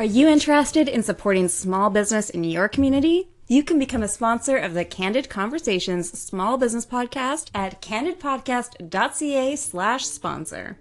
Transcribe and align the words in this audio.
Are 0.00 0.04
you 0.04 0.28
interested 0.28 0.88
in 0.88 1.02
supporting 1.02 1.46
small 1.48 1.90
business 1.90 2.30
in 2.30 2.42
your 2.42 2.68
community? 2.68 3.28
You 3.48 3.62
can 3.62 3.78
become 3.78 4.02
a 4.02 4.08
sponsor 4.08 4.56
of 4.56 4.72
the 4.72 4.82
Candid 4.82 5.28
Conversations 5.28 6.18
Small 6.18 6.56
Business 6.56 6.86
Podcast 6.86 7.50
at 7.54 7.82
candidpodcast.ca 7.82 9.56
slash 9.56 10.06
sponsor. 10.06 10.78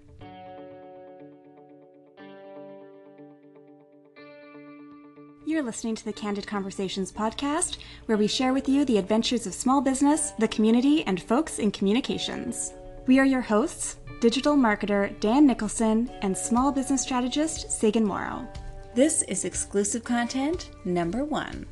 You're 5.45 5.63
listening 5.63 5.95
to 5.95 6.05
the 6.05 6.13
Candid 6.13 6.47
Conversations 6.47 7.11
podcast, 7.11 7.79
where 8.05 8.17
we 8.17 8.27
share 8.27 8.53
with 8.53 8.69
you 8.69 8.85
the 8.85 8.99
adventures 8.99 9.45
of 9.45 9.53
small 9.53 9.81
business, 9.81 10.31
the 10.39 10.47
community, 10.47 11.03
and 11.03 11.21
folks 11.21 11.59
in 11.59 11.71
communications. 11.71 12.71
We 13.05 13.19
are 13.19 13.25
your 13.25 13.41
hosts, 13.41 13.97
digital 14.21 14.55
marketer 14.55 15.19
Dan 15.19 15.45
Nicholson 15.45 16.09
and 16.21 16.37
small 16.37 16.71
business 16.71 17.01
strategist 17.01 17.69
Sagan 17.69 18.05
Morrow. 18.05 18.47
This 18.99 19.21
is 19.21 19.45
exclusive 19.45 20.03
content 20.03 20.71
number 20.83 21.23
one. 21.23 21.65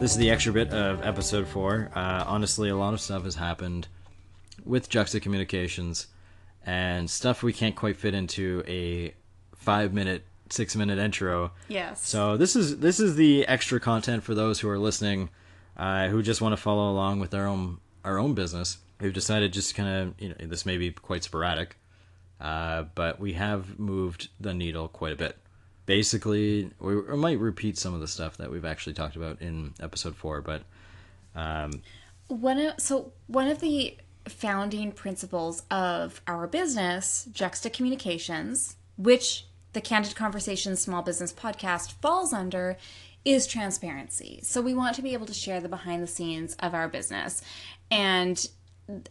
This 0.00 0.10
is 0.10 0.16
the 0.16 0.28
extra 0.32 0.52
bit 0.52 0.72
of 0.72 1.06
episode 1.06 1.46
four. 1.46 1.92
Uh, 1.94 2.24
honestly, 2.26 2.70
a 2.70 2.76
lot 2.76 2.92
of 2.92 3.00
stuff 3.00 3.22
has 3.22 3.36
happened 3.36 3.86
with 4.64 4.88
Juxta 4.88 5.20
Communications 5.20 6.08
and 6.66 7.08
stuff 7.08 7.44
we 7.44 7.52
can't 7.52 7.76
quite 7.76 7.96
fit 7.96 8.14
into 8.14 8.64
a 8.66 9.14
five 9.54 9.94
minute, 9.94 10.24
six 10.50 10.74
minute 10.74 10.98
intro. 10.98 11.52
Yes. 11.68 12.04
So 12.04 12.36
this 12.36 12.56
is 12.56 12.80
this 12.80 12.98
is 12.98 13.14
the 13.14 13.46
extra 13.46 13.78
content 13.78 14.24
for 14.24 14.34
those 14.34 14.58
who 14.58 14.68
are 14.68 14.76
listening, 14.76 15.30
uh, 15.78 16.08
who 16.08 16.22
just 16.22 16.40
want 16.40 16.52
to 16.52 16.56
follow 16.56 16.90
along 16.90 17.20
with 17.20 17.34
our 17.34 17.46
own 17.46 17.78
our 18.04 18.18
own 18.18 18.34
business. 18.34 18.78
We've 19.00 19.12
decided 19.12 19.52
just 19.52 19.74
kind 19.74 19.88
of 19.88 20.14
you 20.20 20.30
know 20.30 20.34
this 20.46 20.66
may 20.66 20.76
be 20.76 20.90
quite 20.90 21.24
sporadic, 21.24 21.76
uh, 22.40 22.84
but 22.94 23.20
we 23.20 23.34
have 23.34 23.78
moved 23.78 24.28
the 24.40 24.54
needle 24.54 24.88
quite 24.88 25.12
a 25.12 25.16
bit 25.16 25.36
basically 25.88 26.70
we, 26.80 27.00
we 27.00 27.16
might 27.16 27.38
repeat 27.38 27.78
some 27.78 27.94
of 27.94 28.00
the 28.00 28.06
stuff 28.06 28.36
that 28.36 28.50
we've 28.50 28.66
actually 28.66 28.92
talked 28.92 29.16
about 29.16 29.40
in 29.40 29.72
episode 29.80 30.14
four 30.14 30.42
but 30.42 30.62
um, 31.34 31.70
one 32.26 32.58
of 32.58 32.78
so 32.78 33.10
one 33.26 33.48
of 33.48 33.60
the 33.60 33.96
founding 34.26 34.92
principles 34.92 35.62
of 35.70 36.20
our 36.26 36.46
business 36.46 37.26
juxta 37.32 37.70
communications 37.70 38.76
which 38.98 39.46
the 39.72 39.80
candid 39.80 40.14
conversations 40.14 40.78
small 40.78 41.00
business 41.00 41.32
podcast 41.32 41.92
falls 42.02 42.34
under 42.34 42.76
is 43.28 43.46
transparency. 43.46 44.40
So 44.42 44.62
we 44.62 44.72
want 44.72 44.96
to 44.96 45.02
be 45.02 45.12
able 45.12 45.26
to 45.26 45.34
share 45.34 45.60
the 45.60 45.68
behind 45.68 46.02
the 46.02 46.06
scenes 46.06 46.56
of 46.60 46.72
our 46.72 46.88
business. 46.88 47.42
And 47.90 48.48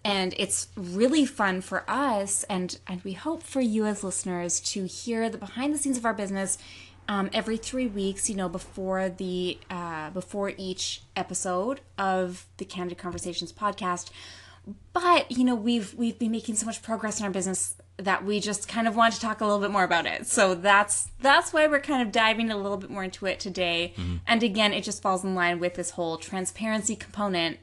and 0.03 0.33
it's 0.39 0.69
really 0.75 1.23
fun 1.23 1.61
for 1.61 1.87
us 1.87 2.43
and 2.45 2.79
and 2.87 2.99
we 3.03 3.13
hope 3.13 3.43
for 3.43 3.61
you 3.61 3.85
as 3.85 4.03
listeners 4.03 4.59
to 4.59 4.85
hear 4.85 5.29
the 5.29 5.37
behind 5.37 5.71
the 5.71 5.77
scenes 5.77 5.99
of 5.99 6.03
our 6.05 6.15
business 6.15 6.57
um, 7.07 7.29
every 7.31 7.57
three 7.57 7.85
weeks 7.85 8.27
you 8.27 8.35
know 8.35 8.49
before 8.49 9.07
the 9.07 9.59
uh, 9.69 10.09
before 10.09 10.51
each 10.57 11.03
episode 11.15 11.81
of 11.95 12.47
the 12.57 12.65
candid 12.65 12.97
conversations 12.97 13.53
podcast. 13.53 14.09
But 14.93 15.31
you 15.31 15.43
know 15.43 15.53
we've 15.53 15.93
we've 15.93 16.17
been 16.17 16.31
making 16.31 16.55
so 16.55 16.65
much 16.65 16.81
progress 16.81 17.19
in 17.19 17.25
our 17.27 17.31
business 17.31 17.75
that 17.97 18.23
we 18.23 18.39
just 18.39 18.67
kind 18.67 18.87
of 18.87 18.95
want 18.95 19.13
to 19.13 19.19
talk 19.19 19.41
a 19.41 19.45
little 19.45 19.59
bit 19.59 19.71
more 19.71 19.83
about 19.83 20.05
it 20.05 20.27
so 20.27 20.53
that's 20.53 21.09
that's 21.19 21.51
why 21.51 21.65
we're 21.67 21.79
kind 21.79 22.01
of 22.01 22.11
diving 22.11 22.51
a 22.51 22.57
little 22.57 22.77
bit 22.77 22.89
more 22.89 23.03
into 23.03 23.25
it 23.25 23.39
today 23.39 23.93
and 24.27 24.43
again 24.43 24.71
it 24.73 24.83
just 24.83 25.01
falls 25.01 25.23
in 25.23 25.33
line 25.33 25.59
with 25.59 25.73
this 25.75 25.91
whole 25.91 26.17
transparency 26.17 26.95
component 26.95 27.57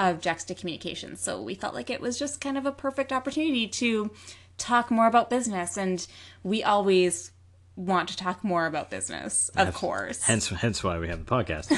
of 0.00 0.20
Juxta 0.20 0.54
Communications. 0.54 1.20
So 1.20 1.42
we 1.42 1.54
felt 1.54 1.74
like 1.74 1.90
it 1.90 2.00
was 2.00 2.18
just 2.18 2.40
kind 2.40 2.56
of 2.56 2.64
a 2.64 2.72
perfect 2.72 3.12
opportunity 3.12 3.68
to 3.68 4.10
talk 4.56 4.90
more 4.90 5.06
about 5.06 5.28
business. 5.28 5.76
And 5.76 6.06
we 6.42 6.62
always 6.62 7.32
want 7.76 8.08
to 8.08 8.16
talk 8.16 8.42
more 8.42 8.66
about 8.66 8.90
business, 8.90 9.50
of 9.56 9.74
course. 9.74 10.22
hence 10.22 10.48
hence 10.48 10.82
why 10.82 10.98
we 10.98 11.08
have 11.08 11.24
the 11.24 11.30
podcast 11.30 11.70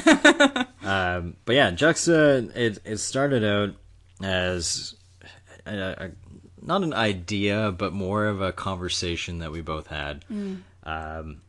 um, 0.83 1.37
but 1.45 1.55
yeah 1.55 1.71
juxta 1.71 2.51
it, 2.57 2.79
it 2.85 2.97
started 2.97 3.45
out 3.45 3.77
as 4.21 4.97
a, 5.65 5.77
a, 5.77 6.11
not 6.63 6.83
an 6.83 6.95
idea 6.95 7.73
but 7.73 7.93
more 7.93 8.27
of 8.27 8.41
a 8.41 8.53
conversation 8.53 9.39
that 9.39 9.51
we 9.51 9.61
both 9.61 9.89
had 9.89 10.25
um, 10.85 11.41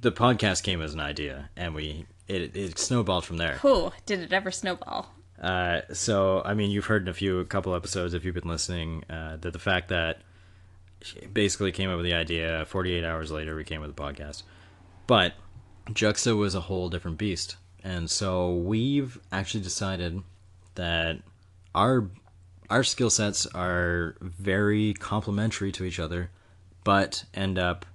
the 0.00 0.12
podcast 0.12 0.62
came 0.62 0.82
as 0.82 0.94
an 0.94 1.00
idea 1.00 1.50
and 1.56 1.74
we 1.74 2.06
it, 2.26 2.54
it 2.56 2.78
snowballed 2.78 3.24
from 3.24 3.38
there 3.38 3.58
Whew, 3.62 3.92
did 4.06 4.20
it 4.20 4.32
ever 4.32 4.50
snowball? 4.50 5.14
Uh, 5.40 5.82
so, 5.92 6.42
I 6.44 6.54
mean, 6.54 6.70
you've 6.70 6.86
heard 6.86 7.02
in 7.02 7.08
a 7.08 7.14
few, 7.14 7.38
a 7.38 7.44
couple 7.44 7.74
episodes, 7.74 8.12
if 8.12 8.24
you've 8.24 8.34
been 8.34 8.48
listening, 8.48 9.04
uh, 9.08 9.36
that 9.40 9.52
the 9.52 9.58
fact 9.58 9.88
that 9.88 10.18
she 11.00 11.26
basically 11.26 11.70
came 11.70 11.90
up 11.90 11.96
with 11.96 12.04
the 12.04 12.14
idea, 12.14 12.64
48 12.66 13.04
hours 13.04 13.30
later, 13.30 13.54
we 13.54 13.64
came 13.64 13.80
with 13.80 13.94
the 13.94 14.02
podcast. 14.02 14.42
But 15.06 15.34
Juxta 15.92 16.34
was 16.36 16.54
a 16.54 16.60
whole 16.62 16.88
different 16.88 17.18
beast. 17.18 17.56
And 17.84 18.10
so 18.10 18.52
we've 18.52 19.18
actually 19.30 19.62
decided 19.62 20.22
that 20.74 21.20
our 21.74 22.10
our 22.70 22.82
skill 22.84 23.10
sets 23.10 23.46
are 23.54 24.16
very 24.20 24.94
complementary 24.94 25.72
to 25.72 25.84
each 25.84 25.98
other, 25.98 26.30
but 26.84 27.24
end 27.34 27.58
up 27.58 27.86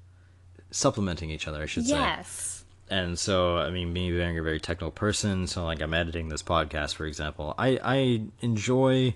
supplementing 0.71 1.29
each 1.29 1.47
other, 1.47 1.61
I 1.61 1.65
should 1.67 1.85
say 1.85 1.95
Yes. 1.95 2.65
and 2.89 3.17
so 3.17 3.57
I 3.57 3.69
mean, 3.69 3.93
me 3.93 4.11
being 4.11 4.37
a 4.37 4.43
very 4.43 4.59
technical 4.59 4.91
person, 4.91 5.47
so 5.47 5.63
like 5.65 5.81
I'm 5.81 5.93
editing 5.93 6.29
this 6.29 6.43
podcast, 6.43 6.95
for 6.95 7.05
example, 7.05 7.53
I 7.57 7.79
I 7.83 8.21
enjoy 8.41 9.15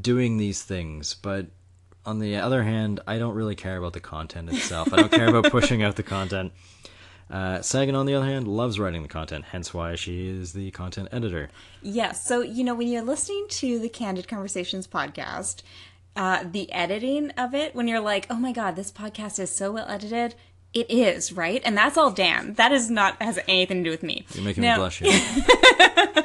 doing 0.00 0.36
these 0.38 0.62
things, 0.62 1.14
but 1.14 1.46
on 2.06 2.18
the 2.18 2.36
other 2.36 2.62
hand, 2.62 3.00
I 3.06 3.18
don't 3.18 3.34
really 3.34 3.54
care 3.56 3.76
about 3.78 3.94
the 3.94 4.00
content 4.00 4.50
itself. 4.50 4.92
I 4.92 4.96
don't 4.96 5.10
care 5.12 5.28
about 5.28 5.50
pushing 5.50 5.82
out 5.82 5.96
the 5.96 6.02
content. 6.02 6.52
Uh, 7.30 7.60
Sagan, 7.62 7.94
on 7.94 8.06
the 8.06 8.14
other 8.14 8.26
hand, 8.26 8.46
loves 8.46 8.78
writing 8.78 9.02
the 9.02 9.08
content, 9.08 9.46
hence 9.46 9.72
why 9.72 9.94
she 9.94 10.28
is 10.28 10.52
the 10.52 10.70
content 10.70 11.08
editor. 11.10 11.50
Yes. 11.82 12.26
So, 12.26 12.42
you 12.42 12.64
know, 12.64 12.74
when 12.74 12.88
you're 12.88 13.02
listening 13.02 13.46
to 13.50 13.78
the 13.78 13.88
Candid 13.88 14.28
Conversations 14.28 14.86
podcast, 14.86 15.62
uh, 16.16 16.44
the 16.50 16.70
editing 16.72 17.30
of 17.32 17.54
it, 17.54 17.74
when 17.74 17.88
you're 17.88 18.00
like, 18.00 18.26
oh 18.30 18.36
my 18.36 18.52
God, 18.52 18.76
this 18.76 18.92
podcast 18.92 19.38
is 19.38 19.50
so 19.50 19.72
well 19.72 19.88
edited, 19.88 20.34
it 20.72 20.90
is, 20.90 21.32
right? 21.32 21.62
And 21.64 21.76
that's 21.76 21.96
all 21.96 22.10
Dan. 22.10 22.54
That 22.54 22.72
is 22.72 22.90
not, 22.90 23.20
has 23.22 23.38
anything 23.48 23.78
to 23.78 23.84
do 23.84 23.90
with 23.90 24.02
me. 24.02 24.26
You're 24.34 24.44
making 24.44 24.62
Now- 24.62 24.76
me 24.76 24.80
blush 24.80 24.98
here. 25.00 25.44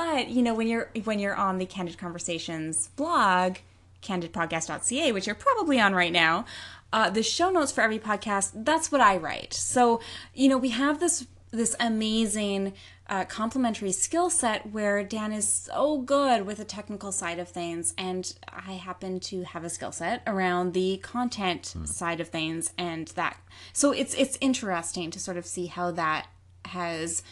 But 0.00 0.30
you 0.30 0.40
know, 0.42 0.54
when 0.54 0.66
you're 0.66 0.90
when 1.04 1.18
you're 1.18 1.34
on 1.36 1.58
the 1.58 1.66
Candid 1.66 1.98
Conversations 1.98 2.88
blog, 2.96 3.56
candidpodcast.ca, 4.02 5.12
which 5.12 5.26
you're 5.26 5.34
probably 5.34 5.78
on 5.78 5.94
right 5.94 6.10
now, 6.12 6.46
uh, 6.92 7.10
the 7.10 7.22
show 7.22 7.50
notes 7.50 7.72
for 7.72 7.80
every 7.82 7.98
podcast, 7.98 8.52
that's 8.64 8.90
what 8.90 9.00
I 9.00 9.16
write. 9.16 9.54
So, 9.54 10.00
you 10.34 10.48
know, 10.48 10.58
we 10.58 10.70
have 10.70 11.00
this 11.00 11.26
this 11.52 11.74
amazing 11.80 12.72
uh, 13.08 13.24
complementary 13.24 13.90
skill 13.90 14.30
set 14.30 14.70
where 14.70 15.02
Dan 15.02 15.32
is 15.32 15.48
so 15.48 15.98
good 15.98 16.46
with 16.46 16.58
the 16.58 16.64
technical 16.64 17.10
side 17.10 17.40
of 17.40 17.48
things, 17.48 17.92
and 17.98 18.32
I 18.48 18.72
happen 18.74 19.18
to 19.20 19.42
have 19.42 19.64
a 19.64 19.70
skill 19.70 19.90
set 19.90 20.22
around 20.28 20.74
the 20.74 20.98
content 20.98 21.74
side 21.84 22.20
of 22.20 22.28
things, 22.28 22.72
and 22.78 23.08
that. 23.08 23.36
So 23.72 23.90
it's 23.90 24.14
it's 24.14 24.38
interesting 24.40 25.10
to 25.10 25.18
sort 25.18 25.36
of 25.36 25.46
see 25.46 25.66
how 25.66 25.90
that 25.92 26.28
has 26.66 27.22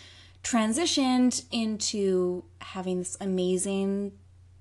transitioned 0.42 1.44
into 1.52 2.44
having 2.60 2.98
this 2.98 3.16
amazing 3.20 4.12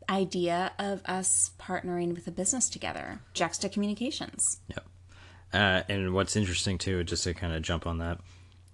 idea 0.09 0.71
of 0.79 1.01
us 1.05 1.51
partnering 1.59 2.13
with 2.15 2.27
a 2.27 2.31
business 2.31 2.69
together, 2.69 3.21
Juxta 3.33 3.69
Communications. 3.69 4.59
Yep. 4.69 4.85
Uh, 5.53 5.81
and 5.89 6.13
what's 6.13 6.35
interesting 6.35 6.77
too, 6.77 7.03
just 7.03 7.23
to 7.23 7.33
kind 7.33 7.53
of 7.53 7.61
jump 7.61 7.87
on 7.87 7.99
that, 7.99 8.19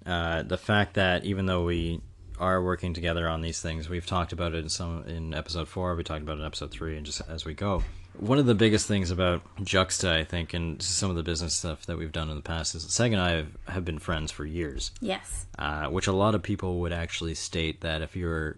uh, 0.06 0.44
the 0.44 0.58
fact 0.58 0.96
that 0.96 1.24
even 1.26 1.46
though 1.46 1.64
we 1.64 2.02
are 2.40 2.62
working 2.64 2.94
together 2.94 3.28
on 3.30 3.42
these 3.42 3.62
things, 3.62 3.88
we've 3.90 4.06
talked 4.08 4.34
about 4.34 4.54
it 4.54 4.57
in 4.63 4.69
some 4.69 5.04
in 5.07 5.34
episode 5.34 5.68
four, 5.68 5.96
we 5.96 6.04
talked 6.04 6.24
about 6.24 6.38
it 6.38 6.42
in 6.42 6.46
episode 6.46 6.72
three, 6.72 6.98
and 6.98 7.06
just 7.06 7.22
as 7.30 7.46
we 7.46 7.54
go. 7.54 7.84
One 8.19 8.38
of 8.38 8.46
the 8.46 8.54
biggest 8.56 8.88
things 8.88 9.10
about 9.10 9.42
Juxta, 9.63 10.12
I 10.12 10.24
think, 10.24 10.54
and 10.54 10.80
some 10.81 11.10
of 11.10 11.16
the 11.16 11.24
business 11.24 11.56
stuff 11.56 11.88
that 11.88 11.98
we've 11.98 12.12
done 12.12 12.30
in 12.30 12.36
the 12.36 12.44
past 12.44 12.75
is 12.75 12.86
Seg 12.86 13.07
and 13.12 13.19
I 13.19 13.31
have, 13.31 13.48
have 13.68 13.86
been 13.86 13.98
friends 13.98 14.31
for 14.31 14.46
years 14.46 14.92
Yes. 15.02 15.48
uh, 15.57 15.88
which 15.88 16.06
a 16.06 16.12
lot 16.12 16.36
of 16.36 16.44
people 16.44 16.80
would 16.81 16.94
actually 16.94 17.34
state 17.34 17.81
that 17.81 18.02
if 18.04 18.16
you're 18.16 18.57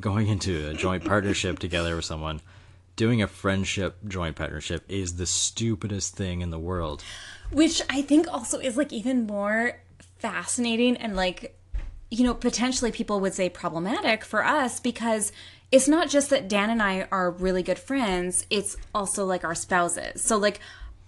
going 0.00 0.28
into 0.28 0.68
a 0.68 0.74
joint 0.74 1.04
partnership 1.04 1.58
together 1.58 1.96
with 1.96 2.04
someone, 2.04 2.40
doing 2.96 3.22
a 3.22 3.26
friendship 3.26 3.96
joint 4.06 4.36
partnership 4.36 4.84
is 4.88 5.16
the 5.16 5.26
stupidest 5.26 6.16
thing 6.16 6.40
in 6.40 6.50
the 6.50 6.58
world. 6.58 7.02
Which 7.50 7.82
I 7.90 8.02
think 8.02 8.32
also 8.32 8.58
is 8.58 8.76
like 8.76 8.92
even 8.92 9.26
more 9.26 9.80
fascinating 10.18 10.96
and 10.96 11.16
like, 11.16 11.58
you 12.10 12.24
know, 12.24 12.34
potentially 12.34 12.92
people 12.92 13.20
would 13.20 13.34
say 13.34 13.48
problematic 13.48 14.24
for 14.24 14.44
us 14.44 14.80
because 14.80 15.32
it's 15.72 15.88
not 15.88 16.08
just 16.08 16.30
that 16.30 16.48
Dan 16.48 16.70
and 16.70 16.82
I 16.82 17.08
are 17.10 17.30
really 17.30 17.62
good 17.62 17.78
friends, 17.78 18.46
it's 18.48 18.76
also 18.94 19.24
like 19.24 19.44
our 19.44 19.56
spouses. 19.56 20.22
So, 20.22 20.36
like, 20.36 20.60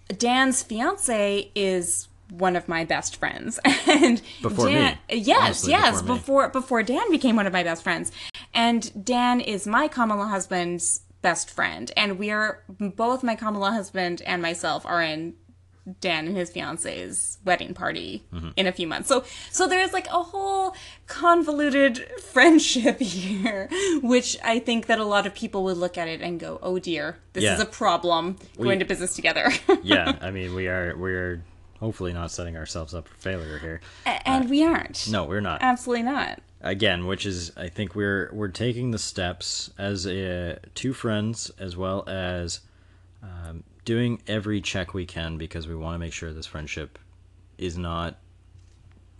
Dan's 0.08 0.62
fiance 0.62 1.50
is 1.54 2.08
one 2.30 2.56
of 2.56 2.68
my 2.68 2.84
best 2.84 3.16
friends. 3.16 3.58
And 3.88 4.20
Before 4.42 4.68
Dan, 4.68 4.98
me. 5.10 5.18
yes, 5.18 5.38
Honestly, 5.42 5.70
yes, 5.72 6.02
before 6.02 6.16
before 6.16 6.48
before 6.48 6.82
Dan 6.82 7.10
became 7.10 7.36
one 7.36 7.46
of 7.46 7.52
my 7.52 7.62
best 7.62 7.82
friends. 7.82 8.12
And 8.52 9.04
Dan 9.04 9.40
is 9.40 9.66
my 9.66 9.88
common 9.88 10.18
law 10.18 10.26
husband's 10.28 11.00
best 11.22 11.50
friend, 11.50 11.90
and 11.96 12.18
we 12.18 12.30
are 12.30 12.62
both 12.68 13.22
my 13.22 13.36
common 13.36 13.60
law 13.60 13.70
husband 13.72 14.22
and 14.26 14.40
myself 14.42 14.84
are 14.86 15.02
in 15.02 15.34
Dan 16.00 16.26
and 16.26 16.36
his 16.36 16.50
fiance's 16.50 17.38
wedding 17.44 17.72
party 17.74 18.24
Mm-hmm. 18.34 18.48
in 18.56 18.66
a 18.66 18.72
few 18.72 18.86
months. 18.88 19.08
So 19.08 19.24
so 19.52 19.68
there's 19.68 19.92
like 19.92 20.06
a 20.08 20.22
whole 20.22 20.74
convoluted 21.06 21.98
friendship 22.32 22.98
here, 23.00 23.68
which 24.02 24.36
I 24.44 24.58
think 24.58 24.86
that 24.86 24.98
a 24.98 25.04
lot 25.04 25.26
of 25.26 25.34
people 25.34 25.64
would 25.64 25.76
look 25.76 25.96
at 25.96 26.08
it 26.08 26.20
and 26.20 26.38
go, 26.40 26.58
"Oh 26.62 26.78
dear, 26.78 27.18
this 27.34 27.44
Yeah. 27.44 27.54
is 27.54 27.60
a 27.60 27.66
problem 27.66 28.36
going 28.60 28.78
to 28.80 28.84
business 28.84 29.14
together." 29.14 29.50
yeah, 29.82 30.16
I 30.20 30.30
mean, 30.30 30.54
we 30.54 30.66
are 30.68 30.96
we're 30.96 31.42
hopefully 31.80 32.12
not 32.12 32.30
setting 32.30 32.56
ourselves 32.56 32.94
up 32.94 33.08
for 33.08 33.14
failure 33.16 33.58
here. 33.58 33.80
and 34.04 34.48
we 34.50 34.64
aren't. 34.64 35.08
No, 35.10 35.24
we're 35.24 35.40
not. 35.40 35.62
Absolutely 35.62 36.02
not. 36.04 36.40
Again, 36.60 37.06
which 37.06 37.26
is 37.26 37.52
I 37.56 37.68
think 37.68 37.94
we're 37.94 38.30
we're 38.32 38.48
taking 38.48 38.90
the 38.90 38.98
steps 38.98 39.70
as 39.78 40.06
a, 40.06 40.58
two 40.74 40.92
friends 40.92 41.50
as 41.58 41.76
well 41.76 42.04
as 42.08 42.60
um, 43.22 43.62
doing 43.84 44.22
every 44.26 44.60
check 44.60 44.94
we 44.94 45.06
can 45.06 45.36
because 45.36 45.68
we 45.68 45.74
want 45.74 45.94
to 45.94 45.98
make 45.98 46.12
sure 46.12 46.32
this 46.32 46.46
friendship 46.46 46.98
is 47.58 47.76
not, 47.78 48.18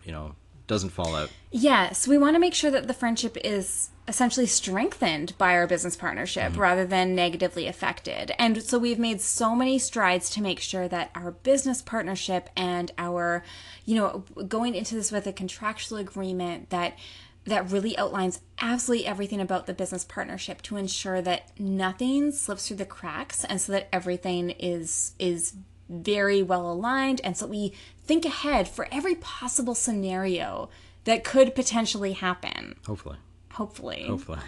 you 0.05 0.12
know, 0.12 0.35
doesn't 0.67 0.91
fall 0.91 1.14
out. 1.14 1.31
Yes, 1.53 2.08
we 2.08 2.19
want 2.19 2.35
to 2.35 2.41
make 2.41 2.55
sure 2.55 2.70
that 2.70 2.88
the 2.88 2.94
friendship 2.94 3.37
is 3.44 3.91
essentially 4.08 4.47
strengthened 4.47 5.37
by 5.38 5.55
our 5.55 5.67
business 5.67 5.97
partnership 5.97 6.53
mm-hmm. 6.53 6.61
rather 6.61 6.87
than 6.87 7.14
negatively 7.14 7.67
affected. 7.67 8.32
And 8.38 8.62
so 8.62 8.79
we've 8.79 8.99
made 8.99 9.20
so 9.20 9.55
many 9.55 9.79
strides 9.79 10.31
to 10.31 10.43
make 10.43 10.61
sure 10.61 10.88
that 10.88 11.11
our 11.14 11.32
business 11.32 11.82
partnership 11.82 12.49
and 12.56 12.93
our, 12.99 13.43
you 13.85 13.97
know, 13.97 14.25
going 14.47 14.75
into 14.75 14.94
this 14.94 15.11
with 15.11 15.26
a 15.26 15.32
contractual 15.32 15.99
agreement 15.99 16.70
that 16.70 16.97
that 17.44 17.70
really 17.70 17.97
outlines 17.97 18.41
absolutely 18.61 19.06
everything 19.06 19.41
about 19.41 19.67
the 19.67 19.73
business 19.73 20.05
partnership 20.05 20.62
to 20.62 20.76
ensure 20.76 21.23
that 21.23 21.49
nothing 21.61 22.32
slips 22.32 22.67
through 22.67 22.76
the 22.76 22.85
cracks 22.85 23.44
and 23.44 23.61
so 23.61 23.70
that 23.70 23.88
everything 23.93 24.50
is 24.50 25.14
is 25.19 25.55
very 25.88 26.43
well 26.43 26.69
aligned 26.69 27.20
and 27.23 27.37
so 27.37 27.47
we 27.47 27.73
think 28.05 28.25
ahead 28.25 28.67
for 28.67 28.88
every 28.91 29.14
possible 29.14 29.76
scenario 29.76 30.69
that 31.05 31.23
could 31.23 31.55
potentially 31.55 32.12
happen. 32.12 32.75
Hopefully, 32.85 33.17
hopefully 33.56 34.05
hopefully. 34.06 34.38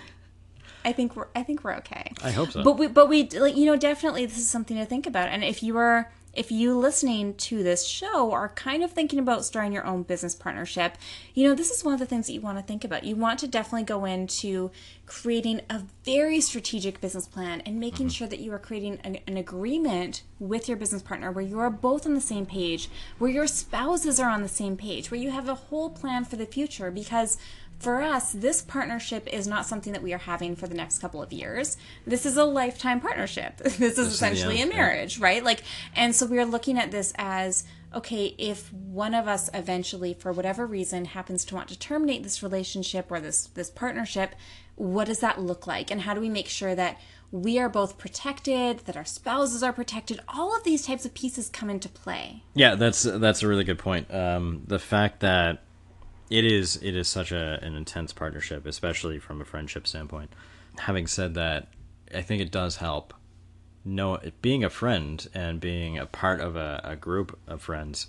i 0.84 0.93
think 0.93 1.16
we're 1.16 1.28
i 1.34 1.43
think 1.43 1.64
we're 1.64 1.75
okay 1.76 2.12
I 2.22 2.31
hope 2.31 2.50
so. 2.52 2.62
but 2.62 2.78
we 2.78 2.87
but 2.88 3.08
we 3.08 3.28
like 3.31 3.56
you 3.56 3.66
know 3.66 3.76
definitely 3.76 4.26
this 4.26 4.38
is 4.38 4.49
something 4.50 4.76
to 4.76 4.84
think 4.87 5.06
about 5.06 5.28
and 5.28 5.43
if 5.44 5.62
you 5.62 5.76
are 5.78 6.12
if 6.34 6.52
you 6.52 6.78
listening 6.78 7.34
to 7.34 7.62
this 7.64 7.84
show 7.84 8.31
are 8.32 8.50
kind 8.50 8.84
of 8.84 8.93
thinking 8.93 9.19
about 9.19 9.44
starting 9.44 9.72
your 9.72 9.84
own 9.87 10.02
business 10.05 10.34
partnership 10.34 10.94
you 11.34 11.49
know 11.49 11.55
this 11.55 11.70
is 11.70 11.82
one 11.82 11.94
of 11.94 11.99
the 12.00 12.06
things 12.06 12.26
that 12.26 12.34
you 12.34 12.40
want 12.40 12.58
to 12.58 12.62
think 12.62 12.84
about 12.84 13.02
you 13.02 13.16
want 13.16 13.38
to 13.40 13.49
definitely 13.49 13.82
go 13.82 14.05
into 14.05 14.70
creating 15.06 15.60
a 15.70 15.82
very 16.05 16.40
strategic 16.40 17.00
business 17.00 17.26
plan 17.26 17.62
and 17.62 17.81
making 17.81 18.06
Mm-hmm. 18.06 18.12
sure 18.12 18.28
that 18.28 18.40
you 18.40 18.52
are 18.52 18.58
creating 18.58 18.99
an, 19.02 19.19
an 19.26 19.37
agreement 19.38 20.22
with 20.38 20.69
your 20.69 20.76
business 20.76 21.02
partner 21.02 21.32
where 21.32 21.44
you 21.44 21.58
are 21.58 21.70
both 21.70 22.06
on 22.06 22.14
the 22.14 22.20
same 22.20 22.46
page 22.46 22.88
where 23.19 23.31
your 23.31 23.46
spouses 23.46 24.20
are 24.20 24.31
on 24.31 24.43
the 24.43 24.49
same 24.49 24.76
page 24.76 25.10
where 25.10 25.19
you 25.19 25.31
have 25.31 25.49
a 25.49 25.55
whole 25.55 25.88
plan 25.90 26.25
for 26.25 26.37
the 26.37 26.46
future 26.46 26.90
because 26.90 27.38
for 27.78 28.02
us, 28.02 28.32
this 28.32 28.60
partnership 28.60 29.28
is 29.32 29.46
not 29.46 29.64
something 29.64 29.92
that 29.92 30.02
we 30.02 30.12
are 30.12 30.19
having 30.19 30.56
for 30.56 30.66
the 30.66 30.75
next 30.75 30.98
couple 30.98 31.22
of 31.22 31.32
years. 31.32 31.76
This 32.06 32.26
is 32.26 32.36
a 32.36 32.44
lifetime 32.44 33.00
partnership. 33.00 33.60
This 33.78 33.96
is 33.96 33.96
the 33.96 34.02
essentially 34.02 34.56
a 34.56 34.66
yeah. 34.66 34.72
marriage, 34.72 35.20
right? 35.20 35.44
Like, 35.44 35.62
and 35.94 36.14
so 36.14 36.26
we 36.26 36.38
are 36.38 36.44
looking 36.44 36.76
at 36.78 36.90
this 36.90 37.12
as 37.16 37.64
okay, 37.94 38.34
if 38.36 38.72
one 38.72 39.14
of 39.14 39.26
us 39.28 39.48
eventually, 39.54 40.12
for 40.12 40.32
whatever 40.32 40.66
reason, 40.66 41.06
happens 41.06 41.44
to 41.46 41.54
want 41.54 41.69
to 41.69 41.78
terminate 41.78 42.22
this 42.22 42.42
relationship 42.42 43.10
or 43.10 43.20
this 43.20 43.46
this 43.54 43.70
partnership, 43.70 44.34
what 44.74 45.06
does 45.06 45.20
that 45.20 45.40
look 45.40 45.66
like, 45.66 45.90
and 45.90 46.02
how 46.02 46.14
do 46.14 46.20
we 46.20 46.28
make 46.28 46.48
sure 46.48 46.74
that 46.74 46.98
we 47.31 47.58
are 47.58 47.69
both 47.69 47.98
protected, 47.98 48.81
that 48.81 48.96
our 48.96 49.04
spouses 49.04 49.62
are 49.62 49.72
protected? 49.72 50.20
All 50.28 50.56
of 50.56 50.64
these 50.64 50.84
types 50.84 51.04
of 51.04 51.14
pieces 51.14 51.48
come 51.48 51.70
into 51.70 51.88
play. 51.88 52.42
Yeah, 52.54 52.74
that's 52.74 53.04
that's 53.04 53.42
a 53.42 53.48
really 53.48 53.64
good 53.64 53.78
point. 53.78 54.12
Um, 54.12 54.62
the 54.66 54.81
fact 54.81 55.20
that 55.20 55.62
it 56.30 56.44
is 56.44 56.76
it 56.82 56.94
is 56.96 57.08
such 57.08 57.32
a 57.32 57.58
an 57.62 57.75
intense 57.75 58.12
partnership, 58.12 58.66
especially 58.66 59.19
from 59.19 59.40
a 59.40 59.44
friendship 59.44 59.86
standpoint. 59.86 60.32
Having 60.78 61.06
said 61.08 61.34
that, 61.34 61.69
I 62.14 62.22
think 62.22 62.42
it 62.42 62.50
does 62.50 62.76
help. 62.76 63.14
Know 63.84 64.19
being 64.42 64.64
a 64.64 64.70
friend 64.70 65.26
and 65.32 65.60
being 65.60 65.98
a 65.98 66.06
part 66.06 66.40
of 66.40 66.56
a, 66.56 66.80
a 66.84 66.96
group 66.96 67.38
of 67.46 67.62
friends. 67.62 68.08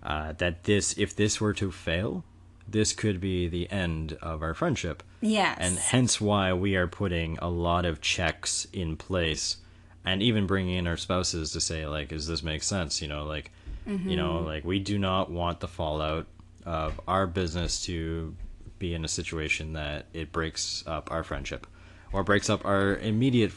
Uh, 0.00 0.32
that 0.38 0.62
this, 0.64 0.96
if 0.96 1.14
this 1.16 1.40
were 1.40 1.52
to 1.52 1.72
fail, 1.72 2.24
this 2.68 2.92
could 2.92 3.20
be 3.20 3.48
the 3.48 3.70
end 3.70 4.16
of 4.22 4.42
our 4.42 4.54
friendship. 4.54 5.02
Yes. 5.20 5.58
And 5.60 5.76
hence 5.76 6.20
why 6.20 6.52
we 6.52 6.76
are 6.76 6.86
putting 6.86 7.36
a 7.38 7.48
lot 7.48 7.84
of 7.84 8.00
checks 8.00 8.68
in 8.72 8.96
place 8.96 9.56
and 10.04 10.22
even 10.22 10.46
bringing 10.46 10.76
in 10.76 10.86
our 10.86 10.96
spouses 10.96 11.52
to 11.52 11.60
say 11.60 11.86
like 11.86 12.08
does 12.08 12.26
this 12.26 12.42
make 12.42 12.62
sense 12.62 13.02
you 13.02 13.08
know 13.08 13.24
like 13.24 13.50
you 13.86 14.16
know 14.16 14.40
like 14.40 14.64
we 14.64 14.78
do 14.78 14.98
not 14.98 15.30
want 15.30 15.60
the 15.60 15.68
fallout 15.68 16.26
of 16.68 17.00
our 17.08 17.26
business 17.26 17.82
to 17.86 18.36
be 18.78 18.92
in 18.94 19.04
a 19.04 19.08
situation 19.08 19.72
that 19.72 20.06
it 20.12 20.30
breaks 20.32 20.84
up 20.86 21.10
our 21.10 21.24
friendship 21.24 21.66
or 22.12 22.22
breaks 22.22 22.50
up 22.50 22.64
our 22.64 22.96
immediate 22.96 23.52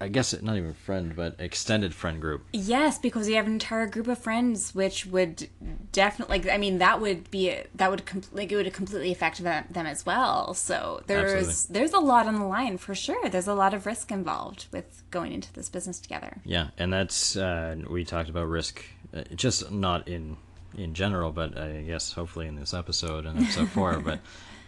i 0.00 0.08
guess 0.08 0.34
not 0.42 0.56
even 0.56 0.74
friend 0.74 1.14
but 1.14 1.36
extended 1.38 1.94
friend 1.94 2.20
group 2.20 2.44
Yes, 2.52 2.98
because 2.98 3.28
you 3.28 3.36
have 3.36 3.46
an 3.46 3.52
entire 3.52 3.86
group 3.86 4.08
of 4.08 4.18
friends, 4.18 4.74
which 4.74 5.06
would 5.06 5.48
definitely, 5.92 6.38
like, 6.38 6.48
I 6.48 6.58
mean, 6.58 6.78
that 6.78 7.00
would 7.00 7.30
be 7.30 7.56
that 7.74 7.90
would 7.90 8.04
com- 8.06 8.22
like 8.32 8.50
it 8.50 8.56
would 8.56 8.72
completely 8.72 9.12
affect 9.12 9.38
them, 9.38 9.64
them 9.70 9.86
as 9.86 10.04
well. 10.04 10.54
So 10.54 11.02
there's 11.06 11.48
Absolutely. 11.48 11.74
there's 11.74 11.92
a 11.92 12.00
lot 12.00 12.26
on 12.26 12.34
the 12.38 12.44
line 12.44 12.76
for 12.78 12.94
sure. 12.94 13.28
There's 13.28 13.46
a 13.48 13.54
lot 13.54 13.72
of 13.74 13.86
risk 13.86 14.10
involved 14.10 14.66
with 14.72 15.02
going 15.10 15.32
into 15.32 15.52
this 15.52 15.68
business 15.68 16.00
together. 16.00 16.40
Yeah, 16.44 16.68
and 16.78 16.92
that's 16.92 17.36
uh, 17.36 17.76
we 17.88 18.04
talked 18.04 18.28
about 18.28 18.48
risk, 18.48 18.84
uh, 19.14 19.22
just 19.34 19.70
not 19.70 20.08
in 20.08 20.36
in 20.76 20.94
general, 20.94 21.32
but 21.32 21.56
I 21.58 21.82
guess 21.82 22.12
hopefully 22.12 22.46
in 22.46 22.56
this 22.56 22.74
episode 22.74 23.26
and 23.26 23.38
episode 23.38 23.68
four. 23.70 23.98
but 24.04 24.20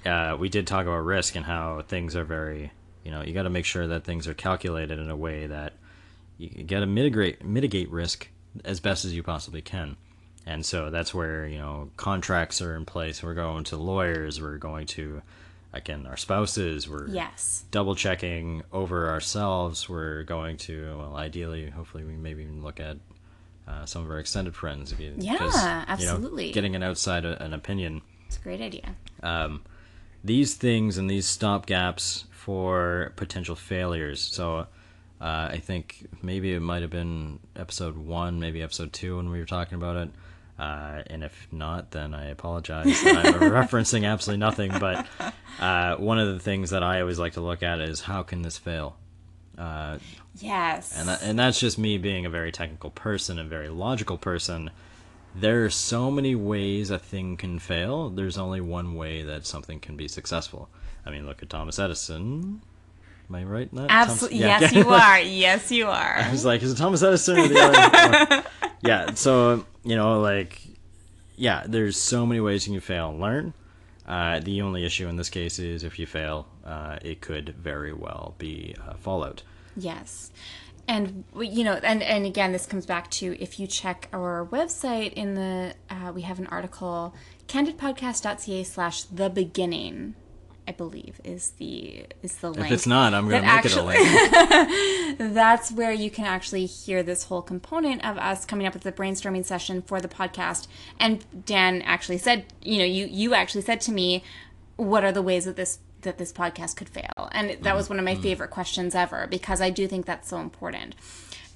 uh, 0.09 0.37
we 0.39 0.49
did 0.49 0.67
talk 0.67 0.83
about 0.87 0.99
risk 1.05 1.35
and 1.37 1.45
how 1.45 1.83
things 1.87 2.15
are 2.17 2.25
very, 2.25 2.73
you 3.05 3.11
know, 3.11 3.23
you 3.23 3.33
got 3.33 3.45
to 3.45 3.51
make 3.51 3.65
sure 3.65 3.87
that 3.87 4.05
things 4.05 4.27
are 4.29 4.35
calculated 4.35 4.99
in 4.99 5.11
a 5.11 5.17
way 5.17 5.47
that 5.47 5.75
you 6.39 6.65
got 6.65 6.81
to 6.81 6.87
mitigate 6.87 7.45
mitigate 7.45 7.91
risk 7.91 8.29
as 8.65 8.81
best 8.81 9.05
as 9.05 9.15
you 9.15 9.23
possibly 9.23 9.63
can. 9.63 9.97
And 10.47 10.65
so 10.67 10.91
that's 10.91 11.15
where 11.15 11.47
you 11.47 11.59
know 11.59 11.91
contracts 11.97 12.61
are 12.61 12.75
in 12.77 12.85
place. 12.85 13.23
We're 13.23 13.35
going 13.35 13.65
to 13.65 13.77
lawyers. 13.77 14.43
We're 14.43 14.59
going 14.59 14.87
to 14.89 15.23
again 15.73 16.07
our 16.07 16.17
spouses. 16.17 16.89
We're 16.89 17.09
Yes. 17.09 17.65
double 17.71 17.95
checking 17.95 18.63
over 18.73 19.09
ourselves. 19.09 19.89
We're 19.89 20.23
going 20.25 20.57
to, 20.59 20.97
well, 20.99 21.17
ideally, 21.17 21.71
hopefully, 21.71 22.05
we 22.05 22.13
maybe 22.15 22.43
even 22.43 22.63
look 22.63 22.79
at 22.79 22.99
uh, 23.69 23.87
some 23.87 24.05
of 24.05 24.11
our 24.11 24.19
extended 24.19 24.55
friends. 24.55 24.93
If 24.93 25.01
you, 25.01 25.15
Yeah, 25.17 25.37
'cause, 25.39 25.55
you 25.55 25.61
know, 25.63 25.85
absolutely. 25.89 26.53
getting 26.53 26.75
an 26.77 26.83
outside 26.83 27.25
uh, 27.25 27.37
an 27.41 27.53
opinion. 27.55 28.03
It's 28.27 28.37
a 28.37 28.41
great 28.41 28.61
idea. 28.61 28.95
These 30.25 30.55
things 30.55 30.97
and 30.97 31.09
these 31.11 31.27
stop 31.27 31.67
gaps 31.67 32.25
for 32.31 33.13
potential 33.17 33.55
failures. 33.55 34.21
So 34.23 34.61
uh, 35.21 35.49
I 35.53 35.59
think 35.63 36.07
maybe 36.23 36.55
it 36.55 36.61
might 36.61 36.81
have 36.83 36.91
been 36.91 37.41
episode 37.57 37.97
one, 37.99 38.41
maybe 38.41 38.63
episode 38.63 38.93
two 38.93 39.19
when 39.19 39.29
we 39.31 39.39
were 39.39 39.45
talking 39.45 39.77
about 39.77 39.97
it. 39.97 40.11
Uh, 40.59 41.03
and 41.09 41.23
if 41.25 41.47
not, 41.53 41.91
then 41.91 42.15
I 42.15 42.27
apologize. 42.29 42.87
I'm 43.05 43.35
referencing 43.51 44.07
absolutely 44.11 44.39
nothing. 44.41 44.73
But 44.79 45.07
uh, 45.61 45.97
one 45.97 46.19
of 46.19 46.29
the 46.33 46.39
things 46.41 46.71
that 46.71 46.83
I 46.83 47.01
always 47.01 47.19
like 47.19 47.35
to 47.35 47.41
look 47.43 47.63
at 47.63 47.81
is 47.81 48.01
how 48.03 48.23
can 48.23 48.41
this 48.43 48.57
fail? 48.57 48.97
Yes. 50.41 50.93
and 50.99 51.09
that, 51.09 51.23
and 51.23 51.39
that's 51.39 51.61
just 51.61 51.79
me 51.79 51.99
being 51.99 52.27
a 52.27 52.31
very 52.31 52.51
technical 52.53 52.91
person 52.91 53.39
and 53.39 53.49
very 53.49 53.69
logical 53.69 54.19
person. 54.19 54.71
There 55.37 55.65
are 55.65 55.71
so 55.71 56.11
many 56.11 56.35
ways 56.35 56.91
a 56.91 56.99
thing 56.99 57.37
can 57.37 57.59
fail. 57.59 58.09
There's 58.11 58.39
only 58.39 58.61
one 58.61 58.95
way 58.95 59.23
that 59.23 59.47
something 59.47 59.81
can 59.81 59.97
be 59.97 60.07
successful. 60.09 60.69
I 61.05 61.11
mean, 61.11 61.27
look 61.27 61.43
at 61.43 61.51
Thomas 61.51 61.79
Edison. 61.79 62.63
Am 63.29 63.35
I 63.35 63.43
right 63.45 63.69
in 63.71 63.79
that? 63.79 63.87
Absolutely. 63.91 64.41
Thomas- 64.41 64.61
Yes, 64.63 64.73
you 64.75 64.89
are. 64.91 65.21
Yes, 65.21 65.73
you 65.73 65.87
are. 65.89 66.19
I 66.19 66.31
was 66.31 66.45
like, 66.45 66.63
is 66.63 66.73
it 66.73 66.77
Thomas 66.77 67.03
Edison 67.03 67.39
or 67.39 67.49
the 67.49 67.59
other? 67.61 68.45
yeah. 68.83 69.15
So 69.15 69.65
you 69.83 69.97
know, 69.97 70.21
like, 70.21 70.61
yeah, 71.37 71.65
there's 71.67 71.97
so 72.01 72.25
many 72.27 72.41
ways 72.41 72.67
you 72.67 72.75
can 72.75 72.81
fail 72.81 73.11
and 73.11 73.21
learn. 73.21 73.55
Uh, 74.07 74.41
the 74.41 74.61
only 74.61 74.85
issue 74.85 75.09
in 75.09 75.17
this 75.17 75.31
case 75.31 75.59
is 75.59 75.83
if 75.83 75.99
you 75.99 76.07
fail, 76.07 76.47
uh, 76.65 76.99
it 77.03 77.21
could 77.21 77.55
very 77.57 77.93
well 77.93 78.35
be 78.39 78.75
uh, 78.87 78.95
fallout. 78.95 79.43
Yes. 79.77 80.31
And 80.87 81.25
you 81.41 81.65
know, 81.65 81.81
and 81.83 82.03
and 82.03 82.27
again, 82.27 82.53
this 82.53 82.67
comes 82.67 82.85
back 82.85 83.11
to 83.13 83.41
if 83.43 83.59
you 83.59 83.67
check 83.67 84.09
our 84.13 84.47
website 84.53 85.15
in 85.15 85.35
the 85.35 85.75
uh, 85.89 86.13
we 86.15 86.23
have 86.23 86.39
an 86.39 86.47
article 86.49 87.15
candidpodcast.ca 87.49 88.65
slash 88.65 89.05
the 89.05 89.31
beginning, 89.31 90.15
I 90.67 90.73
believe 90.73 91.21
is 91.25 91.51
the 91.53 92.07
is 92.23 92.37
the 92.37 92.51
link. 92.51 92.67
If 92.67 92.73
it's 92.73 92.87
not, 92.87 93.13
I'm 93.13 93.29
going 93.29 93.43
to 93.43 93.47
make 93.47 93.57
actually- 93.57 93.97
it 93.97 94.01
a 94.01 95.17
link. 95.17 95.19
That's 95.35 95.71
where 95.71 95.93
you 95.93 96.11
can 96.11 96.25
actually 96.25 96.67
hear 96.67 97.03
this 97.03 97.25
whole 97.25 97.43
component 97.43 98.05
of 98.05 98.17
us 98.19 98.45
coming 98.45 98.67
up 98.67 98.75
with 98.75 98.83
the 98.83 98.93
brainstorming 98.93 99.45
session 99.45 99.83
for 99.83 100.01
the 100.01 100.09
podcast. 100.09 100.67
And 100.99 101.25
Dan 101.45 101.83
actually 101.83 102.19
said, 102.19 102.47
you 102.63 102.79
know, 102.79 102.85
you 102.85 103.07
you 103.07 103.35
actually 103.35 103.63
said 103.63 103.81
to 103.83 103.93
me, 103.93 104.25
what 104.77 105.05
are 105.05 105.13
the 105.13 105.23
ways 105.23 105.45
that 105.45 105.57
this 105.57 105.81
that 106.03 106.19
this 106.19 106.33
podcast 106.33 106.77
could 106.77 106.89
fail? 106.89 107.29
And 107.33 107.63
that 107.63 107.75
was 107.75 107.87
mm-hmm. 107.87 107.95
one 107.95 107.99
of 107.99 108.05
my 108.05 108.15
mm-hmm. 108.15 108.23
favorite 108.23 108.51
questions 108.51 108.95
ever 108.95 109.27
because 109.27 109.61
I 109.61 109.71
do 109.71 109.87
think 109.87 110.07
that's 110.07 110.29
so 110.29 110.39
important. 110.39 110.95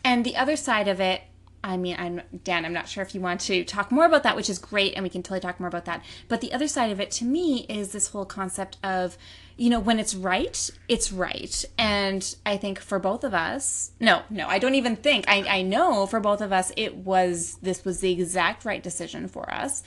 And 0.05 0.25
the 0.25 0.37
other 0.37 0.57
side 0.57 0.89
of 0.89 1.01
it, 1.01 1.23
I 1.63 1.77
mean, 1.77 1.97
I'm 1.99 2.23
Dan. 2.45 2.65
I'm 2.65 2.73
not 2.73 2.89
sure 2.89 3.03
if 3.03 3.15
you 3.15 3.21
want 3.21 3.41
to 3.43 3.65
talk 3.65 3.91
more 3.91 4.07
about 4.07 4.23
that, 4.23 4.37
which 4.37 4.49
is 4.49 4.59
great, 4.59 4.95
and 4.95 5.03
we 5.03 5.09
can 5.11 5.23
totally 5.23 5.41
talk 5.41 5.59
more 5.59 5.69
about 5.69 5.87
that. 5.87 6.05
But 6.29 6.41
the 6.41 6.53
other 6.53 6.69
side 6.69 6.91
of 6.91 7.01
it, 7.01 7.11
to 7.13 7.25
me, 7.25 7.67
is 7.69 7.93
this 7.93 8.09
whole 8.09 8.25
concept 8.25 8.77
of, 8.83 9.19
you 9.57 9.69
know, 9.69 9.81
when 9.81 9.99
it's 9.99 10.15
right, 10.15 10.71
it's 10.89 11.13
right. 11.13 11.65
And 11.77 12.35
I 12.47 12.57
think 12.57 12.79
for 12.79 12.99
both 12.99 13.25
of 13.25 13.35
us, 13.35 13.91
no, 13.99 14.23
no, 14.31 14.47
I 14.47 14.59
don't 14.59 14.77
even 14.77 14.97
think. 14.97 15.25
I, 15.29 15.43
I 15.59 15.63
know 15.63 16.07
for 16.07 16.21
both 16.21 16.41
of 16.41 16.53
us, 16.53 16.73
it 16.77 16.97
was 16.97 17.59
this 17.61 17.85
was 17.85 18.01
the 18.01 18.13
exact 18.13 18.65
right 18.65 18.83
decision 18.83 19.27
for 19.29 19.53
us. 19.53 19.83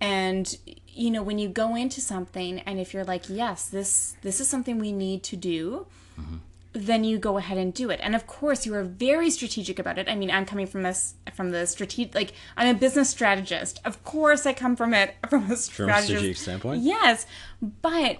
And 0.00 0.56
you 0.88 1.10
know, 1.10 1.22
when 1.22 1.38
you 1.38 1.48
go 1.48 1.74
into 1.74 2.00
something, 2.00 2.60
and 2.60 2.78
if 2.78 2.92
you're 2.92 3.04
like, 3.04 3.28
yes, 3.28 3.68
this 3.68 4.16
this 4.22 4.40
is 4.40 4.48
something 4.48 4.78
we 4.78 4.92
need 4.92 5.22
to 5.24 5.36
do 5.36 5.86
mm-hmm. 6.20 6.36
Then 6.74 7.04
you 7.04 7.18
go 7.18 7.38
ahead 7.38 7.56
and 7.56 7.72
do 7.72 7.88
it. 7.88 8.00
And 8.02 8.16
of 8.16 8.26
course, 8.26 8.66
you 8.66 8.74
are 8.74 8.82
very 8.82 9.30
strategic 9.30 9.78
about 9.78 9.96
it. 9.96 10.08
I 10.08 10.16
mean, 10.16 10.30
I'm 10.30 10.44
coming 10.44 10.66
from 10.66 10.82
this 10.82 11.14
from 11.32 11.50
the 11.50 11.66
strategic 11.66 12.14
like 12.14 12.32
I'm 12.56 12.74
a 12.74 12.78
business 12.78 13.08
strategist. 13.10 13.80
Of 13.84 14.02
course, 14.04 14.44
I 14.44 14.52
come 14.52 14.74
from 14.74 14.92
it 14.92 15.14
from 15.30 15.50
a 15.50 15.56
From 15.56 15.90
a 15.90 16.02
strategic 16.02 16.36
standpoint? 16.36 16.82
Yes, 16.82 17.26
but 17.62 18.18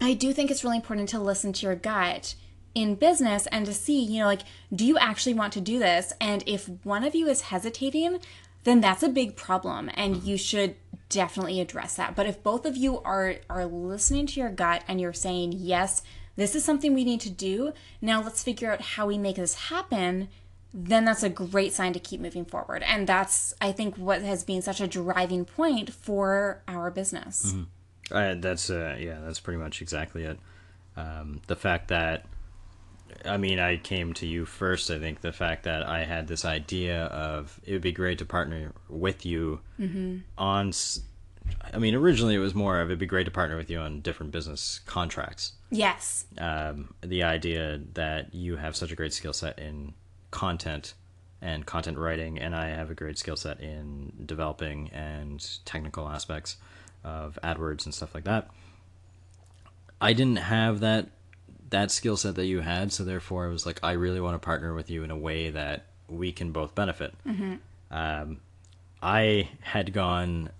I 0.00 0.14
do 0.14 0.32
think 0.32 0.50
it's 0.50 0.64
really 0.64 0.76
important 0.76 1.10
to 1.10 1.20
listen 1.20 1.52
to 1.52 1.66
your 1.66 1.76
gut 1.76 2.34
in 2.74 2.96
business 2.96 3.46
and 3.48 3.66
to 3.66 3.72
see, 3.72 4.02
you 4.02 4.20
know, 4.20 4.26
like, 4.26 4.42
do 4.74 4.84
you 4.84 4.98
actually 4.98 5.34
want 5.34 5.52
to 5.52 5.60
do 5.60 5.78
this? 5.78 6.12
And 6.20 6.42
if 6.46 6.68
one 6.82 7.04
of 7.04 7.14
you 7.14 7.28
is 7.28 7.42
hesitating, 7.42 8.18
then 8.64 8.80
that's 8.80 9.02
a 9.02 9.08
big 9.08 9.36
problem 9.36 9.90
and 9.94 10.16
mm-hmm. 10.16 10.26
you 10.26 10.36
should 10.38 10.74
definitely 11.10 11.60
address 11.60 11.94
that. 11.96 12.16
But 12.16 12.26
if 12.26 12.42
both 12.42 12.64
of 12.64 12.76
you 12.76 13.00
are 13.02 13.36
are 13.48 13.66
listening 13.66 14.26
to 14.28 14.40
your 14.40 14.48
gut 14.48 14.82
and 14.88 15.00
you're 15.00 15.12
saying, 15.12 15.52
"Yes, 15.56 16.02
this 16.36 16.54
is 16.54 16.64
something 16.64 16.94
we 16.94 17.04
need 17.04 17.20
to 17.22 17.30
do. 17.30 17.72
Now 18.00 18.22
let's 18.22 18.42
figure 18.42 18.70
out 18.72 18.80
how 18.80 19.06
we 19.06 19.18
make 19.18 19.36
this 19.36 19.54
happen." 19.54 20.28
Then 20.76 21.04
that's 21.04 21.22
a 21.22 21.28
great 21.28 21.72
sign 21.72 21.92
to 21.92 22.00
keep 22.00 22.20
moving 22.20 22.44
forward. 22.44 22.82
And 22.82 23.06
that's 23.06 23.54
I 23.60 23.70
think 23.70 23.96
what 23.96 24.22
has 24.22 24.42
been 24.42 24.60
such 24.60 24.80
a 24.80 24.88
driving 24.88 25.44
point 25.44 25.92
for 25.92 26.62
our 26.66 26.90
business. 26.90 27.54
Uh, 28.10 28.34
that's 28.38 28.70
uh, 28.70 28.96
yeah, 28.98 29.20
that's 29.24 29.38
pretty 29.40 29.58
much 29.60 29.80
exactly 29.80 30.24
it. 30.24 30.38
Um, 30.96 31.40
the 31.46 31.56
fact 31.56 31.88
that, 31.88 32.26
I 33.24 33.36
mean, 33.36 33.58
I 33.60 33.76
came 33.76 34.12
to 34.14 34.26
you 34.26 34.44
first. 34.46 34.90
I 34.90 34.98
think 34.98 35.20
the 35.20 35.32
fact 35.32 35.62
that 35.64 35.84
I 35.88 36.04
had 36.04 36.26
this 36.26 36.44
idea 36.44 37.04
of 37.04 37.60
it 37.64 37.72
would 37.72 37.82
be 37.82 37.92
great 37.92 38.18
to 38.18 38.24
partner 38.24 38.72
with 38.88 39.24
you 39.24 39.60
on. 40.36 40.68
s- 40.68 41.00
I 41.72 41.78
mean, 41.78 41.94
originally 41.94 42.34
it 42.34 42.38
was 42.38 42.54
more 42.54 42.80
of 42.80 42.88
it'd 42.88 42.98
be 42.98 43.06
great 43.06 43.24
to 43.24 43.30
partner 43.30 43.56
with 43.56 43.68
you 43.68 43.78
on 43.78 44.00
different 44.00 44.32
business 44.32 44.80
contracts. 44.86 45.54
Yes. 45.70 46.24
Um, 46.38 46.94
the 47.00 47.24
idea 47.24 47.80
that 47.94 48.34
you 48.34 48.56
have 48.56 48.76
such 48.76 48.92
a 48.92 48.94
great 48.94 49.12
skill 49.12 49.32
set 49.32 49.58
in 49.58 49.94
content 50.30 50.94
and 51.42 51.66
content 51.66 51.98
writing, 51.98 52.38
and 52.38 52.54
I 52.54 52.68
have 52.68 52.90
a 52.90 52.94
great 52.94 53.18
skill 53.18 53.36
set 53.36 53.60
in 53.60 54.12
developing 54.24 54.90
and 54.90 55.44
technical 55.64 56.08
aspects 56.08 56.56
of 57.02 57.38
AdWords 57.42 57.84
and 57.84 57.94
stuff 57.94 58.14
like 58.14 58.24
that. 58.24 58.48
I 60.00 60.12
didn't 60.12 60.38
have 60.38 60.80
that 60.80 61.08
that 61.70 61.90
skill 61.90 62.16
set 62.16 62.36
that 62.36 62.46
you 62.46 62.60
had, 62.60 62.92
so 62.92 63.04
therefore 63.04 63.46
I 63.46 63.48
was 63.48 63.66
like, 63.66 63.80
I 63.82 63.92
really 63.92 64.20
want 64.20 64.34
to 64.34 64.38
partner 64.38 64.74
with 64.74 64.90
you 64.90 65.02
in 65.02 65.10
a 65.10 65.16
way 65.16 65.50
that 65.50 65.86
we 66.08 66.30
can 66.30 66.52
both 66.52 66.74
benefit. 66.74 67.14
Um, 67.90 68.40
I 69.02 69.50
had 69.60 69.92
gone 69.92 70.50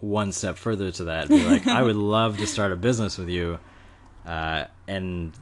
one 0.00 0.32
step 0.32 0.56
further 0.56 0.90
to 0.92 1.04
that, 1.04 1.28
be 1.28 1.44
like, 1.44 1.66
I 1.66 1.82
would 1.82 1.96
love 2.16 2.38
to 2.38 2.46
start 2.46 2.72
a 2.72 2.76
business 2.76 3.18
with 3.18 3.28
you, 3.28 3.58
uh, 4.26 4.64
and 4.88 5.32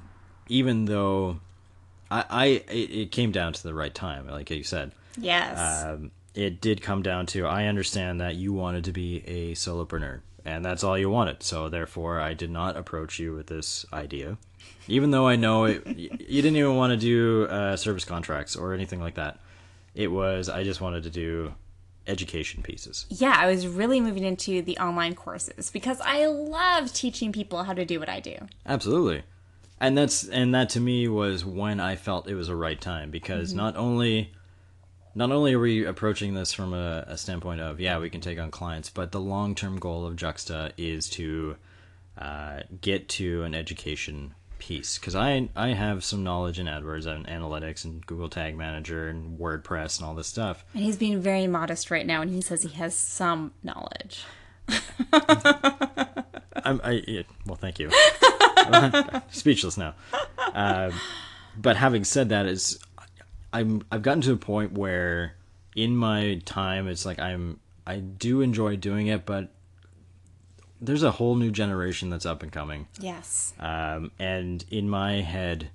even 0.49 0.85
though 0.87 1.41
I, 2.11 2.25
I 2.31 2.45
it, 2.71 2.91
it 2.91 3.13
came 3.13 3.33
down 3.33 3.53
to 3.53 3.63
the 3.63 3.75
right 3.75 3.95
time, 3.95 4.27
like 4.29 4.51
you 4.51 4.63
said, 4.65 4.93
Yes. 5.21 5.85
um, 5.85 6.11
it 6.35 6.61
did 6.61 6.81
come 6.83 7.03
down 7.03 7.27
to 7.27 7.47
I 7.47 7.67
understand 7.67 8.21
that 8.21 8.37
you 8.37 8.53
wanted 8.53 8.85
to 8.85 8.93
be 8.93 9.23
a 9.27 9.55
solopreneur, 9.55 10.21
and 10.45 10.65
that's 10.65 10.85
all 10.85 10.97
you 10.97 11.11
wanted. 11.11 11.43
So 11.43 11.69
therefore, 11.69 12.21
I 12.21 12.35
did 12.35 12.51
not 12.51 12.77
approach 12.77 13.19
you 13.19 13.35
with 13.35 13.47
this 13.49 13.85
idea, 13.93 14.39
even 14.87 15.11
though 15.11 15.27
I 15.27 15.37
know 15.37 15.65
it, 15.65 15.87
you 15.97 16.43
didn't 16.43 16.57
even 16.57 16.77
want 16.77 16.93
to 16.93 16.97
do 16.97 17.45
uh, 17.51 17.77
service 17.77 18.05
contracts 18.05 18.57
or 18.57 18.73
anything 18.75 19.01
like 19.01 19.15
that. 19.17 19.39
It 19.95 20.13
was 20.13 20.49
I 20.49 20.63
just 20.65 20.81
wanted 20.81 21.03
to 21.05 21.11
do 21.11 21.55
education 22.09 22.63
pieces. 22.63 23.07
yeah, 23.09 23.35
I 23.37 23.47
was 23.47 23.67
really 23.67 24.01
moving 24.01 24.25
into 24.25 24.63
the 24.63 24.79
online 24.79 25.15
courses 25.15 25.71
because 25.71 26.01
I 26.01 26.27
love 26.27 26.93
teaching 26.93 27.33
people 27.33 27.65
how 27.65 27.75
to 27.75 27.85
do 27.85 28.01
what 28.01 28.09
I 28.09 28.21
do. 28.21 28.37
Absolutely. 28.67 29.23
And 29.81 29.97
that's 29.97 30.27
and 30.27 30.55
that 30.55 30.71
to 30.71 30.81
me 30.81 31.07
was 31.07 31.45
when 31.45 31.79
I 31.79 31.95
felt 31.95 32.29
it 32.29 32.35
was 32.35 32.49
a 32.49 32.57
right 32.57 32.81
time 32.81 33.11
because 33.11 33.55
not 33.55 33.77
only 33.77 34.33
not 35.15 35.31
only 35.31 35.55
are 35.55 35.61
we 35.61 35.85
approaching 35.85 36.35
this 36.35 36.53
from 36.53 36.75
a, 36.75 37.05
a 37.07 37.17
standpoint 37.17 37.61
of 37.61 37.81
yeah 37.81 37.99
we 37.99 38.11
can 38.11 38.21
take 38.21 38.41
on 38.41 38.51
clients, 38.51 38.91
but 38.91 39.13
the 39.13 39.21
long 39.21 39.55
term 39.55 39.79
goal 39.79 40.05
of 40.05 40.17
Juxta 40.17 40.73
is 40.77 41.09
to 41.11 41.57
uh, 42.17 42.61
get 42.81 43.09
to 43.09 43.45
an 43.45 43.55
education 43.55 44.35
piece 44.59 44.99
because 44.99 45.15
I 45.15 45.49
I 45.57 45.69
have 45.69 46.05
some 46.05 46.23
knowledge 46.23 46.59
in 46.59 46.67
AdWords 46.67 47.07
and 47.07 47.27
analytics 47.27 47.85
and 47.85 48.05
Google 48.07 48.29
Tag 48.29 48.57
Manager 48.57 49.09
and 49.09 49.39
WordPress 49.39 49.99
and 49.99 50.07
all 50.07 50.15
this 50.15 50.27
stuff. 50.27 50.65
And 50.75 50.83
he's 50.83 50.97
being 50.97 51.21
very 51.21 51.47
modest 51.47 51.91
right 51.91 52.07
now, 52.07 52.21
and 52.23 52.31
he 52.31 52.41
says 52.41 52.63
he 52.63 52.71
has 52.71 52.95
some 52.95 53.53
knowledge. 53.63 54.25
I'm, 56.65 56.81
I 56.85 57.03
yeah, 57.07 57.23
well, 57.47 57.57
thank 57.57 57.79
you. 57.79 57.91
Speechless 59.31 59.79
now. 59.79 59.95
Um, 60.53 60.93
but 61.57 61.77
having 61.77 62.05
said 62.05 62.29
that, 62.31 62.47
is 62.47 62.79
I'm 63.53 63.83
I've 63.91 64.03
gotten 64.03 64.21
to 64.23 64.33
a 64.33 64.37
point 64.37 64.73
where 64.73 65.35
in 65.75 65.97
my 65.97 66.41
time 66.45 66.89
it's 66.89 67.07
like 67.07 67.19
I'm 67.19 67.61
I 67.87 67.97
do 67.99 68.43
enjoy 68.43 68.77
doing 68.77 69.07
it, 69.07 69.25
but 69.25 69.51
there's 70.81 71.03
a 71.03 71.11
whole 71.13 71.35
new 71.35 71.51
generation 71.51 72.11
that's 72.11 72.27
up 72.27 72.43
and 72.43 72.53
coming. 72.53 72.87
Yes. 73.01 73.53
Um, 73.59 74.11
and 74.19 74.65
in 74.71 74.89
my 74.89 75.21
head, 75.21 75.71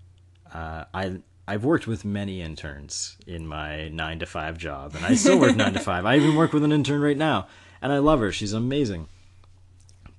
uh, 0.54 0.86
I 0.94 1.18
I've 1.48 1.66
worked 1.66 1.88
with 1.88 2.06
many 2.06 2.42
interns 2.42 3.18
in 3.28 3.46
my 3.46 3.90
nine 3.90 4.20
to 4.20 4.26
five 4.26 4.58
job, 4.58 4.96
and 4.96 5.06
I 5.06 5.16
still 5.16 5.40
work 5.40 5.56
nine 5.56 5.74
to 5.74 5.80
five. 5.80 6.06
I 6.06 6.16
even 6.16 6.36
work 6.36 6.54
with 6.54 6.64
an 6.64 6.72
intern 6.72 7.02
right 7.02 7.18
now, 7.18 7.48
and 7.82 7.92
I 7.92 7.98
love 7.98 8.20
her. 8.20 8.32
She's 8.32 8.54
amazing. 8.54 9.08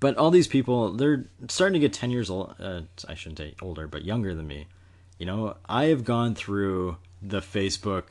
But 0.01 0.19
all 0.19 0.31
these 0.31 0.49
people, 0.49 0.93
they're 0.93 1.27
starting 1.49 1.75
to 1.75 1.79
get 1.79 1.95
ten 1.95 2.11
years 2.11 2.29
old. 2.29 2.55
Uh, 2.61 2.83
I 3.09 3.15
shouldn't 3.15 3.39
say 3.39 3.55
older, 3.63 3.87
but 3.87 4.05
younger 4.05 4.35
than 4.35 4.47
me. 4.47 4.67
You 5.19 5.27
know, 5.27 5.57
I 5.67 5.85
have 5.87 6.05
gone 6.05 6.35
through 6.35 6.99
the 7.23 7.41
Facebook 7.41 8.05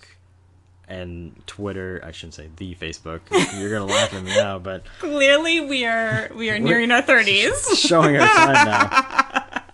and 0.87 1.41
Twitter. 1.47 2.01
I 2.03 2.11
shouldn't 2.11 2.33
say 2.35 2.49
the 2.55 2.75
Facebook. 2.75 3.21
You're 3.59 3.71
gonna 3.71 3.91
laugh 3.91 4.13
at 4.13 4.23
me 4.23 4.35
now, 4.35 4.59
but 4.59 4.83
Clearly, 4.99 5.61
we 5.61 5.85
are 5.85 6.29
we 6.35 6.49
are 6.49 6.59
nearing 6.59 6.91
our 6.91 7.01
thirties. 7.01 7.67
showing 7.79 8.17
our 8.17 8.27
time 8.27 8.53
now. 8.67 9.49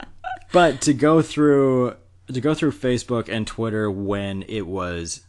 But 0.51 0.81
to 0.81 0.95
go 0.95 1.21
through 1.21 1.95
to 2.33 2.41
go 2.41 2.55
through 2.55 2.71
Facebook 2.71 3.29
and 3.29 3.45
Twitter 3.45 3.89
when 3.91 4.43
it 4.47 4.65
was 4.65 5.21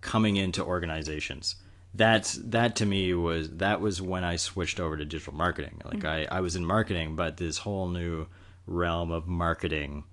coming 0.00 0.36
into 0.36 0.64
organizations. 0.64 1.56
That's 1.92 2.34
that 2.34 2.76
to 2.76 2.86
me 2.86 3.12
was 3.14 3.50
that 3.56 3.80
was 3.80 4.00
when 4.00 4.22
I 4.22 4.36
switched 4.36 4.78
over 4.78 4.96
to 4.96 5.04
digital 5.04 5.34
marketing. 5.34 5.80
Like 5.84 5.98
mm-hmm. 5.98 6.32
I, 6.32 6.38
I 6.38 6.40
was 6.42 6.54
in 6.54 6.64
marketing, 6.64 7.16
but 7.16 7.38
this 7.38 7.58
whole 7.58 7.88
new 7.88 8.26
realm 8.66 9.10
of 9.10 9.26
marketing 9.26 10.04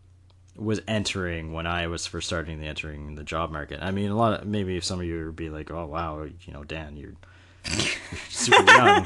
was 0.56 0.82
entering 0.88 1.54
when 1.54 1.66
I 1.66 1.88
was 1.88 2.06
first 2.06 2.28
starting 2.28 2.60
the 2.60 2.68
entering 2.68 3.16
the 3.16 3.24
job 3.24 3.52
market. 3.52 3.80
I 3.82 3.92
mean, 3.92 4.12
a 4.12 4.16
lot 4.16 4.42
of 4.42 4.48
maybe 4.48 4.80
some 4.82 5.00
of 5.00 5.06
you 5.06 5.26
would 5.26 5.36
be 5.36 5.50
like, 5.50 5.72
"Oh 5.72 5.86
wow, 5.86 6.24
you 6.24 6.54
know, 6.54 6.64
Dan, 6.64 6.98
you're, 6.98 7.14
you're 7.76 7.88
super 8.30 8.64
young." 8.72 9.06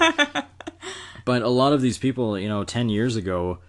but 1.26 1.42
a 1.42 1.50
lot 1.50 1.74
of 1.74 1.82
these 1.82 1.98
people, 1.98 2.38
you 2.38 2.50
know, 2.50 2.64
ten 2.64 2.90
years 2.90 3.16
ago, 3.16 3.60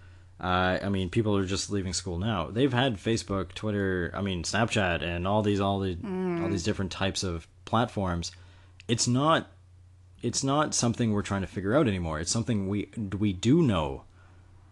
uh, 0.41 0.79
I 0.81 0.89
mean, 0.89 1.09
people 1.09 1.35
are 1.37 1.45
just 1.45 1.69
leaving 1.69 1.93
school 1.93 2.17
now. 2.17 2.49
They've 2.51 2.71
had 2.71 2.97
Facebook, 2.97 3.53
Twitter, 3.53 4.11
I 4.13 4.21
mean, 4.21 4.43
Snapchat, 4.43 5.01
and 5.01 5.27
all 5.27 5.41
these 5.41 5.59
all 5.59 5.79
the 5.79 5.97
all 6.41 6.49
these 6.49 6.63
different 6.63 6.91
types 6.91 7.23
of 7.23 7.47
platforms. 7.65 8.31
It's 8.87 9.07
not 9.07 9.47
it's 10.21 10.43
not 10.43 10.73
something 10.73 11.13
we're 11.13 11.21
trying 11.21 11.41
to 11.41 11.47
figure 11.47 11.75
out 11.75 11.87
anymore. 11.87 12.19
It's 12.19 12.31
something 12.31 12.67
we 12.67 12.89
we 13.17 13.33
do 13.33 13.61
know 13.61 14.03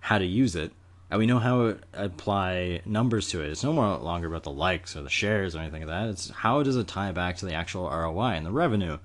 how 0.02 0.18
to 0.18 0.26
use 0.26 0.56
it, 0.56 0.72
and 1.10 1.20
we 1.20 1.26
know 1.26 1.40
how 1.40 1.58
to 1.72 1.80
apply 1.94 2.82
numbers 2.86 3.30
to 3.30 3.42
it. 3.42 3.50
It's 3.52 3.64
no 3.64 3.74
more 3.74 3.98
longer 3.98 4.28
about 4.28 4.44
the 4.44 4.52
likes 4.52 4.96
or 4.96 5.02
the 5.02 5.10
shares 5.10 5.56
or 5.56 5.60
anything 5.60 5.82
like 5.88 5.90
that. 5.90 6.10
It's 6.10 6.30
how 6.30 6.64
does 6.64 6.76
it 6.76 6.88
tie 6.88 7.12
back 7.12 7.38
to 7.38 7.46
the 7.46 7.54
actual 7.54 7.90
ROI 7.90 8.34
and 8.34 8.46
the 8.46 8.52
revenue. 8.52 8.98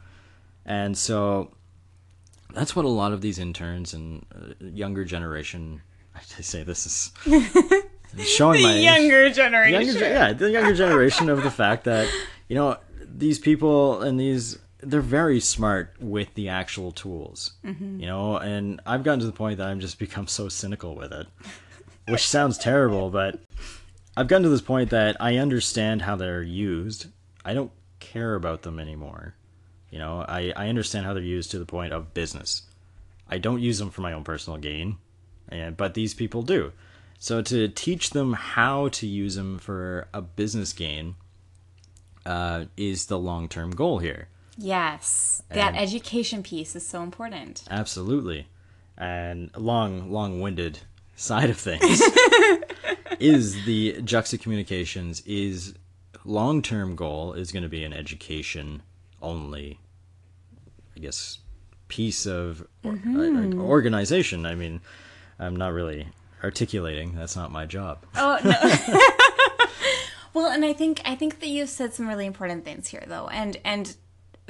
And 0.64 0.96
so 0.96 1.52
that's 2.52 2.74
what 2.76 2.84
a 2.84 2.88
lot 2.88 3.12
of 3.12 3.20
these 3.20 3.38
interns 3.38 3.94
and 3.94 4.24
uh, 4.34 4.54
younger 4.60 5.04
generation 5.04 5.82
I 6.14 6.20
say 6.42 6.62
this 6.62 6.86
is 6.86 7.12
showing 8.26 8.62
my 8.62 8.72
the 8.72 8.78
age. 8.78 8.84
younger 8.84 9.30
generation. 9.30 9.86
younger, 9.86 10.00
yeah, 10.00 10.32
the 10.32 10.50
younger 10.50 10.74
generation 10.74 11.28
of 11.30 11.42
the 11.42 11.50
fact 11.50 11.84
that 11.84 12.06
you 12.48 12.54
know 12.54 12.76
these 13.00 13.38
people 13.38 14.02
and 14.02 14.18
these 14.20 14.58
they're 14.80 15.00
very 15.00 15.38
smart 15.40 15.94
with 16.00 16.34
the 16.34 16.48
actual 16.48 16.90
tools, 16.90 17.52
you 17.62 18.06
know. 18.06 18.36
And 18.36 18.80
I've 18.84 19.04
gotten 19.04 19.20
to 19.20 19.26
the 19.26 19.32
point 19.32 19.58
that 19.58 19.68
I've 19.68 19.78
just 19.78 19.98
become 19.98 20.26
so 20.26 20.48
cynical 20.48 20.96
with 20.96 21.12
it, 21.12 21.28
which 22.08 22.26
sounds 22.26 22.58
terrible, 22.58 23.10
but 23.10 23.40
I've 24.16 24.28
gotten 24.28 24.42
to 24.44 24.48
this 24.48 24.60
point 24.60 24.90
that 24.90 25.16
I 25.20 25.36
understand 25.36 26.02
how 26.02 26.16
they're 26.16 26.42
used. 26.42 27.06
I 27.44 27.54
don't 27.54 27.70
care 28.00 28.34
about 28.34 28.62
them 28.62 28.78
anymore. 28.78 29.34
You 29.90 29.98
know, 29.98 30.24
I, 30.26 30.52
I 30.56 30.68
understand 30.68 31.06
how 31.06 31.14
they're 31.14 31.22
used 31.22 31.50
to 31.52 31.58
the 31.58 31.66
point 31.66 31.92
of 31.92 32.14
business. 32.14 32.62
I 33.28 33.38
don't 33.38 33.60
use 33.60 33.78
them 33.78 33.90
for 33.90 34.00
my 34.02 34.12
own 34.12 34.24
personal 34.24 34.58
gain, 34.58 34.96
and 35.48 35.76
but 35.76 35.94
these 35.94 36.14
people 36.14 36.42
do. 36.42 36.72
So 37.18 37.40
to 37.42 37.68
teach 37.68 38.10
them 38.10 38.32
how 38.32 38.88
to 38.88 39.06
use 39.06 39.36
them 39.36 39.58
for 39.58 40.08
a 40.12 40.20
business 40.20 40.72
gain 40.72 41.14
uh, 42.26 42.64
is 42.76 43.06
the 43.06 43.18
long 43.18 43.48
term 43.48 43.70
goal 43.70 43.98
here. 43.98 44.28
Yes, 44.58 45.42
that 45.48 45.68
And- 45.68 45.76
education 45.78 46.42
piece 46.42 46.74
is 46.76 46.86
so 46.86 47.02
important. 47.02 47.62
Absolutely, 47.70 48.48
and 48.98 49.50
long 49.56 50.10
long 50.10 50.40
winded 50.40 50.80
side 51.16 51.50
of 51.50 51.56
things 51.56 52.02
is 53.20 53.64
the 53.64 54.00
Juxta 54.02 54.38
Communications 54.38 55.22
is 55.26 55.74
long 56.24 56.62
term 56.62 56.96
goal 56.96 57.32
is 57.34 57.52
going 57.52 57.62
to 57.62 57.68
be 57.68 57.84
an 57.84 57.92
education 57.92 58.82
only, 59.20 59.78
I 60.96 61.00
guess, 61.00 61.38
piece 61.88 62.26
of 62.26 62.66
or, 62.84 62.92
uh, 62.92 63.54
organization. 63.56 64.46
I 64.46 64.54
mean, 64.54 64.80
I'm 65.38 65.56
not 65.56 65.72
really 65.72 66.08
articulating. 66.42 67.14
That's 67.14 67.36
not 67.36 67.52
my 67.52 67.66
job. 67.66 68.04
Oh 68.16 68.38
no. 68.44 69.66
well, 70.34 70.50
and 70.50 70.64
I 70.64 70.72
think 70.72 71.00
I 71.04 71.14
think 71.14 71.40
that 71.40 71.48
you've 71.48 71.68
said 71.68 71.94
some 71.94 72.08
really 72.08 72.26
important 72.26 72.64
things 72.64 72.88
here, 72.88 73.04
though, 73.06 73.28
and 73.28 73.58
and 73.64 73.96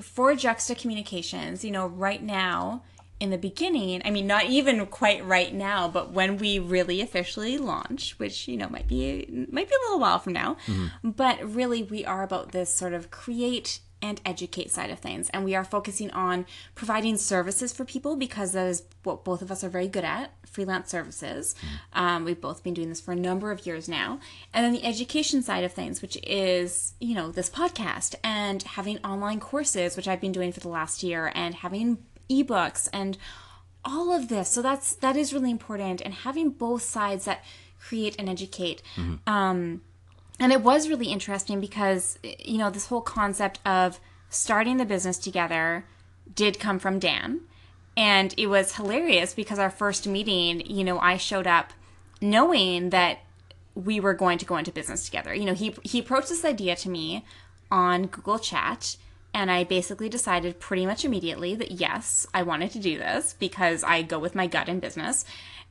for 0.01 0.35
Juxta 0.35 0.75
Communications, 0.75 1.65
you 1.65 1.71
know, 1.71 1.87
right 1.87 2.23
now 2.23 2.83
in 3.23 3.31
the 3.31 3.39
beginning, 3.39 4.03
I 4.05 4.11
mean, 4.11 4.27
not 4.27 4.47
even 4.47 4.85
quite 4.87 5.25
right 5.25 5.55
now, 5.55 5.87
but 5.87 6.11
when 6.11 6.39
we 6.39 6.59
really 6.59 7.01
officially 7.01 7.57
launch, 7.57 8.19
which 8.19 8.49
you 8.49 8.57
know 8.57 8.69
might 8.69 8.89
be 8.89 9.47
might 9.49 9.69
be 9.69 9.75
a 9.77 9.85
little 9.85 10.01
while 10.01 10.19
from 10.19 10.33
now, 10.33 10.57
but 11.05 11.39
really 11.55 11.85
we 11.85 12.05
are 12.05 12.25
about 12.25 12.51
this 12.51 12.75
sort 12.75 12.95
of 12.95 13.13
create 13.13 13.79
and 14.03 14.21
educate 14.27 14.73
side 14.73 14.91
of 14.91 14.99
things. 14.99 15.31
And 15.31 15.45
we 15.45 15.55
are 15.55 15.65
focusing 15.65 16.11
on 16.11 16.47
providing 16.75 17.17
services 17.17 17.73
for 17.73 17.85
people 17.85 18.17
because 18.17 18.51
that 18.53 18.67
is 18.67 18.83
what 19.05 19.23
both 19.23 19.41
of 19.41 19.53
us 19.53 19.63
are 19.63 19.69
very 19.69 19.87
good 19.87 20.05
at 20.05 20.33
freelance 20.45 20.91
services. 20.91 21.55
Um, 21.93 22.25
we've 22.25 22.41
both 22.41 22.65
been 22.65 22.75
doing 22.75 22.89
this 22.89 23.01
for 23.01 23.13
a 23.13 23.17
number 23.17 23.53
of 23.53 23.65
years 23.65 23.89
now. 23.89 24.19
And 24.53 24.67
then 24.67 24.73
the 24.73 24.85
education 24.85 25.43
side 25.43 25.63
of 25.63 25.73
things, 25.73 26.03
which 26.03 26.19
is, 26.25 26.95
you 26.99 27.15
know, 27.15 27.31
this 27.31 27.49
podcast 27.49 28.17
and 28.25 28.63
having 28.65 28.99
online 28.99 29.39
courses, 29.39 29.97
which 29.97 30.09
I've 30.09 30.21
been 30.21 30.33
doing 30.33 30.51
for 30.51 30.61
the 30.61 30.69
last 30.69 31.05
year, 31.05 31.31
and 31.35 31.55
having 31.55 31.99
ebooks 32.33 32.89
and 32.93 33.19
all 33.85 34.13
of 34.13 34.29
this. 34.29 34.49
So 34.49 34.63
that's 34.63 34.95
that 34.97 35.17
is 35.17 35.33
really 35.33 35.51
important. 35.51 36.01
And 36.01 36.15
having 36.15 36.51
both 36.51 36.83
sides 36.83 37.25
that 37.25 37.45
create 37.79 38.15
and 38.19 38.29
educate. 38.29 38.83
Um, 39.27 39.83
and 40.39 40.53
it 40.53 40.63
was 40.63 40.89
really 40.89 41.07
interesting 41.07 41.61
because, 41.61 42.19
you 42.39 42.59
know, 42.59 42.71
this 42.71 42.87
whole 42.87 43.01
concept 43.01 43.61
of 43.67 44.01
starting 44.31 44.77
the 44.77 44.85
business 44.85 45.19
together 45.19 45.85
did 46.35 46.59
come 46.59 46.79
from 46.79 46.99
Dan. 46.99 47.41
And 47.97 48.35
it 48.39 48.47
was 48.47 48.77
hilarious 48.77 49.35
because 49.35 49.59
our 49.59 49.71
first 49.71 50.07
meeting, 50.07 50.63
you 50.65 50.85
know, 50.85 50.99
I 50.99 51.17
showed 51.17 51.47
up 51.47 51.73
knowing 52.21 52.91
that 52.91 53.19
we 53.75 54.01
were 54.01 54.15
going 54.15 54.39
to 54.39 54.47
go 54.47 54.57
into 54.57 54.73
business 54.73 55.05
together. 55.05 55.35
You 55.35 55.45
know, 55.45 55.55
he 55.55 55.75
he 55.83 55.99
approached 55.99 56.29
this 56.29 56.45
idea 56.45 56.77
to 56.77 56.89
me 56.89 57.25
on 57.71 58.07
Google 58.07 58.39
Chat 58.39 58.97
and 59.35 59.51
I 59.51 59.65
basically 59.65 60.09
decided 60.09 60.61
pretty 60.61 60.87
much 60.87 61.05
immediately 61.05 61.55
that 61.55 61.73
yes, 61.73 62.27
I 62.35 62.43
wanted 62.43 62.71
to 62.73 62.79
do 62.79 62.99
this 62.99 63.35
because 63.39 63.83
I 63.83 64.03
go 64.03 64.19
with 64.19 64.35
my 64.35 64.47
gut 64.47 64.69
in 64.69 64.81
business. 64.81 65.25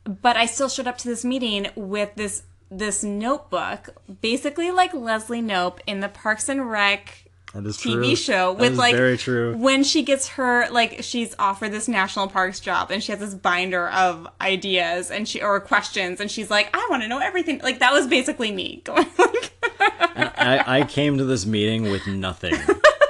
But 0.04 0.36
I 0.36 0.48
still 0.48 0.70
showed 0.70 0.88
up 0.88 0.98
to 1.00 1.08
this 1.08 1.24
meeting 1.24 1.68
with 1.76 2.16
this 2.16 2.44
this 2.72 3.04
notebook, 3.04 3.90
basically 4.22 4.72
like 4.72 4.94
Leslie 4.94 5.42
Knope 5.42 5.80
in 5.86 6.00
the 6.00 6.08
Parks 6.08 6.48
and 6.48 6.72
Rec 6.72 7.26
TV 7.54 7.82
true. 7.82 8.16
show 8.16 8.54
That 8.54 8.62
with 8.62 8.78
like 8.78 8.96
very 8.96 9.18
true. 9.18 9.58
when 9.58 9.84
she 9.84 10.04
gets 10.04 10.30
her 10.30 10.70
like 10.70 11.04
she's 11.04 11.36
offered 11.38 11.72
this 11.72 11.90
national 11.90 12.30
parks 12.30 12.62
job 12.62 12.92
and 12.92 13.04
she 13.04 13.12
has 13.12 13.20
this 13.20 13.34
binder 13.34 13.90
of 13.90 14.26
ideas 14.40 15.12
and 15.12 15.28
she 15.28 15.42
or 15.42 15.60
questions 15.60 16.22
and 16.22 16.32
she's 16.32 16.50
like 16.50 16.70
I 16.74 16.88
want 16.90 17.04
to 17.04 17.10
know 17.10 17.20
everything 17.20 17.60
like 17.60 17.80
that 17.80 17.92
was 17.92 18.08
basically 18.08 18.54
me 18.54 18.82
going 18.86 19.06
like 19.18 19.52
I, 19.80 20.80
I 20.80 20.84
came 20.86 21.18
to 21.18 21.26
this 21.26 21.46
meeting 21.46 21.92
with 21.92 22.08
nothing. 22.08 22.56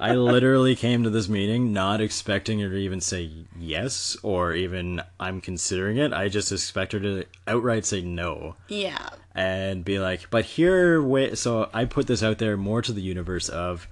I 0.00 0.14
literally 0.14 0.76
came 0.76 1.02
to 1.04 1.10
this 1.10 1.28
meeting 1.28 1.72
not 1.72 2.00
expecting 2.00 2.60
her 2.60 2.68
to 2.68 2.76
even 2.76 3.00
say 3.00 3.30
yes 3.58 4.16
or 4.22 4.52
even 4.52 5.02
I'm 5.18 5.40
considering 5.40 5.96
it. 5.96 6.12
I 6.12 6.28
just 6.28 6.52
expect 6.52 6.92
her 6.92 7.00
to 7.00 7.24
outright 7.46 7.84
say 7.84 8.02
no 8.02 8.56
yeah 8.68 9.08
and 9.34 9.84
be 9.84 10.00
like, 10.00 10.30
but 10.30 10.44
here, 10.44 11.00
wait. 11.00 11.38
So 11.38 11.70
I 11.72 11.84
put 11.84 12.08
this 12.08 12.24
out 12.24 12.38
there 12.38 12.56
more 12.56 12.82
to 12.82 12.92
the 12.92 13.00
universe 13.00 13.48
of 13.48 13.86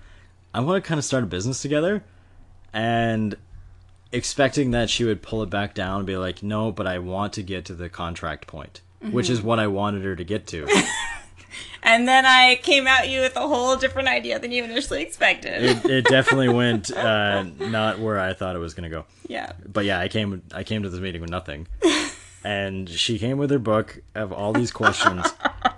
I 0.52 0.60
want 0.60 0.82
to 0.82 0.88
kind 0.88 0.98
of 0.98 1.04
start 1.04 1.22
a 1.22 1.26
business 1.26 1.62
together 1.62 2.02
and 2.72 3.36
expecting 4.10 4.72
that 4.72 4.90
she 4.90 5.04
would 5.04 5.22
pull 5.22 5.42
it 5.42 5.50
back 5.50 5.74
down 5.74 5.98
and 5.98 6.06
be 6.06 6.16
like, 6.16 6.42
no, 6.42 6.72
but 6.72 6.86
I 6.86 6.98
want 6.98 7.32
to 7.34 7.42
get 7.42 7.64
to 7.66 7.74
the 7.74 7.88
contract 7.88 8.46
point, 8.48 8.80
which 9.10 9.30
is 9.30 9.38
mm-hmm. 9.38 9.48
what 9.48 9.58
I 9.60 9.68
wanted 9.68 10.02
her 10.04 10.16
to 10.16 10.24
get 10.24 10.48
to. 10.48 10.66
and 11.82 12.06
then 12.08 12.24
I 12.26 12.58
came 12.62 12.86
at 12.86 13.08
you 13.08 13.20
with 13.20 13.36
a 13.36 13.46
whole 13.46 13.76
different 13.76 14.08
idea 14.08 14.38
than 14.38 14.50
you 14.52 14.64
initially 14.64 15.02
expected 15.02 15.62
it, 15.62 15.84
it 15.84 16.04
definitely 16.06 16.48
went 16.62 16.90
uh, 16.90 17.44
not 17.58 17.98
where 17.98 18.18
I 18.18 18.32
thought 18.32 18.56
it 18.56 18.60
was 18.60 18.74
going 18.74 18.90
to 18.90 18.96
go. 18.96 19.04
yeah 19.28 19.52
But 19.66 19.84
yeah, 19.84 20.00
I 20.00 20.08
came 20.08 20.42
I 20.54 20.62
came 20.64 20.82
to 20.82 20.88
this 20.90 21.00
meeting 21.00 21.20
with 21.20 21.30
nothing. 21.30 21.66
And 22.44 22.88
she 22.88 23.18
came 23.18 23.38
with 23.38 23.50
her 23.50 23.58
book 23.58 24.00
of 24.14 24.32
all 24.32 24.52
these 24.52 24.70
questions. 24.70 25.26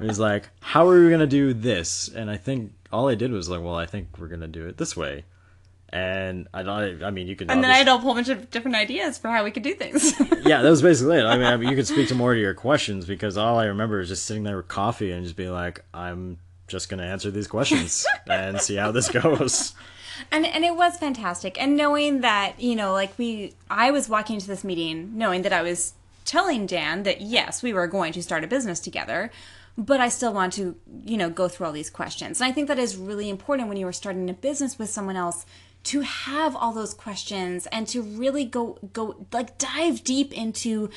it 0.01 0.05
was 0.07 0.19
like, 0.19 0.51
"How 0.61 0.87
are 0.87 1.01
we 1.03 1.09
going 1.09 1.21
to 1.21 1.27
do 1.27 1.55
this?" 1.55 2.09
And 2.09 2.31
I 2.31 2.37
think 2.37 2.73
all 2.93 3.09
I 3.09 3.15
did 3.15 3.33
was 3.33 3.49
like, 3.49 3.63
"Well, 3.63 3.75
I 3.75 3.87
think 3.87 4.09
we're 4.19 4.29
going 4.29 4.43
to 4.43 4.49
do 4.49 4.67
it 4.67 4.77
this 4.77 4.95
way." 4.95 5.25
And 5.91 6.49
I 6.53 6.63
don't 6.63 7.03
I 7.03 7.11
mean, 7.11 7.27
you 7.29 7.35
could 7.35 7.51
and 7.51 7.65
then 7.65 7.71
I 7.71 7.79
had 7.79 7.89
a 7.89 7.97
whole 7.97 8.15
bunch 8.15 8.29
of 8.29 8.51
different 8.51 8.77
ideas 8.77 9.17
for 9.17 9.29
how 9.29 9.43
we 9.43 9.51
could 9.51 9.63
do 9.63 9.75
things 9.75 10.13
Yeah, 10.45 10.61
that 10.61 10.69
was 10.69 10.83
basically 10.83 11.19
it. 11.19 11.25
I 11.25 11.37
mean, 11.39 11.47
I 11.47 11.57
mean, 11.57 11.71
you 11.71 11.77
could 11.77 11.87
speak 11.87 12.09
to 12.09 12.15
more 12.15 12.35
to 12.35 12.41
your 12.41 12.55
questions 12.55 13.07
because 13.07 13.39
all 13.39 13.59
I 13.59 13.67
remember 13.67 14.01
is 14.01 14.09
just 14.09 14.27
sitting 14.27 14.43
there 14.43 14.57
with 14.59 14.69
coffee 14.69 15.13
and 15.13 15.25
just 15.25 15.37
being 15.37 15.53
like, 15.53 15.83
"I'm 15.95 16.39
just 16.67 16.91
going 16.91 16.99
to 16.99 17.07
answer 17.07 17.31
these 17.31 17.49
questions 17.49 18.07
and 18.27 18.61
see 18.61 18.77
how 18.77 18.93
this 18.93 19.09
goes." 19.09 19.75
and 20.31 20.47
and 20.47 20.65
it 20.65 20.75
was 20.75 20.97
fantastic 20.97 21.61
and 21.61 21.77
knowing 21.77 22.21
that 22.21 22.59
you 22.59 22.75
know 22.75 22.93
like 22.93 23.17
we 23.19 23.55
i 23.71 23.91
was 23.91 24.09
walking 24.09 24.35
into 24.35 24.47
this 24.47 24.65
meeting 24.65 25.17
knowing 25.17 25.43
that 25.43 25.53
i 25.53 25.63
was 25.63 25.95
telling 26.25 26.67
dan 26.67 27.03
that 27.05 27.21
yes 27.21 27.63
we 27.63 27.73
were 27.73 27.87
going 27.87 28.13
to 28.13 28.23
start 28.23 28.45
a 28.45 28.47
business 28.47 28.81
together 28.81 29.31
but 29.77 30.01
i 30.01 30.09
still 30.09 30.33
want 30.33 30.53
to 30.53 30.77
you 31.05 31.17
know 31.17 31.31
go 31.31 31.49
through 31.49 31.67
all 31.67 31.73
these 31.73 31.91
questions 31.91 32.41
and 32.41 32.49
i 32.49 32.53
think 32.53 32.69
that 32.69 32.79
is 32.79 32.97
really 32.97 33.29
important 33.29 33.69
when 33.69 33.77
you 33.77 33.87
are 33.87 33.93
starting 33.93 34.29
a 34.29 34.35
business 34.35 34.79
with 34.79 34.91
someone 34.91 35.17
else 35.17 35.47
to 35.89 36.03
have 36.03 36.55
all 36.55 36.73
those 36.73 36.93
questions 36.93 37.67
and 37.69 37.87
to 37.89 38.03
really 38.03 38.45
go 38.45 38.79
go 38.93 39.27
like 39.33 39.57
dive 39.57 40.05
deep 40.05 40.33
into 40.33 40.91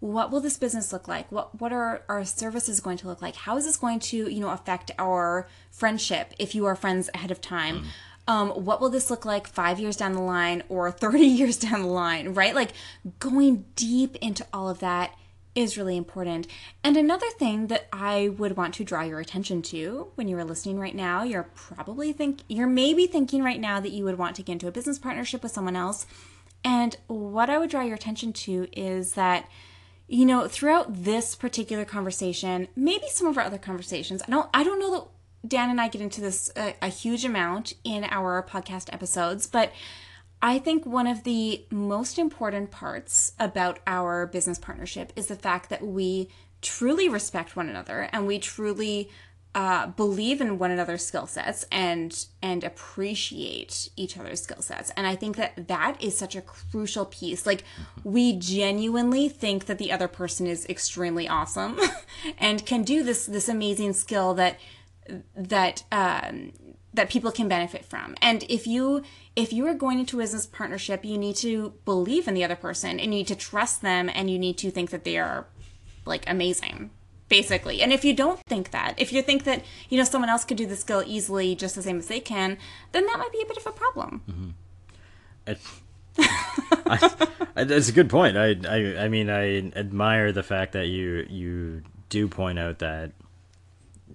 what 0.00 0.30
will 0.30 0.40
this 0.40 0.58
business 0.58 0.92
look 0.92 1.08
like? 1.08 1.32
What 1.32 1.58
what 1.58 1.72
are 1.72 2.02
our 2.10 2.26
services 2.26 2.80
going 2.80 2.98
to 2.98 3.08
look 3.08 3.22
like? 3.22 3.36
How 3.36 3.56
is 3.56 3.64
this 3.64 3.78
going 3.78 4.00
to 4.00 4.30
you 4.30 4.40
know 4.40 4.50
affect 4.50 4.90
our 4.98 5.48
friendship 5.70 6.34
if 6.38 6.54
you 6.54 6.66
are 6.66 6.76
friends 6.76 7.08
ahead 7.14 7.30
of 7.30 7.40
time? 7.40 7.86
Um, 8.26 8.50
what 8.50 8.80
will 8.82 8.90
this 8.90 9.10
look 9.10 9.24
like 9.24 9.46
five 9.46 9.78
years 9.80 9.96
down 9.96 10.12
the 10.12 10.20
line 10.20 10.62
or 10.68 10.90
30 11.04 11.20
years 11.20 11.56
down 11.56 11.82
the 11.82 11.88
line 11.88 12.34
right? 12.34 12.54
Like 12.54 12.72
going 13.18 13.64
deep 13.76 14.16
into 14.16 14.46
all 14.52 14.68
of 14.68 14.80
that 14.80 15.14
is 15.54 15.78
really 15.78 15.96
important. 15.96 16.46
And 16.82 16.96
another 16.96 17.30
thing 17.30 17.68
that 17.68 17.86
i 17.92 18.28
would 18.28 18.56
want 18.56 18.74
to 18.74 18.84
draw 18.84 19.02
your 19.02 19.20
attention 19.20 19.62
to 19.62 20.08
when 20.14 20.28
you 20.28 20.36
are 20.38 20.44
listening 20.44 20.78
right 20.78 20.94
now 20.94 21.22
you're 21.22 21.48
probably 21.54 22.12
think 22.12 22.40
you're 22.48 22.66
maybe 22.66 23.06
thinking 23.06 23.42
right 23.42 23.60
now 23.60 23.80
that 23.80 23.92
you 23.92 24.04
would 24.04 24.18
want 24.18 24.36
to 24.36 24.42
get 24.42 24.52
into 24.52 24.68
a 24.68 24.72
business 24.72 24.98
partnership 24.98 25.42
with 25.42 25.52
someone 25.52 25.76
else. 25.76 26.06
And 26.62 26.96
what 27.06 27.50
i 27.50 27.58
would 27.58 27.70
draw 27.70 27.82
your 27.82 27.94
attention 27.94 28.32
to 28.32 28.68
is 28.72 29.12
that 29.12 29.48
you 30.06 30.26
know 30.26 30.46
throughout 30.48 31.04
this 31.04 31.34
particular 31.34 31.84
conversation 31.84 32.68
maybe 32.76 33.04
some 33.08 33.26
of 33.26 33.38
our 33.38 33.44
other 33.44 33.58
conversations 33.58 34.22
i 34.22 34.30
don't 34.30 34.48
i 34.52 34.62
don't 34.62 34.78
know 34.78 34.92
that 34.92 35.48
dan 35.48 35.70
and 35.70 35.80
i 35.80 35.88
get 35.88 36.02
into 36.02 36.20
this 36.20 36.50
a, 36.56 36.74
a 36.82 36.88
huge 36.88 37.24
amount 37.24 37.72
in 37.84 38.04
our 38.04 38.42
podcast 38.42 38.92
episodes 38.92 39.46
but 39.46 39.72
i 40.44 40.58
think 40.58 40.86
one 40.86 41.08
of 41.08 41.24
the 41.24 41.64
most 41.70 42.18
important 42.18 42.70
parts 42.70 43.32
about 43.40 43.80
our 43.86 44.26
business 44.26 44.58
partnership 44.58 45.12
is 45.16 45.26
the 45.26 45.34
fact 45.34 45.70
that 45.70 45.84
we 45.84 46.28
truly 46.62 47.08
respect 47.08 47.56
one 47.56 47.68
another 47.68 48.08
and 48.12 48.26
we 48.26 48.38
truly 48.38 49.10
uh, 49.54 49.86
believe 49.86 50.40
in 50.40 50.58
one 50.58 50.72
another's 50.72 51.06
skill 51.06 51.28
sets 51.28 51.64
and 51.70 52.26
and 52.42 52.64
appreciate 52.64 53.88
each 53.96 54.18
other's 54.18 54.42
skill 54.42 54.60
sets. 54.60 54.90
And 54.96 55.06
i 55.06 55.14
think 55.14 55.36
that 55.36 55.68
that 55.68 55.96
is 56.02 56.18
such 56.18 56.34
a 56.34 56.42
crucial 56.42 57.06
piece. 57.06 57.46
Like 57.46 57.62
we 58.02 58.32
genuinely 58.32 59.28
think 59.28 59.66
that 59.66 59.78
the 59.78 59.92
other 59.92 60.08
person 60.08 60.48
is 60.48 60.66
extremely 60.66 61.28
awesome 61.28 61.78
and 62.38 62.66
can 62.66 62.82
do 62.82 63.04
this 63.04 63.26
this 63.26 63.48
amazing 63.48 63.92
skill 63.92 64.34
that 64.34 64.58
that 65.36 65.84
um, 65.92 66.52
that 66.92 67.08
people 67.08 67.30
can 67.30 67.46
benefit 67.46 67.84
from. 67.84 68.16
And 68.20 68.44
if 68.48 68.66
you 68.66 69.02
if 69.36 69.52
you 69.52 69.66
are 69.66 69.74
going 69.74 69.98
into 69.98 70.16
a 70.18 70.22
business 70.22 70.46
partnership 70.46 71.04
you 71.04 71.18
need 71.18 71.36
to 71.36 71.74
believe 71.84 72.28
in 72.28 72.34
the 72.34 72.44
other 72.44 72.56
person 72.56 73.00
and 73.00 73.12
you 73.12 73.18
need 73.18 73.26
to 73.26 73.36
trust 73.36 73.82
them 73.82 74.10
and 74.12 74.30
you 74.30 74.38
need 74.38 74.56
to 74.58 74.70
think 74.70 74.90
that 74.90 75.04
they 75.04 75.18
are 75.18 75.46
like 76.06 76.24
amazing 76.28 76.90
basically. 77.28 77.82
And 77.82 77.92
if 77.92 78.04
you 78.04 78.14
don't 78.14 78.40
think 78.46 78.70
that, 78.70 78.94
if 78.96 79.12
you 79.12 79.22
think 79.22 79.44
that, 79.44 79.64
you 79.88 79.98
know, 79.98 80.04
someone 80.04 80.30
else 80.30 80.44
could 80.44 80.56
do 80.56 80.66
the 80.66 80.76
skill 80.76 81.02
easily 81.06 81.54
just 81.54 81.74
the 81.74 81.82
same 81.82 81.98
as 81.98 82.06
they 82.06 82.20
can, 82.20 82.58
then 82.92 83.06
that 83.06 83.18
might 83.18 83.32
be 83.32 83.42
a 83.42 83.46
bit 83.46 83.56
of 83.56 83.66
a 83.66 83.72
problem. 83.72 84.22
Mm-hmm. 84.30 84.50
It, 85.46 85.58
I, 87.56 87.64
that's 87.64 87.88
a 87.88 87.92
good 87.92 88.08
point. 88.08 88.36
I, 88.36 88.54
I, 88.68 89.04
I 89.04 89.08
mean, 89.08 89.30
I 89.30 89.58
admire 89.76 90.32
the 90.32 90.42
fact 90.42 90.72
that 90.72 90.86
you 90.86 91.26
you 91.28 91.82
do 92.08 92.28
point 92.28 92.58
out 92.58 92.78
that 92.78 93.12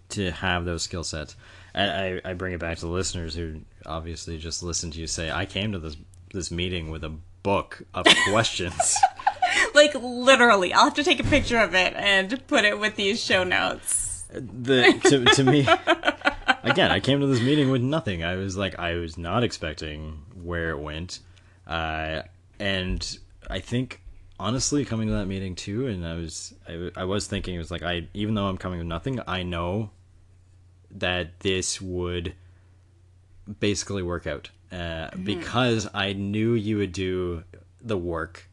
to 0.10 0.32
have 0.32 0.66
those 0.66 0.84
skill 0.84 1.04
sets. 1.04 1.36
And 1.74 2.22
I, 2.26 2.30
I 2.30 2.34
bring 2.34 2.54
it 2.54 2.60
back 2.60 2.78
to 2.78 2.86
the 2.86 2.92
listeners 2.92 3.36
who 3.36 3.62
obviously 3.86 4.38
just 4.38 4.64
listened 4.64 4.94
to 4.94 5.00
you 5.00 5.08
say, 5.08 5.32
I 5.32 5.46
came 5.46 5.72
to 5.72 5.80
this 5.80 5.98
this 6.34 6.52
meeting 6.52 6.92
with 6.92 7.04
a 7.04 7.14
book 7.44 7.84
of 7.94 8.06
questions. 8.30 8.96
like 9.74 9.94
literally, 9.96 10.74
I'll 10.74 10.86
have 10.86 10.94
to 10.96 11.04
take 11.04 11.20
a 11.20 11.24
picture 11.24 11.60
of 11.60 11.74
it 11.74 11.94
and 11.96 12.46
put 12.48 12.66
it 12.66 12.80
with 12.80 12.96
these 12.96 13.24
show 13.24 13.44
notes. 13.44 14.26
The 14.32 15.00
to, 15.06 15.26
to 15.26 15.44
me, 15.44 15.62
again, 16.64 16.92
I 16.92 17.00
came 17.00 17.20
to 17.20 17.28
this 17.28 17.42
meeting 17.42 17.72
with 17.72 17.82
nothing. 17.82 18.24
I 18.24 18.36
was 18.36 18.56
like, 18.56 18.78
I 18.78 18.96
was 18.96 19.18
not 19.18 19.44
expecting 19.44 20.24
where 20.44 20.70
it 20.70 20.80
went, 20.80 21.20
uh, 21.66 22.22
and 22.60 23.18
I 23.50 23.60
think 23.60 24.02
honestly, 24.40 24.86
coming 24.86 25.08
to 25.08 25.16
that 25.16 25.26
meeting 25.26 25.56
too, 25.56 25.88
and 25.88 26.06
I 26.06 26.16
was 26.16 26.54
I, 26.68 26.92
I 26.96 27.04
was 27.06 27.28
thinking 27.28 27.56
it 27.56 27.60
was 27.60 27.72
like 27.72 27.84
I 27.84 28.08
even 28.14 28.36
though 28.36 28.48
I'm 28.48 28.58
coming 28.58 28.80
with 28.80 28.88
nothing, 28.88 29.20
I 29.28 29.44
know 29.44 29.90
that 30.92 31.40
this 31.42 31.82
would 31.82 32.34
basically 33.60 34.04
work 34.04 34.28
out 34.28 34.50
uh, 34.72 34.76
mm-hmm. 34.76 35.24
because 35.24 35.90
I 35.94 36.14
knew 36.14 36.54
you 36.54 36.78
would 36.78 36.94
do 36.94 37.44
the 37.82 37.98
work 37.98 38.50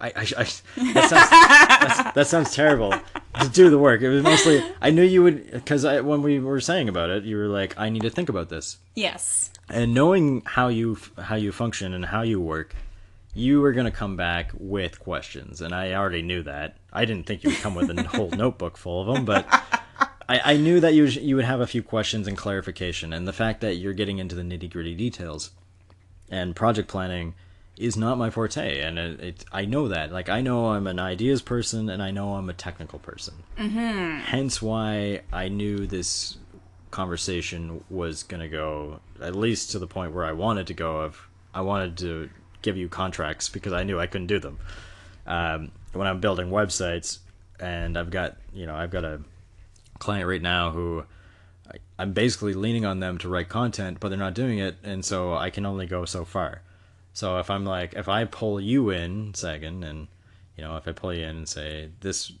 I, 0.00 0.08
I, 0.08 0.20
I 0.20 0.46
that, 0.94 1.08
sounds, 1.08 2.14
that 2.14 2.26
sounds 2.26 2.54
terrible 2.54 2.94
to 3.40 3.48
do 3.48 3.68
the 3.68 3.78
work. 3.78 4.00
It 4.00 4.08
was 4.08 4.22
mostly 4.22 4.62
I 4.80 4.90
knew 4.90 5.02
you 5.02 5.22
would 5.24 5.50
because 5.50 5.84
when 5.84 6.22
we 6.22 6.38
were 6.38 6.60
saying 6.60 6.88
about 6.88 7.10
it, 7.10 7.24
you 7.24 7.36
were 7.36 7.48
like, 7.48 7.78
I 7.78 7.88
need 7.88 8.02
to 8.02 8.10
think 8.10 8.28
about 8.28 8.48
this. 8.48 8.78
Yes. 8.94 9.50
And 9.68 9.94
knowing 9.94 10.42
how 10.46 10.68
you 10.68 10.98
how 11.18 11.34
you 11.34 11.50
function 11.50 11.94
and 11.94 12.04
how 12.04 12.22
you 12.22 12.40
work, 12.40 12.74
you 13.34 13.60
were 13.60 13.72
gonna 13.72 13.90
come 13.90 14.16
back 14.16 14.52
with 14.54 15.00
questions, 15.00 15.60
and 15.60 15.74
I 15.74 15.94
already 15.94 16.22
knew 16.22 16.42
that. 16.44 16.76
I 16.92 17.04
didn't 17.04 17.26
think 17.26 17.42
you 17.42 17.50
would 17.50 17.58
come 17.58 17.74
with 17.74 17.90
a 17.90 18.02
whole 18.04 18.30
notebook 18.36 18.76
full 18.76 19.02
of 19.02 19.14
them, 19.14 19.24
but 19.24 19.46
I, 20.28 20.52
I 20.52 20.56
knew 20.56 20.80
that 20.80 20.94
you 20.94 21.04
you 21.06 21.36
would 21.36 21.44
have 21.44 21.60
a 21.60 21.66
few 21.66 21.82
questions 21.82 22.26
and 22.26 22.36
clarification, 22.36 23.12
and 23.12 23.26
the 23.26 23.32
fact 23.32 23.60
that 23.62 23.76
you're 23.76 23.94
getting 23.94 24.18
into 24.18 24.34
the 24.34 24.42
nitty 24.42 24.70
gritty 24.70 24.94
details 24.94 25.50
and 26.30 26.54
project 26.54 26.88
planning 26.88 27.34
is 27.78 27.96
not 27.96 28.18
my 28.18 28.28
forte, 28.28 28.80
and 28.80 28.98
it, 28.98 29.20
it, 29.20 29.44
I 29.52 29.64
know 29.64 29.88
that. 29.88 30.12
Like 30.12 30.28
I 30.28 30.40
know 30.40 30.72
I'm 30.72 30.86
an 30.86 30.98
ideas 30.98 31.42
person, 31.42 31.88
and 31.88 32.02
I 32.02 32.10
know 32.10 32.34
I'm 32.34 32.50
a 32.50 32.54
technical 32.54 32.98
person. 32.98 33.34
Mm-hmm. 33.56 34.18
Hence 34.20 34.60
why 34.60 35.22
I 35.32 35.48
knew 35.48 35.86
this 35.86 36.36
conversation 36.90 37.84
was 37.88 38.22
going 38.22 38.40
to 38.40 38.48
go 38.48 39.00
at 39.20 39.36
least 39.36 39.70
to 39.72 39.78
the 39.78 39.86
point 39.86 40.12
where 40.12 40.24
I 40.24 40.32
wanted 40.32 40.66
to 40.68 40.74
go. 40.74 40.98
Of 40.98 41.28
I 41.54 41.62
wanted 41.62 41.96
to 41.98 42.28
give 42.62 42.76
you 42.76 42.88
contracts 42.88 43.48
because 43.48 43.72
I 43.72 43.84
knew 43.84 43.98
I 44.00 44.06
couldn't 44.06 44.26
do 44.26 44.40
them. 44.40 44.58
Um, 45.26 45.70
when 45.92 46.06
I'm 46.06 46.20
building 46.20 46.50
websites, 46.50 47.18
and 47.60 47.96
I've 47.96 48.10
got 48.10 48.36
you 48.52 48.66
know 48.66 48.74
I've 48.74 48.90
got 48.90 49.04
a 49.04 49.20
client 49.98 50.26
right 50.26 50.42
now 50.42 50.70
who 50.70 51.04
I'm 51.98 52.12
basically 52.12 52.54
leaning 52.54 52.84
on 52.84 53.00
them 53.00 53.18
to 53.18 53.28
write 53.28 53.48
content, 53.48 53.98
but 54.00 54.08
they're 54.08 54.18
not 54.18 54.34
doing 54.34 54.58
it, 54.58 54.76
and 54.84 55.04
so 55.04 55.34
I 55.34 55.50
can 55.50 55.66
only 55.66 55.86
go 55.86 56.04
so 56.04 56.24
far. 56.24 56.62
So 57.12 57.38
if 57.38 57.50
I'm 57.50 57.64
like, 57.64 57.94
if 57.94 58.08
I 58.08 58.24
pull 58.24 58.60
you 58.60 58.90
in, 58.90 59.34
Sagan, 59.34 59.82
and 59.82 60.06
you 60.56 60.62
know, 60.62 60.76
if 60.76 60.86
I 60.86 60.92
pull 60.92 61.12
you 61.12 61.24
in 61.24 61.36
and 61.36 61.48
say 61.48 61.90
this 62.00 62.32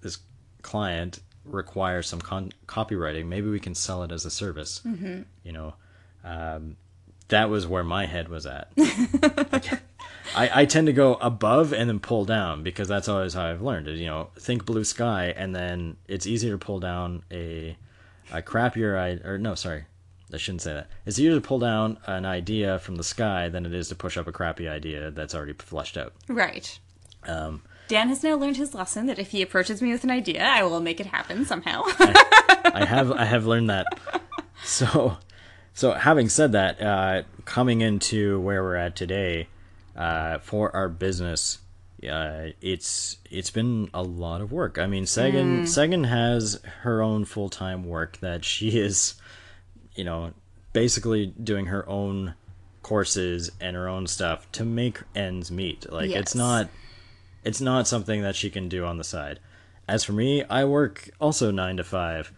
this 0.00 0.18
client 0.62 1.18
requires 1.44 2.08
some 2.08 2.20
con- 2.20 2.52
copywriting, 2.66 3.26
maybe 3.26 3.48
we 3.48 3.58
can 3.58 3.74
sell 3.74 4.04
it 4.04 4.12
as 4.12 4.24
a 4.24 4.30
service. 4.30 4.80
Mm-hmm. 4.86 5.22
You 5.42 5.52
know, 5.52 5.74
um, 6.22 6.76
that 7.28 7.50
was 7.50 7.66
where 7.66 7.84
my 7.84 8.06
head 8.06 8.28
was 8.28 8.46
at. 8.46 8.68
like, 9.52 9.80
I, 10.34 10.62
I 10.62 10.64
tend 10.64 10.86
to 10.86 10.92
go 10.92 11.14
above 11.14 11.72
and 11.72 11.88
then 11.88 11.98
pull 11.98 12.24
down 12.24 12.62
because 12.62 12.88
that's 12.88 13.08
always 13.08 13.34
how 13.34 13.46
I've 13.46 13.62
learned 13.62 13.88
it. 13.88 13.96
You 13.96 14.06
know, 14.06 14.30
think 14.38 14.64
blue 14.64 14.84
sky, 14.84 15.34
and 15.36 15.54
then 15.54 15.96
it's 16.08 16.26
easier 16.26 16.52
to 16.52 16.58
pull 16.58 16.80
down 16.80 17.22
a 17.30 17.76
a 18.32 18.42
crappier 18.42 18.96
I 18.96 19.26
or 19.28 19.38
no, 19.38 19.54
sorry, 19.54 19.84
I 20.32 20.36
shouldn't 20.36 20.62
say 20.62 20.74
that. 20.74 20.88
It's 21.04 21.18
easier 21.18 21.34
to 21.34 21.40
pull 21.40 21.58
down 21.58 21.98
an 22.06 22.24
idea 22.24 22.78
from 22.78 22.96
the 22.96 23.04
sky 23.04 23.48
than 23.48 23.66
it 23.66 23.74
is 23.74 23.88
to 23.88 23.94
push 23.94 24.16
up 24.16 24.26
a 24.26 24.32
crappy 24.32 24.68
idea 24.68 25.10
that's 25.10 25.34
already 25.34 25.54
flushed 25.54 25.96
out. 25.96 26.14
Right. 26.28 26.78
Um, 27.26 27.62
Dan 27.88 28.08
has 28.08 28.22
now 28.22 28.36
learned 28.36 28.56
his 28.56 28.72
lesson 28.72 29.06
that 29.06 29.18
if 29.18 29.32
he 29.32 29.42
approaches 29.42 29.82
me 29.82 29.90
with 29.90 30.04
an 30.04 30.10
idea, 30.10 30.44
I 30.44 30.62
will 30.62 30.80
make 30.80 31.00
it 31.00 31.06
happen 31.06 31.44
somehow. 31.44 31.82
I, 31.84 32.70
I, 32.74 32.84
have 32.84 33.10
I 33.10 33.24
have 33.24 33.46
learned 33.46 33.68
that. 33.68 33.86
So, 34.62 35.18
so 35.74 35.92
having 35.92 36.28
said 36.28 36.52
that, 36.52 36.80
uh, 36.80 37.22
coming 37.44 37.80
into 37.80 38.38
where 38.40 38.62
we're 38.62 38.76
at 38.76 38.94
today, 38.94 39.48
uh, 40.00 40.38
for 40.38 40.74
our 40.74 40.88
business, 40.88 41.58
uh, 42.10 42.46
it's 42.60 43.18
it's 43.30 43.50
been 43.50 43.90
a 43.94 44.02
lot 44.02 44.40
of 44.40 44.50
work. 44.50 44.78
I 44.78 44.86
mean, 44.86 45.06
Sagan 45.06 45.64
mm. 45.64 45.68
Sagan 45.68 46.04
has 46.04 46.60
her 46.82 47.02
own 47.02 47.24
full 47.24 47.50
time 47.50 47.84
work 47.84 48.18
that 48.18 48.44
she 48.44 48.78
is 48.80 49.14
you 49.94 50.04
know, 50.04 50.32
basically 50.72 51.26
doing 51.26 51.66
her 51.66 51.88
own 51.88 52.34
courses 52.82 53.50
and 53.60 53.76
her 53.76 53.88
own 53.88 54.06
stuff 54.06 54.50
to 54.52 54.64
make 54.64 55.00
ends 55.14 55.50
meet. 55.50 55.90
Like 55.92 56.10
yes. 56.10 56.20
it's 56.20 56.34
not 56.34 56.68
it's 57.44 57.60
not 57.60 57.86
something 57.86 58.22
that 58.22 58.36
she 58.36 58.50
can 58.50 58.68
do 58.68 58.84
on 58.84 58.96
the 58.96 59.04
side. 59.04 59.40
As 59.88 60.04
for 60.04 60.12
me, 60.12 60.44
I 60.44 60.64
work 60.64 61.10
also 61.20 61.50
9 61.50 61.78
to 61.78 61.84
5. 61.84 62.32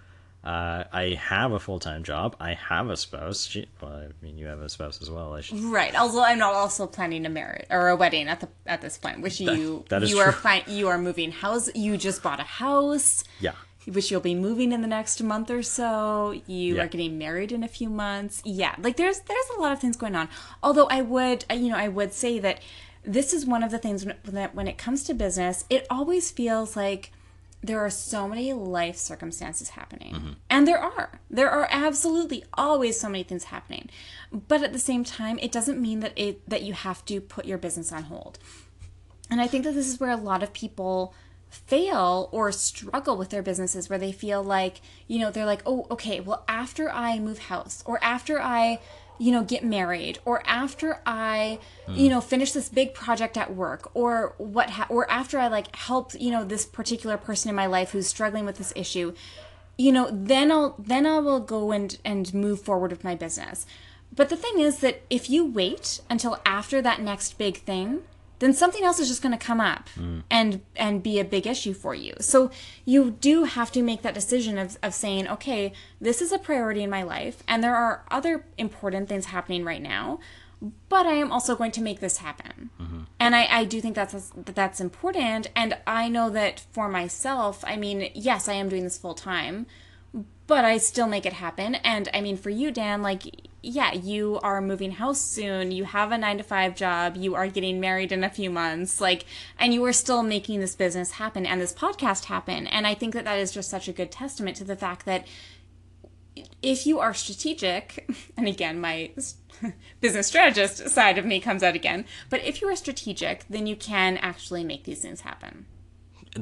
Uh, 0.45 0.85
I 0.93 1.19
have 1.21 1.53
a 1.53 1.61
full 1.61 1.79
time 1.79 2.03
job. 2.03 2.37
I 2.41 2.55
have 2.55 2.91
a 2.91 2.97
spouse. 2.97 3.47
She, 3.47 3.67
well, 3.81 3.93
I 3.93 4.09
mean, 4.21 4.39
you 4.39 4.47
have 4.47 4.61
a 4.61 4.69
spouse 4.69 5.01
as 5.01 5.09
well. 5.09 5.39
Right. 5.53 5.95
Although 5.95 6.25
I'm 6.25 6.39
not 6.39 6.55
also 6.55 6.87
planning 6.87 7.25
a 7.27 7.29
marriage 7.29 7.67
or 7.71 7.89
a 7.89 7.97
wedding 7.97 8.29
at 8.29 8.41
the 8.41 8.49
at 8.67 8.81
this 8.81 8.99
point, 8.99 9.21
which 9.21 9.41
you 9.41 9.85
that, 9.89 10.01
that 10.01 10.09
you 10.09 10.17
true. 10.17 10.25
are 10.25 10.33
plan- 10.33 10.65
you 10.67 10.89
are 10.89 10.99
moving 10.99 11.31
house. 11.31 11.71
You 11.75 11.97
just 11.97 12.23
bought 12.23 12.41
a 12.41 12.45
house. 12.45 13.25
Yeah 13.41 13.53
which 13.87 14.11
you'll 14.11 14.21
be 14.21 14.35
moving 14.35 14.73
in 14.73 14.81
the 14.81 14.87
next 14.87 15.21
month 15.23 15.51
or 15.51 15.63
so. 15.63 16.41
You 16.47 16.77
yeah. 16.77 16.83
are 16.83 16.89
getting 16.89 17.19
married 17.19 17.53
in 17.53 17.65
a 17.65 17.69
few 17.69 17.89
months. 17.89 18.43
Yeah, 18.45 18.75
like 18.79 18.97
there's 18.97 19.21
there's 19.21 19.49
a 19.57 19.61
lot 19.61 19.73
of 19.73 19.81
things 19.81 19.97
going 19.97 20.15
on. 20.15 20.29
Although 20.63 20.87
I 20.87 21.03
would, 21.03 21.45
you 21.51 21.69
know, 21.69 21.77
I 21.77 21.89
would 21.89 22.13
say 22.13 22.39
that 22.39 22.61
this 23.05 23.33
is 23.33 23.45
one 23.45 23.63
of 23.63 23.71
the 23.71 23.79
things 23.79 24.07
that 24.25 24.55
when 24.55 24.69
it 24.69 24.79
comes 24.79 25.03
to 25.05 25.15
business, 25.15 25.65
it 25.69 25.87
always 25.91 26.31
feels 26.31 26.77
like 26.77 27.13
there 27.63 27.81
are 27.81 27.91
so 27.91 28.29
many 28.29 28.53
life 28.53 28.97
circumstances 28.97 29.71
happening. 29.71 30.15
Mm-hmm. 30.15 30.33
And 30.51 30.67
there 30.67 30.79
are. 30.79 31.21
There 31.31 31.51
are 31.51 31.69
absolutely 31.71 32.45
always 32.55 32.99
so 32.99 33.09
many 33.09 33.23
things 33.23 33.45
happening. 33.45 33.89
But 34.33 34.63
at 34.63 34.73
the 34.73 34.79
same 34.79 35.05
time, 35.05 35.39
it 35.41 35.53
doesn't 35.53 35.81
mean 35.81 36.01
that 36.01 36.13
it 36.17 36.49
that 36.49 36.63
you 36.63 36.73
have 36.73 37.05
to 37.07 37.21
put 37.21 37.45
your 37.45 37.59
business 37.59 37.93
on 37.93 38.05
hold. 38.05 38.39
And 39.31 39.41
I 39.41 39.47
think 39.47 39.65
that 39.65 39.75
this 39.75 39.89
is 39.89 40.01
where 40.01 40.11
a 40.11 40.17
lot 40.17 40.43
of 40.43 40.53
people 40.53 41.15
fail 41.49 42.29
or 42.33 42.51
struggle 42.51 43.17
with 43.17 43.29
their 43.31 43.43
businesses 43.43 43.89
where 43.89 43.99
they 43.99 44.11
feel 44.11 44.43
like, 44.43 44.81
you 45.07 45.19
know, 45.19 45.31
they're 45.31 45.47
like, 45.47 45.63
oh, 45.67 45.87
okay, 45.91 46.19
well, 46.19 46.45
after 46.49 46.91
I 46.91 47.19
move 47.19 47.39
house 47.39 47.83
or 47.87 48.03
after 48.03 48.41
I, 48.41 48.81
you 49.19 49.31
know, 49.33 49.45
get 49.45 49.65
married 49.65 50.19
or 50.25 50.43
after 50.47 51.01
I, 51.07 51.59
mm. 51.87 51.97
you 51.97 52.09
know, 52.09 52.21
finish 52.21 52.53
this 52.53 52.69
big 52.69 52.95
project 52.95 53.37
at 53.37 53.55
work 53.55 53.91
or 53.95 54.35
what, 54.39 54.71
ha- 54.71 54.87
or 54.89 55.11
after 55.11 55.39
I 55.39 55.49
like 55.49 55.75
help, 55.77 56.13
you 56.19 56.31
know, 56.31 56.45
this 56.45 56.67
particular 56.67 57.17
person 57.17 57.49
in 57.49 57.55
my 57.55 57.67
life 57.67 57.91
who's 57.91 58.07
struggling 58.07 58.45
with 58.45 58.59
this 58.59 58.73
issue, 58.75 59.15
you 59.79 59.93
know, 59.93 60.09
then 60.11 60.51
I'll, 60.51 60.75
then 60.79 61.07
I 61.07 61.19
will 61.19 61.41
go 61.41 61.73
and, 61.73 61.97
and 62.05 62.33
move 62.35 62.61
forward 62.61 62.91
with 62.91 63.05
my 63.05 63.15
business. 63.15 63.67
But 64.15 64.29
the 64.29 64.37
thing 64.37 64.59
is 64.59 64.81
that 64.81 65.03
if 65.09 65.31
you 65.31 65.47
wait 65.47 66.01
until 66.11 66.41
after 66.45 66.83
that 66.83 67.01
next 67.01 67.39
big 67.39 67.59
thing, 67.59 68.03
then 68.43 68.53
something 68.53 68.83
else 68.83 68.99
is 68.99 69.07
just 69.07 69.23
going 69.23 69.39
to 69.39 69.47
come 69.47 69.61
up 69.61 69.89
mm. 69.97 70.25
and 70.29 70.61
and 70.75 71.01
be 71.01 71.21
a 71.21 71.25
big 71.25 71.47
issue 71.47 71.73
for 71.73 71.95
you. 71.95 72.13
So 72.19 72.51
you 72.85 73.13
do 73.13 73.45
have 73.45 73.71
to 73.71 73.83
make 73.83 74.03
that 74.03 74.15
decision 74.15 74.59
of, 74.59 74.77
of 74.83 74.95
saying, 74.95 75.29
okay, 75.29 75.73
this 76.01 76.21
is 76.21 76.33
a 76.33 76.39
priority 76.39 76.83
in 76.83 76.91
my 76.91 77.05
life, 77.05 77.45
and 77.47 77.63
there 77.63 77.77
are 77.77 78.05
other 78.11 78.45
important 78.59 79.09
things 79.09 79.27
happening 79.27 79.65
right 79.65 79.81
now, 79.81 80.19
but 80.89 81.07
I 81.07 81.13
am 81.13 81.31
also 81.31 81.55
going 81.55 81.71
to 81.73 81.81
make 81.83 82.01
this 82.01 82.19
happen. 82.19 82.71
Mm-hmm. 82.81 83.01
And 83.21 83.37
I, 83.37 83.47
I 83.61 83.65
do 83.65 83.81
think 83.81 83.95
that's 83.95 84.13
that 84.13 84.55
that's 84.57 84.81
important. 84.81 85.49
And 85.55 85.79
I 85.87 86.09
know 86.09 86.29
that 86.31 86.65
for 86.73 86.89
myself, 86.89 87.65
I 87.65 87.77
mean, 87.77 88.11
yes, 88.13 88.49
I 88.49 88.55
am 88.55 88.69
doing 88.69 88.83
this 88.83 88.99
full 88.99 89.15
time, 89.15 89.67
but 90.53 90.67
I 90.67 90.77
still 90.77 91.07
make 91.07 91.25
it 91.25 91.33
happen. 91.33 91.77
And 91.77 92.11
I 92.13 92.21
mean, 92.21 92.37
for 92.37 92.51
you, 92.51 92.71
Dan, 92.71 93.01
like, 93.01 93.49
yeah, 93.63 93.95
you 93.95 94.39
are 94.43 94.61
moving 94.61 94.91
house 94.91 95.19
soon. 95.19 95.73
You 95.73 95.85
have 95.85 96.13
a 96.13 96.19
nine 96.19 96.37
to 96.37 96.45
five 96.45 96.77
job. 96.77 97.17
You 97.17 97.35
are 97.35 97.47
getting 97.47 97.81
married 97.81 98.13
in 98.13 98.23
a 98.23 98.29
few 98.29 98.51
months. 98.51 99.01
Like, 99.01 99.25
and 99.59 99.73
you 99.73 99.83
are 99.87 99.95
still 99.95 100.23
making 100.23 100.61
this 100.61 100.77
business 100.77 101.13
happen 101.13 101.47
and 101.47 101.59
this 101.59 101.73
podcast 101.73 102.27
happen. 102.27 102.67
And 102.67 102.87
I 102.87 102.93
think 102.93 103.15
that 103.15 103.25
that 103.25 103.39
is 103.39 103.51
just 103.51 103.71
such 103.71 103.89
a 103.89 103.95
good 103.95 104.13
testament 104.13 104.59
to 104.59 104.65
the 104.65 104.77
fact 104.77 105.07
that 105.07 105.27
if 106.61 106.87
you 106.87 107.01
are 107.01 107.15
strategic, 107.15 108.07
and 108.37 108.47
again, 108.47 108.79
my 108.79 109.11
business 110.03 110.27
strategist 110.27 110.87
side 110.91 111.17
of 111.17 111.25
me 111.25 111.41
comes 111.41 111.63
out 111.63 111.75
again, 111.75 112.05
but 112.29 112.45
if 112.45 112.61
you 112.61 112.69
are 112.69 112.77
strategic, 112.77 113.47
then 113.49 113.67
you 113.67 113.75
can 113.75 114.19
actually 114.19 114.65
make 114.65 114.85
these 114.85 115.01
things 115.01 115.23
happen. 115.23 115.65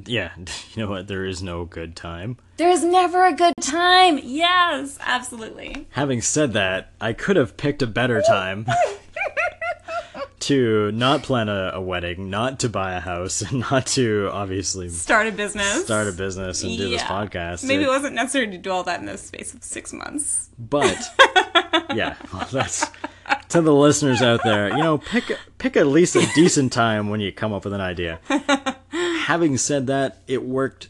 Yeah, 0.06 0.30
you 0.74 0.82
know 0.84 0.88
what? 0.90 1.08
There 1.08 1.24
is 1.24 1.42
no 1.42 1.64
good 1.64 1.96
time. 1.96 2.36
There 2.56 2.70
is 2.70 2.84
never 2.84 3.26
a 3.26 3.32
good 3.32 3.54
time. 3.60 4.20
Yes, 4.22 4.98
absolutely. 5.00 5.86
Having 5.90 6.22
said 6.22 6.52
that, 6.52 6.92
I 7.00 7.12
could 7.12 7.36
have 7.36 7.56
picked 7.56 7.82
a 7.82 7.86
better 7.86 8.20
time 8.22 8.66
to 10.40 10.90
not 10.92 11.22
plan 11.22 11.48
a, 11.48 11.72
a 11.74 11.80
wedding, 11.80 12.30
not 12.30 12.60
to 12.60 12.68
buy 12.68 12.94
a 12.94 13.00
house, 13.00 13.42
and 13.42 13.60
not 13.70 13.86
to 13.88 14.28
obviously 14.32 14.88
Start 14.88 15.26
a 15.26 15.32
business. 15.32 15.84
start 15.84 16.06
a 16.08 16.12
business 16.12 16.62
and 16.62 16.76
do 16.76 16.88
this 16.90 17.02
podcast. 17.02 17.66
Maybe 17.66 17.82
It- 17.82 17.86
it 17.86 17.90
wasn't 17.90 18.14
necessary 18.14 18.46
to 18.50 18.58
do 18.58 18.70
all 18.70 18.82
that 18.84 19.00
in 19.00 19.06
the 19.06 19.18
space 19.18 19.52
of 19.54 19.62
six 19.62 19.92
months. 19.92 20.48
but 20.58 20.98
yeah, 21.94 22.16
well, 22.32 22.46
that's 22.50 22.86
to 23.50 23.60
the 23.60 23.74
listeners 23.74 24.22
out 24.22 24.40
there. 24.44 24.68
You 24.70 24.82
know, 24.82 24.98
pick 24.98 25.36
pick 25.58 25.76
at 25.76 25.86
least 25.86 26.16
a 26.16 26.26
decent 26.34 26.72
time 26.72 27.10
when 27.10 27.20
you 27.20 27.32
come 27.32 27.52
up 27.52 27.64
with 27.64 27.74
an 27.74 27.80
idea. 27.80 28.20
Having 29.30 29.58
said 29.58 29.86
that, 29.86 30.18
it 30.26 30.42
worked. 30.44 30.88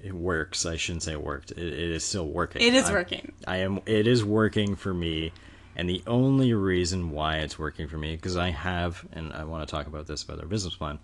It 0.00 0.14
works. 0.14 0.64
I 0.64 0.76
shouldn't 0.76 1.02
say 1.02 1.10
it 1.10 1.24
worked. 1.24 1.50
It, 1.50 1.58
it 1.58 1.90
is 1.90 2.04
still 2.04 2.28
working. 2.28 2.62
It 2.62 2.72
is 2.72 2.84
I'm- 2.84 2.92
working. 2.94 3.32
I 3.48 3.56
am. 3.56 3.80
It 3.84 4.06
is 4.06 4.24
working 4.24 4.76
for 4.76 4.94
me, 4.94 5.32
and 5.74 5.88
the 5.88 6.04
only 6.06 6.54
reason 6.54 7.10
why 7.10 7.38
it's 7.38 7.58
working 7.58 7.88
for 7.88 7.98
me 7.98 8.14
because 8.14 8.36
I 8.36 8.50
have, 8.50 9.04
and 9.12 9.32
I 9.32 9.42
want 9.42 9.66
to 9.66 9.70
talk 9.74 9.88
about 9.88 10.06
this 10.06 10.22
about 10.22 10.38
our 10.38 10.46
business 10.46 10.76
plan. 10.76 11.00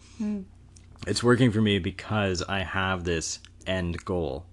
It's 1.09 1.25
working 1.25 1.51
for 1.51 1.61
me 1.61 1.81
because 1.81 2.41
I 2.43 2.61
have 2.61 3.03
this 3.03 3.41
end 3.67 4.05
goal, 4.05 4.47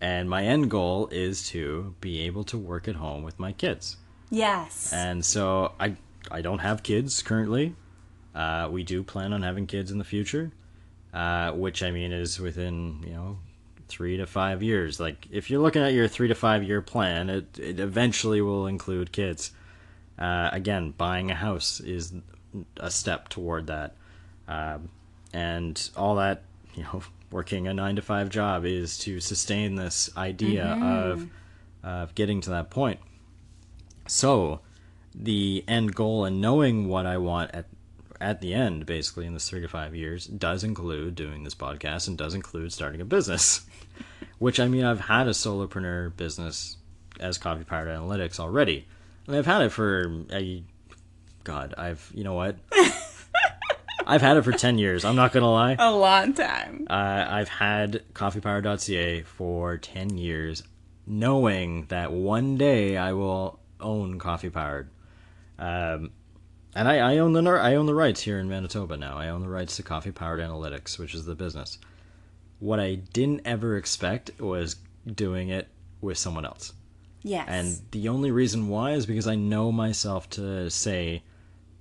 and 0.00 0.30
my 0.30 0.44
end 0.44 0.70
goal 0.70 1.08
is 1.12 1.46
to 1.48 1.94
be 2.00 2.20
able 2.22 2.44
to 2.44 2.56
work 2.56 2.88
at 2.88 2.94
home 2.94 3.22
with 3.22 3.38
my 3.38 3.52
kids. 3.52 3.98
Yes. 4.30 4.90
And 4.94 5.22
so 5.22 5.72
I 5.78 5.96
I 6.30 6.40
don't 6.40 6.60
have 6.60 6.82
kids 6.82 7.20
currently. 7.22 7.74
Uh, 8.34 8.70
we 8.72 8.82
do 8.82 9.02
plan 9.02 9.34
on 9.34 9.42
having 9.42 9.66
kids 9.66 9.90
in 9.90 9.98
the 9.98 10.04
future, 10.04 10.52
uh, 11.12 11.52
which 11.52 11.82
I 11.82 11.90
mean 11.90 12.12
is 12.12 12.40
within 12.40 13.02
you 13.06 13.14
know 13.14 13.38
three 13.88 14.16
to 14.16 14.26
five 14.26 14.62
years. 14.62 14.98
Like 14.98 15.26
if 15.30 15.50
you're 15.50 15.60
looking 15.60 15.82
at 15.82 15.92
your 15.92 16.08
three 16.08 16.28
to 16.28 16.34
five 16.34 16.62
year 16.62 16.82
plan, 16.82 17.30
it 17.30 17.58
it 17.58 17.80
eventually 17.80 18.40
will 18.40 18.66
include 18.66 19.12
kids. 19.12 19.52
Uh, 20.18 20.50
again, 20.52 20.92
buying 20.96 21.30
a 21.30 21.34
house 21.34 21.80
is 21.80 22.12
a 22.76 22.90
step 22.90 23.28
toward 23.28 23.66
that, 23.66 23.96
um, 24.46 24.90
and 25.32 25.90
all 25.96 26.16
that 26.16 26.42
you 26.74 26.82
know, 26.84 27.02
working 27.30 27.66
a 27.66 27.74
nine 27.74 27.96
to 27.96 28.02
five 28.02 28.28
job 28.28 28.64
is 28.64 28.98
to 28.98 29.20
sustain 29.20 29.74
this 29.74 30.10
idea 30.16 30.66
of 30.66 31.28
of 31.82 32.14
getting 32.14 32.40
to 32.40 32.50
that 32.50 32.70
point. 32.70 33.00
So, 34.06 34.60
the 35.14 35.64
end 35.68 35.94
goal 35.94 36.24
and 36.24 36.40
knowing 36.40 36.88
what 36.88 37.06
I 37.06 37.18
want 37.18 37.50
at 37.54 37.66
at 38.22 38.40
the 38.40 38.54
end, 38.54 38.86
basically 38.86 39.26
in 39.26 39.34
this 39.34 39.48
three 39.48 39.60
to 39.60 39.68
five 39.68 39.94
years, 39.94 40.26
does 40.26 40.64
include 40.64 41.14
doing 41.14 41.42
this 41.44 41.54
podcast 41.54 42.06
and 42.08 42.16
does 42.16 42.34
include 42.34 42.72
starting 42.72 43.00
a 43.00 43.04
business. 43.04 43.66
Which 44.38 44.58
I 44.60 44.68
mean, 44.68 44.84
I've 44.84 45.00
had 45.00 45.26
a 45.26 45.32
solopreneur 45.32 46.16
business 46.16 46.76
as 47.20 47.38
Coffee 47.38 47.64
Powered 47.64 47.88
Analytics 47.88 48.40
already, 48.40 48.86
and 49.26 49.36
I've 49.36 49.46
had 49.46 49.62
it 49.62 49.70
for 49.70 50.24
a 50.32 50.62
God. 51.44 51.74
I've 51.76 52.10
you 52.14 52.24
know 52.24 52.34
what. 52.34 52.56
I've 54.04 54.22
had 54.22 54.36
it 54.36 54.42
for 54.42 54.50
10 54.50 54.78
years. 54.78 55.04
I'm 55.04 55.14
not 55.14 55.32
going 55.32 55.42
to 55.44 55.48
lie. 55.48 55.76
a 55.78 55.92
long 55.94 56.34
time. 56.34 56.88
Uh, 56.90 57.24
I've 57.28 57.48
had 57.48 58.02
coffeepower.ca 58.14 59.22
for 59.22 59.78
10 59.78 60.18
years, 60.18 60.64
knowing 61.06 61.86
that 61.86 62.10
one 62.10 62.56
day 62.56 62.96
I 62.96 63.12
will 63.12 63.60
own 63.80 64.18
Coffee 64.18 64.50
Powered. 64.50 64.90
Um, 65.56 66.10
and 66.74 66.88
I, 66.88 67.14
I 67.14 67.18
own 67.18 67.32
the 67.32 67.50
I 67.50 67.74
own 67.74 67.86
the 67.86 67.94
rights 67.94 68.22
here 68.22 68.38
in 68.38 68.48
Manitoba 68.48 68.96
now. 68.96 69.16
I 69.16 69.28
own 69.28 69.42
the 69.42 69.48
rights 69.48 69.76
to 69.76 69.82
Coffee 69.82 70.12
Powered 70.12 70.40
Analytics, 70.40 70.98
which 70.98 71.14
is 71.14 71.24
the 71.24 71.34
business. 71.34 71.78
What 72.60 72.80
I 72.80 72.94
didn't 72.94 73.42
ever 73.44 73.76
expect 73.76 74.40
was 74.40 74.76
doing 75.06 75.48
it 75.48 75.68
with 76.00 76.18
someone 76.18 76.46
else. 76.46 76.72
Yes. 77.22 77.46
And 77.48 77.90
the 77.92 78.08
only 78.08 78.30
reason 78.30 78.68
why 78.68 78.92
is 78.92 79.06
because 79.06 79.26
I 79.26 79.34
know 79.34 79.70
myself 79.70 80.28
to 80.30 80.70
say, 80.70 81.22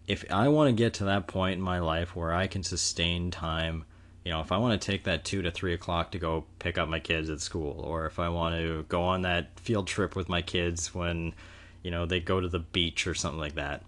if 0.07 0.25
I 0.31 0.47
want 0.49 0.69
to 0.69 0.73
get 0.73 0.93
to 0.95 1.05
that 1.05 1.27
point 1.27 1.55
in 1.55 1.61
my 1.61 1.79
life 1.79 2.15
where 2.15 2.33
I 2.33 2.47
can 2.47 2.63
sustain 2.63 3.31
time, 3.31 3.85
you 4.23 4.31
know, 4.31 4.41
if 4.41 4.51
I 4.51 4.57
want 4.57 4.79
to 4.79 4.85
take 4.91 5.05
that 5.05 5.23
two 5.23 5.41
to 5.41 5.51
three 5.51 5.73
o'clock 5.73 6.11
to 6.11 6.19
go 6.19 6.45
pick 6.59 6.77
up 6.77 6.89
my 6.89 6.99
kids 6.99 7.29
at 7.29 7.41
school, 7.41 7.79
or 7.79 8.05
if 8.05 8.19
I 8.19 8.29
want 8.29 8.55
to 8.55 8.85
go 8.87 9.01
on 9.01 9.23
that 9.23 9.59
field 9.59 9.87
trip 9.87 10.15
with 10.15 10.29
my 10.29 10.41
kids 10.41 10.93
when, 10.93 11.33
you 11.81 11.89
know, 11.89 12.05
they 12.05 12.19
go 12.19 12.39
to 12.39 12.47
the 12.47 12.59
beach 12.59 13.07
or 13.07 13.15
something 13.15 13.39
like 13.39 13.55
that. 13.55 13.83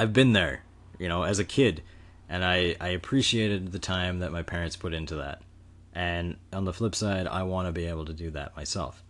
I've 0.00 0.12
been 0.12 0.32
there, 0.32 0.62
you 0.98 1.08
know, 1.08 1.24
as 1.24 1.38
a 1.38 1.44
kid, 1.44 1.82
and 2.28 2.44
I, 2.44 2.76
I 2.80 2.88
appreciated 2.88 3.72
the 3.72 3.78
time 3.78 4.20
that 4.20 4.32
my 4.32 4.42
parents 4.42 4.76
put 4.76 4.94
into 4.94 5.16
that. 5.16 5.42
And 5.94 6.36
on 6.52 6.64
the 6.64 6.72
flip 6.72 6.94
side, 6.94 7.26
I 7.26 7.42
want 7.42 7.68
to 7.68 7.72
be 7.72 7.86
able 7.86 8.06
to 8.06 8.12
do 8.12 8.30
that 8.30 8.56
myself. 8.56 9.02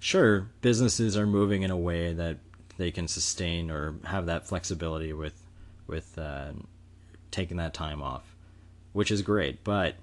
Sure 0.00 0.48
businesses 0.60 1.16
are 1.16 1.26
moving 1.26 1.62
in 1.62 1.70
a 1.70 1.76
way 1.76 2.12
that 2.12 2.38
they 2.76 2.90
can 2.90 3.08
sustain 3.08 3.70
or 3.70 3.94
have 4.04 4.26
that 4.26 4.46
flexibility 4.46 5.12
with 5.12 5.40
with 5.86 6.18
uh, 6.18 6.52
taking 7.30 7.56
that 7.56 7.72
time 7.72 8.02
off 8.02 8.36
which 8.96 9.10
is 9.10 9.20
great. 9.20 9.62
But 9.62 9.96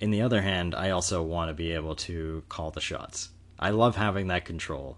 in 0.00 0.10
the 0.10 0.22
other 0.22 0.40
hand 0.40 0.74
i 0.74 0.88
also 0.88 1.22
want 1.22 1.50
to 1.50 1.54
be 1.54 1.72
able 1.72 1.94
to 1.94 2.42
call 2.48 2.70
the 2.70 2.80
shots. 2.80 3.28
I 3.58 3.70
love 3.70 3.94
having 3.94 4.28
that 4.28 4.46
control. 4.46 4.96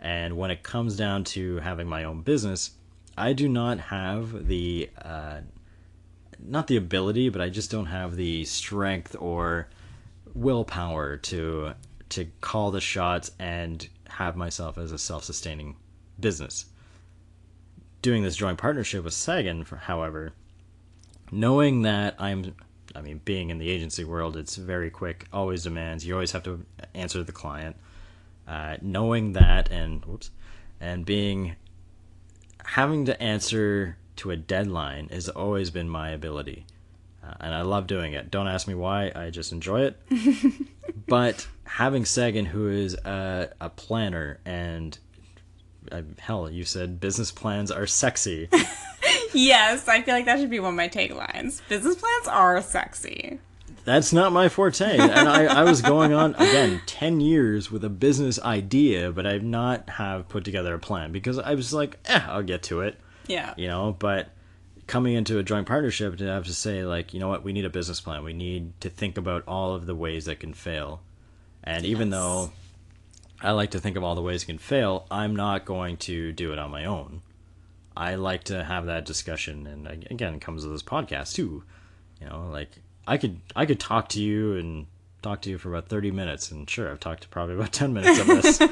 And 0.00 0.36
when 0.36 0.52
it 0.52 0.62
comes 0.62 0.96
down 0.96 1.24
to 1.34 1.56
having 1.56 1.88
my 1.88 2.04
own 2.04 2.22
business 2.22 2.70
i 3.18 3.32
do 3.32 3.48
not 3.48 3.78
have 3.78 4.46
the 4.46 4.88
uh, 5.02 5.40
not 6.38 6.66
the 6.66 6.76
ability 6.76 7.28
but 7.28 7.40
i 7.40 7.48
just 7.48 7.70
don't 7.70 7.86
have 7.86 8.16
the 8.16 8.44
strength 8.44 9.16
or 9.18 9.68
willpower 10.34 11.16
to 11.16 11.72
to 12.08 12.26
call 12.40 12.70
the 12.70 12.80
shots 12.80 13.30
and 13.38 13.88
have 14.08 14.36
myself 14.36 14.78
as 14.78 14.92
a 14.92 14.98
self-sustaining 14.98 15.76
business. 16.18 16.66
Doing 18.02 18.22
this 18.22 18.36
joint 18.36 18.58
partnership 18.58 19.04
with 19.04 19.14
Sagan, 19.14 19.64
however, 19.64 20.32
knowing 21.30 21.82
that 21.82 22.14
I'm 22.18 22.54
I 22.94 23.02
mean 23.02 23.20
being 23.24 23.50
in 23.50 23.58
the 23.58 23.68
agency 23.68 24.04
world 24.04 24.36
it's 24.36 24.56
very 24.56 24.90
quick, 24.90 25.26
always 25.32 25.64
demands, 25.64 26.06
you 26.06 26.14
always 26.14 26.32
have 26.32 26.44
to 26.44 26.64
answer 26.94 27.22
the 27.22 27.32
client. 27.32 27.76
Uh, 28.46 28.78
knowing 28.80 29.34
that 29.34 29.70
and 29.70 30.02
whoops 30.06 30.30
and 30.80 31.04
being 31.04 31.56
having 32.68 33.06
to 33.06 33.22
answer 33.22 33.96
to 34.16 34.30
a 34.30 34.36
deadline 34.36 35.08
has 35.08 35.28
always 35.30 35.70
been 35.70 35.88
my 35.88 36.10
ability. 36.10 36.66
Uh, 37.24 37.32
and 37.40 37.54
I 37.54 37.62
love 37.62 37.86
doing 37.86 38.12
it. 38.12 38.30
Don't 38.30 38.46
ask 38.46 38.68
me 38.68 38.74
why, 38.74 39.10
I 39.14 39.30
just 39.30 39.52
enjoy 39.52 39.82
it. 39.82 39.96
but 41.06 41.48
having 41.64 42.04
Sagan, 42.04 42.44
who 42.44 42.68
is 42.68 42.92
a, 42.94 43.50
a 43.58 43.70
planner, 43.70 44.38
and 44.44 44.98
uh, 45.90 46.02
hell, 46.18 46.50
you 46.50 46.64
said 46.64 47.00
business 47.00 47.32
plans 47.32 47.70
are 47.70 47.86
sexy. 47.86 48.50
yes, 49.32 49.88
I 49.88 50.02
feel 50.02 50.14
like 50.14 50.26
that 50.26 50.38
should 50.38 50.50
be 50.50 50.60
one 50.60 50.74
of 50.74 50.76
my 50.76 50.88
taglines. 50.88 51.62
Business 51.70 51.96
plans 51.96 52.28
are 52.28 52.60
sexy. 52.60 53.40
That's 53.88 54.12
not 54.12 54.32
my 54.32 54.50
forte. 54.50 54.98
And 54.98 55.28
I, 55.28 55.60
I 55.60 55.64
was 55.64 55.80
going 55.80 56.12
on, 56.12 56.34
again, 56.34 56.82
10 56.84 57.20
years 57.20 57.70
with 57.70 57.82
a 57.84 57.88
business 57.88 58.38
idea, 58.38 59.10
but 59.12 59.26
I've 59.26 59.42
not 59.42 59.88
have 59.88 60.28
put 60.28 60.44
together 60.44 60.74
a 60.74 60.78
plan 60.78 61.10
because 61.10 61.38
I 61.38 61.54
was 61.54 61.72
like, 61.72 61.98
eh, 62.04 62.20
I'll 62.28 62.42
get 62.42 62.62
to 62.64 62.82
it. 62.82 62.98
Yeah. 63.26 63.54
you 63.56 63.68
know 63.68 63.94
but 63.98 64.30
coming 64.86 65.14
into 65.14 65.38
a 65.38 65.42
joint 65.42 65.66
partnership 65.66 66.16
to 66.16 66.24
have 66.24 66.46
to 66.46 66.54
say 66.54 66.84
like 66.84 67.12
you 67.12 67.20
know 67.20 67.28
what? 67.28 67.44
We 67.44 67.52
need 67.52 67.64
a 67.64 67.70
business 67.70 68.00
plan. 68.00 68.24
We 68.24 68.32
need 68.32 68.78
to 68.80 68.90
think 68.90 69.16
about 69.18 69.44
all 69.46 69.74
of 69.74 69.86
the 69.86 69.94
ways 69.94 70.24
that 70.24 70.40
can 70.40 70.54
fail. 70.54 71.00
And 71.62 71.84
even 71.84 72.10
though 72.10 72.52
i 73.40 73.52
like 73.52 73.70
to 73.70 73.78
think 73.78 73.96
of 73.96 74.02
all 74.02 74.16
the 74.16 74.22
ways 74.22 74.42
it 74.42 74.46
can 74.46 74.58
fail 74.58 75.06
i'm 75.12 75.36
not 75.36 75.64
going 75.64 75.96
to 75.96 76.32
do 76.32 76.52
it 76.52 76.58
on 76.58 76.70
my 76.70 76.84
own. 76.84 77.22
I 77.96 78.14
like 78.16 78.44
to 78.44 78.64
have 78.64 78.86
that 78.86 79.04
discussion. 79.04 79.66
And 79.66 79.86
again 80.10 80.34
it 80.34 80.40
comes 80.40 80.62
to 80.62 80.68
this 80.68 80.82
podcast 80.82 81.34
too. 81.34 81.64
You 82.20 82.28
know 82.28 82.48
like 82.50 82.70
i 83.08 83.16
could 83.16 83.40
i 83.56 83.66
could 83.66 83.80
talk 83.80 84.08
to 84.08 84.20
you 84.20 84.54
and 84.56 84.86
talk 85.22 85.42
to 85.42 85.50
you 85.50 85.58
for 85.58 85.68
about 85.70 85.88
30 85.88 86.12
minutes 86.12 86.52
and 86.52 86.70
sure 86.70 86.90
i've 86.90 87.00
talked 87.00 87.22
to 87.22 87.28
probably 87.28 87.56
about 87.56 87.72
10 87.82 87.92
minutes 87.92 88.20
of 88.20 88.26
this 88.28 88.62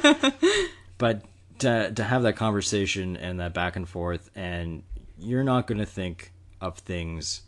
but 0.98 1.22
to, 1.58 1.90
to 1.92 2.04
have 2.04 2.22
that 2.22 2.36
conversation 2.36 3.16
and 3.16 3.40
that 3.40 3.52
back 3.54 3.74
and 3.76 3.88
forth 3.88 4.30
and 4.36 4.82
you're 5.18 5.42
not 5.44 5.66
going 5.66 5.78
to 5.78 5.86
think 5.86 6.30
of 6.60 6.78
things 6.78 7.42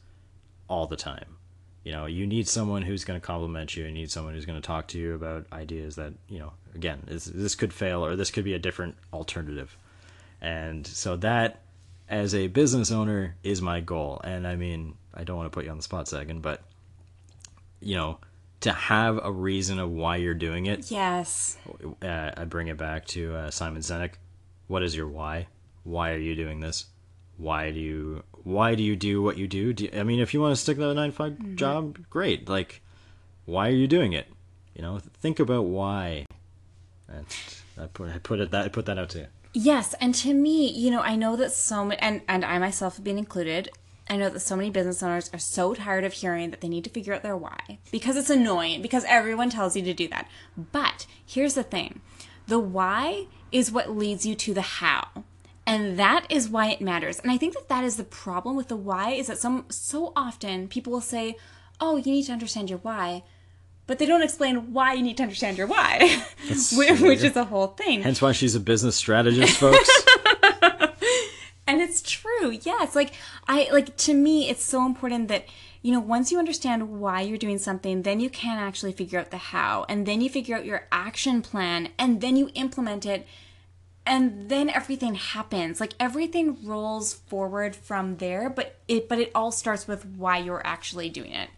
all 0.69 0.87
the 0.87 0.97
time 0.97 1.37
You 1.85 1.93
know, 1.93 2.07
you 2.07 2.27
need 2.27 2.47
someone 2.49 2.83
who's 2.83 3.05
going 3.05 3.19
to 3.19 3.27
compliment 3.27 3.75
you. 3.75 3.85
You 3.85 3.93
need 3.93 4.11
someone 4.11 4.35
who's 4.35 4.45
going 4.45 4.61
to 4.61 4.67
talk 4.67 4.89
to 4.89 4.99
you 4.99 5.15
about 5.15 5.47
ideas 5.53 5.97
that 5.97 6.13
you 6.29 6.39
know. 6.39 6.53
Again, 6.75 7.03
this, 7.07 7.25
this 7.25 7.55
could 7.55 7.73
fail 7.73 8.05
or 8.05 8.15
this 8.15 8.31
could 8.31 8.45
be 8.45 8.53
a 8.53 8.59
different 8.59 8.95
alternative. 9.13 9.75
And 10.41 10.87
so 10.87 11.17
that, 11.19 11.63
as 12.11 12.35
a 12.35 12.49
business 12.49 12.91
owner, 12.93 13.37
is 13.43 13.63
my 13.63 13.81
goal. 13.81 14.21
And 14.23 14.47
I 14.47 14.55
mean, 14.57 14.95
I 15.15 15.25
don't 15.25 15.39
want 15.39 15.51
to 15.51 15.55
put 15.57 15.65
you 15.65 15.71
on 15.71 15.79
the 15.79 15.83
spot, 15.83 16.09
Sagan, 16.09 16.41
but 16.41 16.61
you 17.81 17.95
know, 17.97 18.19
to 18.61 18.73
have 18.73 19.21
a 19.23 19.31
reason 19.31 19.79
of 19.79 19.91
why 19.91 20.17
you're 20.17 20.35
doing 20.35 20.67
it. 20.67 20.91
Yes. 20.91 21.57
Uh, 22.03 22.31
I 22.37 22.45
bring 22.45 22.69
it 22.69 22.77
back 22.77 23.07
to 23.09 23.35
uh, 23.35 23.51
Simon 23.51 23.83
Sinek. 23.83 24.15
What 24.67 24.83
is 24.83 24.97
your 24.97 25.09
why? 25.09 25.47
Why 25.85 26.13
are 26.13 26.19
you 26.19 26.35
doing 26.35 26.61
this? 26.61 26.87
Why 27.37 27.71
do 27.71 27.79
you 27.79 28.25
why 28.43 28.75
do 28.75 28.83
you 28.83 28.97
do 28.97 29.23
what 29.23 29.39
you 29.39 29.47
do? 29.47 29.73
do 29.73 29.85
you, 29.85 29.91
I 29.95 30.03
mean, 30.03 30.21
if 30.21 30.35
you 30.35 30.41
want 30.41 30.53
to 30.53 30.61
stick 30.61 30.77
to 30.79 30.91
a 30.91 30.95
nine 30.95 31.11
to 31.11 31.17
5 31.17 31.33
mm-hmm. 31.33 31.57
job, 31.57 31.99
great. 32.11 32.49
Like, 32.49 32.83
why 33.45 33.69
are 33.69 33.73
you 33.73 33.87
doing 33.87 34.13
it? 34.13 34.27
You 34.75 34.83
know, 34.83 34.99
think 34.99 35.39
about 35.39 35.65
why. 35.65 36.27
And 37.09 37.27
I 37.81 37.87
put 37.87 38.11
I 38.11 38.19
put 38.19 38.41
it 38.41 38.51
that 38.51 38.65
I 38.65 38.69
put 38.69 38.87
that 38.87 38.99
out 38.99 39.11
to 39.11 39.21
you. 39.21 39.27
Yes, 39.55 39.95
and 40.01 40.15
to 40.17 40.35
me, 40.35 40.71
you 40.71 40.91
know, 40.91 41.01
I 41.01 41.17
know 41.17 41.37
that 41.37 41.53
so 41.53 41.85
many, 41.85 42.01
and 42.01 42.21
and 42.29 42.45
I 42.45 42.59
myself 42.59 42.97
have 42.97 43.05
been 43.05 43.19
included. 43.19 43.71
I 44.11 44.17
know 44.17 44.31
that 44.31 44.41
so 44.41 44.57
many 44.57 44.71
business 44.71 45.03
owners 45.03 45.31
are 45.33 45.39
so 45.39 45.75
tired 45.75 46.05
of 46.05 46.15
hearing 46.15 46.51
that 46.51 46.61
they 46.61 46.69
need 46.69 46.85
to 46.85 46.91
figure 46.91 47.15
out 47.15 47.23
their 47.23 47.37
why 47.37 47.79
because 47.91 48.17
it's 48.17 48.31
annoying 48.31 48.81
because 48.83 49.05
everyone 49.07 49.51
tells 49.51 49.77
you 49.77 49.83
to 49.83 49.95
do 49.95 50.09
that. 50.09 50.29
But 50.57 51.07
here's 51.25 51.55
the 51.55 51.63
thing 51.63 52.01
the 52.47 52.59
why 52.59 53.27
is 53.53 53.71
what 53.71 53.91
leads 53.91 54.25
you 54.25 54.35
to 54.35 54.55
the 54.55 54.63
how. 54.63 55.09
And 55.67 55.99
that 55.99 56.25
is 56.31 56.49
why 56.49 56.71
it 56.71 56.81
matters. 56.81 57.21
And 57.21 57.31
I 57.31 57.37
think 57.37 57.53
that 57.53 57.69
that 57.69 57.85
is 57.85 57.97
the 57.97 58.05
problem 58.05 58.57
with 58.57 58.69
the 58.69 58.77
why 58.77 59.11
is 59.11 59.27
that 59.27 59.37
some 59.37 59.67
so 59.69 60.15
often 60.17 60.67
people 60.67 60.93
will 60.93 61.03
say, 61.03 61.37
"Oh, 61.79 61.97
you 61.97 62.11
need 62.11 62.25
to 62.25 62.33
understand 62.33 62.71
your 62.71 62.79
why." 62.79 63.23
But 63.87 63.99
they 63.99 64.07
don't 64.07 64.23
explain 64.23 64.73
why 64.73 64.95
you 64.95 65.03
need 65.03 65.17
to 65.19 65.23
understand 65.23 65.59
your 65.59 65.67
why, 65.67 66.23
which 66.49 67.23
is 67.23 67.37
a 67.37 67.45
whole 67.45 67.69
thing. 67.69 68.03
Hence 68.03 68.23
why 68.23 68.33
she's 68.33 68.55
a 68.55 68.61
business 68.61 68.97
strategist, 68.97 69.59
folks. 69.59 69.91
and 71.69 71.81
it's 71.81 72.03
true 72.03 72.51
it's 72.51 72.97
like 72.97 73.13
i 73.47 73.69
like 73.71 73.97
to 73.97 74.15
me 74.15 74.49
it's 74.49 74.65
so 74.65 74.85
important 74.85 75.29
that 75.29 75.45
you 75.83 75.93
know 75.93 76.01
once 76.01 76.33
you 76.33 76.39
understand 76.39 76.99
why 77.01 77.21
you're 77.21 77.39
doing 77.39 77.59
something 77.59 78.03
then 78.03 78.19
you 78.19 78.31
can 78.31 78.59
actually 78.59 78.93
figure 78.93 79.21
out 79.21 79.31
the 79.31 79.37
how 79.37 79.85
and 79.89 80.07
then 80.07 80.21
you 80.21 80.29
figure 80.29 80.57
out 80.57 80.65
your 80.65 80.89
action 80.91 81.43
plan 81.43 81.91
and 81.99 82.21
then 82.21 82.37
you 82.37 82.51
implement 82.55 83.07
it 83.07 83.27
and 84.07 84.49
then 84.49 84.71
everything 84.71 85.15
happens 85.15 85.79
like 85.81 85.93
everything 86.01 86.57
rolls 86.65 87.13
forward 87.13 87.77
from 87.77 88.17
there 88.17 88.49
but 88.49 88.77
it 88.89 89.09
but 89.09 89.19
it 89.19 89.31
all 89.35 89.53
starts 89.53 89.87
with 89.87 90.05
why 90.17 90.39
you're 90.39 90.67
actually 90.67 91.11
doing 91.11 91.33
it 91.33 91.51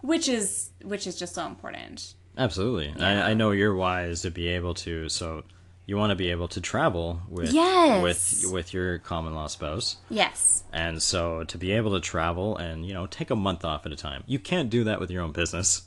which 0.00 0.28
is 0.28 0.70
which 0.82 1.06
is 1.06 1.16
just 1.16 1.34
so 1.34 1.46
important 1.46 2.14
absolutely 2.36 2.92
yeah. 2.98 3.24
I, 3.26 3.30
I 3.30 3.34
know 3.34 3.52
your 3.52 3.74
why 3.74 4.06
is 4.06 4.22
to 4.22 4.30
be 4.30 4.48
able 4.48 4.74
to 4.74 5.08
so 5.08 5.44
you 5.92 5.98
want 5.98 6.08
to 6.08 6.16
be 6.16 6.30
able 6.30 6.48
to 6.48 6.58
travel 6.58 7.20
with 7.28 7.52
yes. 7.52 8.02
with 8.02 8.50
with 8.50 8.72
your 8.72 8.98
common 9.00 9.34
law 9.34 9.46
spouse. 9.46 9.98
Yes. 10.08 10.64
And 10.72 11.02
so 11.02 11.44
to 11.44 11.58
be 11.58 11.72
able 11.72 11.92
to 11.92 12.00
travel 12.00 12.56
and 12.56 12.86
you 12.86 12.94
know 12.94 13.06
take 13.06 13.28
a 13.28 13.36
month 13.36 13.62
off 13.62 13.84
at 13.84 13.92
a 13.92 13.96
time. 13.96 14.24
You 14.26 14.38
can't 14.38 14.70
do 14.70 14.84
that 14.84 15.00
with 15.00 15.10
your 15.10 15.22
own 15.22 15.32
business. 15.32 15.82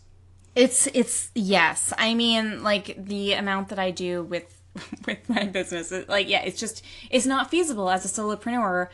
It's 0.53 0.85
it's 0.93 1.31
yes. 1.33 1.91
I 1.97 2.13
mean 2.13 2.61
like 2.61 3.03
the 3.03 3.33
amount 3.33 3.69
that 3.69 3.79
I 3.79 3.89
do 3.89 4.21
with 4.21 4.61
with 5.07 5.27
my 5.27 5.45
business 5.45 5.91
like 6.07 6.29
yeah, 6.29 6.43
it's 6.43 6.59
just 6.59 6.85
it's 7.09 7.25
not 7.25 7.49
feasible 7.49 7.89
as 7.89 8.05
a 8.05 8.07
solopreneur. 8.07 8.89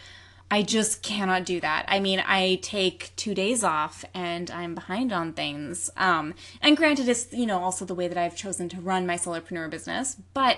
I 0.49 0.61
just 0.63 1.01
cannot 1.01 1.45
do 1.45 1.59
that. 1.59 1.85
I 1.89 1.99
mean, 1.99 2.21
I 2.25 2.59
take 2.61 3.13
two 3.17 3.33
days 3.33 3.63
off 3.63 4.03
and 4.13 4.49
I'm 4.51 4.75
behind 4.75 5.13
on 5.13 5.31
things. 5.31 5.89
Um, 5.95 6.33
and 6.61 6.75
granted, 6.75 7.07
it's, 7.07 7.31
you 7.31 7.45
know, 7.45 7.63
also 7.63 7.85
the 7.85 7.95
way 7.95 8.09
that 8.09 8.17
I've 8.17 8.35
chosen 8.35 8.67
to 8.67 8.81
run 8.81 9.07
my 9.07 9.15
solopreneur 9.15 9.69
business, 9.69 10.17
but 10.33 10.57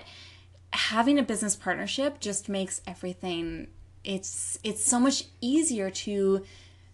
having 0.74 1.20
a 1.20 1.24
business 1.24 1.56
partnership 1.56 2.20
just 2.20 2.50
makes 2.50 2.82
everything 2.88 3.68
it's 4.04 4.58
it's 4.64 4.84
so 4.84 5.00
much 5.00 5.26
easier 5.40 5.90
to 5.90 6.44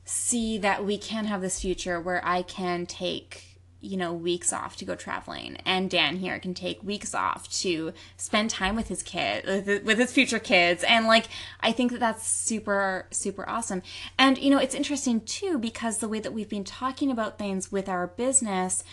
see 0.06 0.58
that 0.58 0.86
we 0.86 0.98
can 0.98 1.26
have 1.26 1.42
this 1.42 1.62
future 1.62 2.00
where 2.00 2.22
I 2.26 2.42
can 2.42 2.86
take 2.86 3.46
you 3.82 3.96
know 3.96 4.12
weeks 4.12 4.52
off 4.52 4.76
to 4.76 4.84
go 4.84 4.96
traveling 4.96 5.56
and 5.65 5.89
Dan 5.89 6.18
here 6.18 6.38
can 6.39 6.54
take 6.54 6.84
weeks 6.84 7.15
off 7.15 7.50
to 7.62 7.94
spend 8.18 8.50
time 8.50 8.76
with 8.76 8.89
his 8.89 9.02
kid 9.02 9.46
with 9.86 9.98
his 9.98 10.12
future 10.12 10.39
kids. 10.39 10.84
And 10.84 11.08
like 11.08 11.28
I 11.62 11.72
think 11.72 11.92
that 11.94 12.02
that's 12.02 12.28
super 12.28 13.08
super 13.12 13.48
awesome. 13.48 13.82
And 14.18 14.38
you 14.38 14.50
know 14.50 14.60
it's 14.60 14.76
interesting 14.76 15.22
too 15.22 15.58
because 15.58 16.00
the 16.00 16.10
way 16.10 16.20
that 16.20 16.34
we've 16.34 16.50
been 16.50 16.65
talking 16.65 17.10
about 17.10 17.39
things 17.39 17.72
with 17.72 17.88
our 17.88 18.08
business 18.08 18.84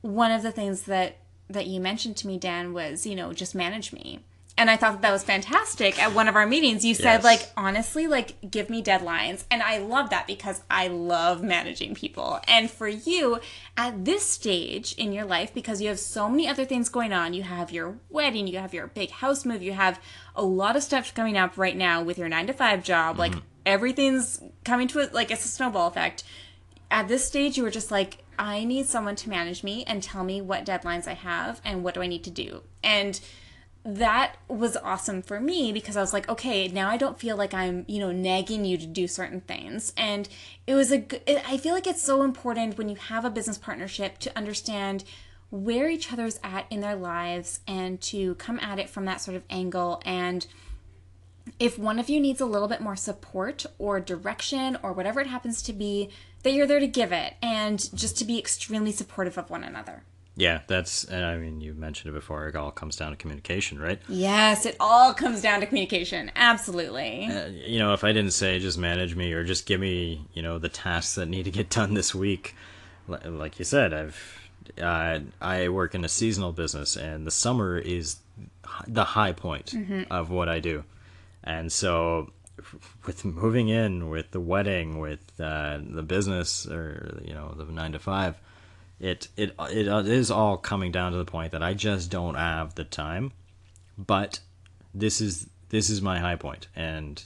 one 0.00 0.30
of 0.30 0.42
the 0.42 0.52
things 0.52 0.82
that 0.82 1.18
that 1.48 1.66
you 1.66 1.80
mentioned 1.80 2.16
to 2.18 2.26
me, 2.26 2.38
Dan, 2.38 2.72
was, 2.72 3.06
you 3.06 3.16
know, 3.16 3.32
just 3.32 3.54
manage 3.54 3.92
me. 3.92 4.20
And 4.56 4.68
I 4.68 4.76
thought 4.76 4.94
that, 4.94 5.02
that 5.02 5.12
was 5.12 5.22
fantastic. 5.22 6.02
At 6.02 6.14
one 6.14 6.26
of 6.26 6.34
our 6.34 6.44
meetings, 6.44 6.84
you 6.84 6.92
said, 6.92 7.22
yes. 7.22 7.24
like, 7.24 7.48
honestly, 7.56 8.08
like, 8.08 8.50
give 8.50 8.68
me 8.68 8.82
deadlines. 8.82 9.44
And 9.52 9.62
I 9.62 9.78
love 9.78 10.10
that 10.10 10.26
because 10.26 10.62
I 10.68 10.88
love 10.88 11.44
managing 11.44 11.94
people. 11.94 12.40
And 12.48 12.68
for 12.68 12.88
you, 12.88 13.38
at 13.76 14.04
this 14.04 14.28
stage 14.28 14.94
in 14.94 15.12
your 15.12 15.24
life, 15.24 15.54
because 15.54 15.80
you 15.80 15.86
have 15.86 16.00
so 16.00 16.28
many 16.28 16.48
other 16.48 16.64
things 16.64 16.88
going 16.88 17.12
on, 17.12 17.34
you 17.34 17.44
have 17.44 17.70
your 17.70 17.98
wedding, 18.10 18.48
you 18.48 18.58
have 18.58 18.74
your 18.74 18.88
big 18.88 19.10
house 19.10 19.44
move, 19.44 19.62
you 19.62 19.74
have 19.74 20.00
a 20.34 20.42
lot 20.42 20.74
of 20.74 20.82
stuff 20.82 21.14
coming 21.14 21.38
up 21.38 21.56
right 21.56 21.76
now 21.76 22.02
with 22.02 22.18
your 22.18 22.28
nine 22.28 22.48
to 22.48 22.52
five 22.52 22.82
job. 22.82 23.12
Mm-hmm. 23.12 23.20
Like, 23.20 23.34
everything's 23.64 24.42
coming 24.64 24.88
to 24.88 24.98
it, 24.98 25.14
like, 25.14 25.30
it's 25.30 25.44
a 25.44 25.48
snowball 25.48 25.86
effect. 25.86 26.24
At 26.90 27.06
this 27.06 27.24
stage, 27.24 27.56
you 27.56 27.62
were 27.62 27.70
just 27.70 27.92
like, 27.92 28.24
I 28.38 28.64
need 28.64 28.86
someone 28.86 29.16
to 29.16 29.28
manage 29.28 29.64
me 29.64 29.84
and 29.86 30.02
tell 30.02 30.24
me 30.24 30.40
what 30.40 30.64
deadlines 30.64 31.08
I 31.08 31.14
have 31.14 31.60
and 31.64 31.82
what 31.82 31.94
do 31.94 32.02
I 32.02 32.06
need 32.06 32.24
to 32.24 32.30
do. 32.30 32.62
And 32.82 33.20
that 33.84 34.36
was 34.48 34.76
awesome 34.76 35.22
for 35.22 35.40
me 35.40 35.72
because 35.72 35.96
I 35.96 36.00
was 36.00 36.12
like, 36.12 36.28
okay, 36.28 36.68
now 36.68 36.90
I 36.90 36.96
don't 36.96 37.18
feel 37.18 37.36
like 37.36 37.54
I'm, 37.54 37.84
you 37.88 37.98
know, 37.98 38.12
nagging 38.12 38.64
you 38.64 38.76
to 38.76 38.86
do 38.86 39.08
certain 39.08 39.40
things. 39.40 39.92
And 39.96 40.28
it 40.66 40.74
was 40.74 40.92
a 40.92 40.98
good, 40.98 41.22
I 41.26 41.56
feel 41.56 41.74
like 41.74 41.86
it's 41.86 42.02
so 42.02 42.22
important 42.22 42.76
when 42.76 42.88
you 42.88 42.96
have 42.96 43.24
a 43.24 43.30
business 43.30 43.58
partnership 43.58 44.18
to 44.18 44.36
understand 44.36 45.04
where 45.50 45.88
each 45.88 46.12
other's 46.12 46.38
at 46.44 46.66
in 46.70 46.80
their 46.80 46.96
lives 46.96 47.60
and 47.66 48.00
to 48.02 48.34
come 48.34 48.60
at 48.60 48.78
it 48.78 48.90
from 48.90 49.06
that 49.06 49.20
sort 49.20 49.36
of 49.36 49.44
angle. 49.48 50.02
And 50.04 50.46
if 51.58 51.78
one 51.78 51.98
of 51.98 52.10
you 52.10 52.20
needs 52.20 52.40
a 52.40 52.46
little 52.46 52.68
bit 52.68 52.80
more 52.80 52.96
support 52.96 53.64
or 53.78 54.00
direction 54.00 54.76
or 54.82 54.92
whatever 54.92 55.20
it 55.20 55.28
happens 55.28 55.62
to 55.62 55.72
be, 55.72 56.10
that 56.42 56.52
you're 56.52 56.66
there 56.66 56.80
to 56.80 56.86
give 56.86 57.12
it 57.12 57.34
and 57.42 57.94
just 57.94 58.16
to 58.18 58.24
be 58.24 58.38
extremely 58.38 58.92
supportive 58.92 59.36
of 59.38 59.50
one 59.50 59.64
another. 59.64 60.02
Yeah, 60.36 60.60
that's, 60.68 61.02
and 61.02 61.24
I 61.24 61.36
mean, 61.36 61.60
you 61.60 61.74
mentioned 61.74 62.10
it 62.10 62.14
before, 62.14 62.46
it 62.46 62.54
all 62.54 62.70
comes 62.70 62.94
down 62.94 63.10
to 63.10 63.16
communication, 63.16 63.80
right? 63.80 63.98
Yes, 64.08 64.66
it 64.66 64.76
all 64.78 65.12
comes 65.12 65.42
down 65.42 65.58
to 65.60 65.66
communication. 65.66 66.30
Absolutely. 66.36 67.26
Uh, 67.26 67.48
you 67.48 67.80
know, 67.80 67.92
if 67.92 68.04
I 68.04 68.12
didn't 68.12 68.30
say 68.30 68.60
just 68.60 68.78
manage 68.78 69.16
me 69.16 69.32
or 69.32 69.42
just 69.42 69.66
give 69.66 69.80
me, 69.80 70.28
you 70.34 70.42
know, 70.42 70.58
the 70.58 70.68
tasks 70.68 71.16
that 71.16 71.26
need 71.26 71.46
to 71.46 71.50
get 71.50 71.70
done 71.70 71.94
this 71.94 72.14
week, 72.14 72.54
like 73.08 73.58
you 73.58 73.64
said, 73.64 73.92
I've, 73.92 74.50
uh, 74.80 75.18
I 75.40 75.70
work 75.70 75.96
in 75.96 76.04
a 76.04 76.08
seasonal 76.08 76.52
business 76.52 76.96
and 76.96 77.26
the 77.26 77.32
summer 77.32 77.76
is 77.76 78.18
the 78.86 79.04
high 79.04 79.32
point 79.32 79.72
mm-hmm. 79.72 80.02
of 80.08 80.30
what 80.30 80.48
I 80.48 80.60
do. 80.60 80.84
And 81.42 81.72
so 81.72 82.30
with 83.06 83.24
moving 83.24 83.68
in, 83.68 84.08
with 84.08 84.30
the 84.30 84.40
wedding, 84.40 84.98
with 84.98 85.20
uh, 85.40 85.78
the 85.82 86.02
business, 86.02 86.66
or 86.66 87.20
you 87.24 87.34
know, 87.34 87.54
the 87.56 87.64
nine 87.64 87.92
to 87.92 87.98
five, 87.98 88.36
it 89.00 89.28
it 89.36 89.54
it 89.58 90.08
is 90.08 90.30
all 90.30 90.56
coming 90.56 90.92
down 90.92 91.12
to 91.12 91.18
the 91.18 91.24
point 91.24 91.52
that 91.52 91.62
I 91.62 91.74
just 91.74 92.10
don't 92.10 92.34
have 92.34 92.74
the 92.74 92.84
time. 92.84 93.32
But 93.96 94.40
this 94.94 95.20
is 95.20 95.48
this 95.70 95.90
is 95.90 96.02
my 96.02 96.18
high 96.18 96.36
point, 96.36 96.68
and 96.74 97.22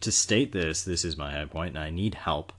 to 0.00 0.10
state 0.10 0.52
this, 0.52 0.82
this 0.82 1.04
is 1.04 1.16
my 1.16 1.32
high 1.32 1.44
point, 1.44 1.76
and 1.76 1.84
I 1.84 1.90
need 1.90 2.14
help. 2.14 2.52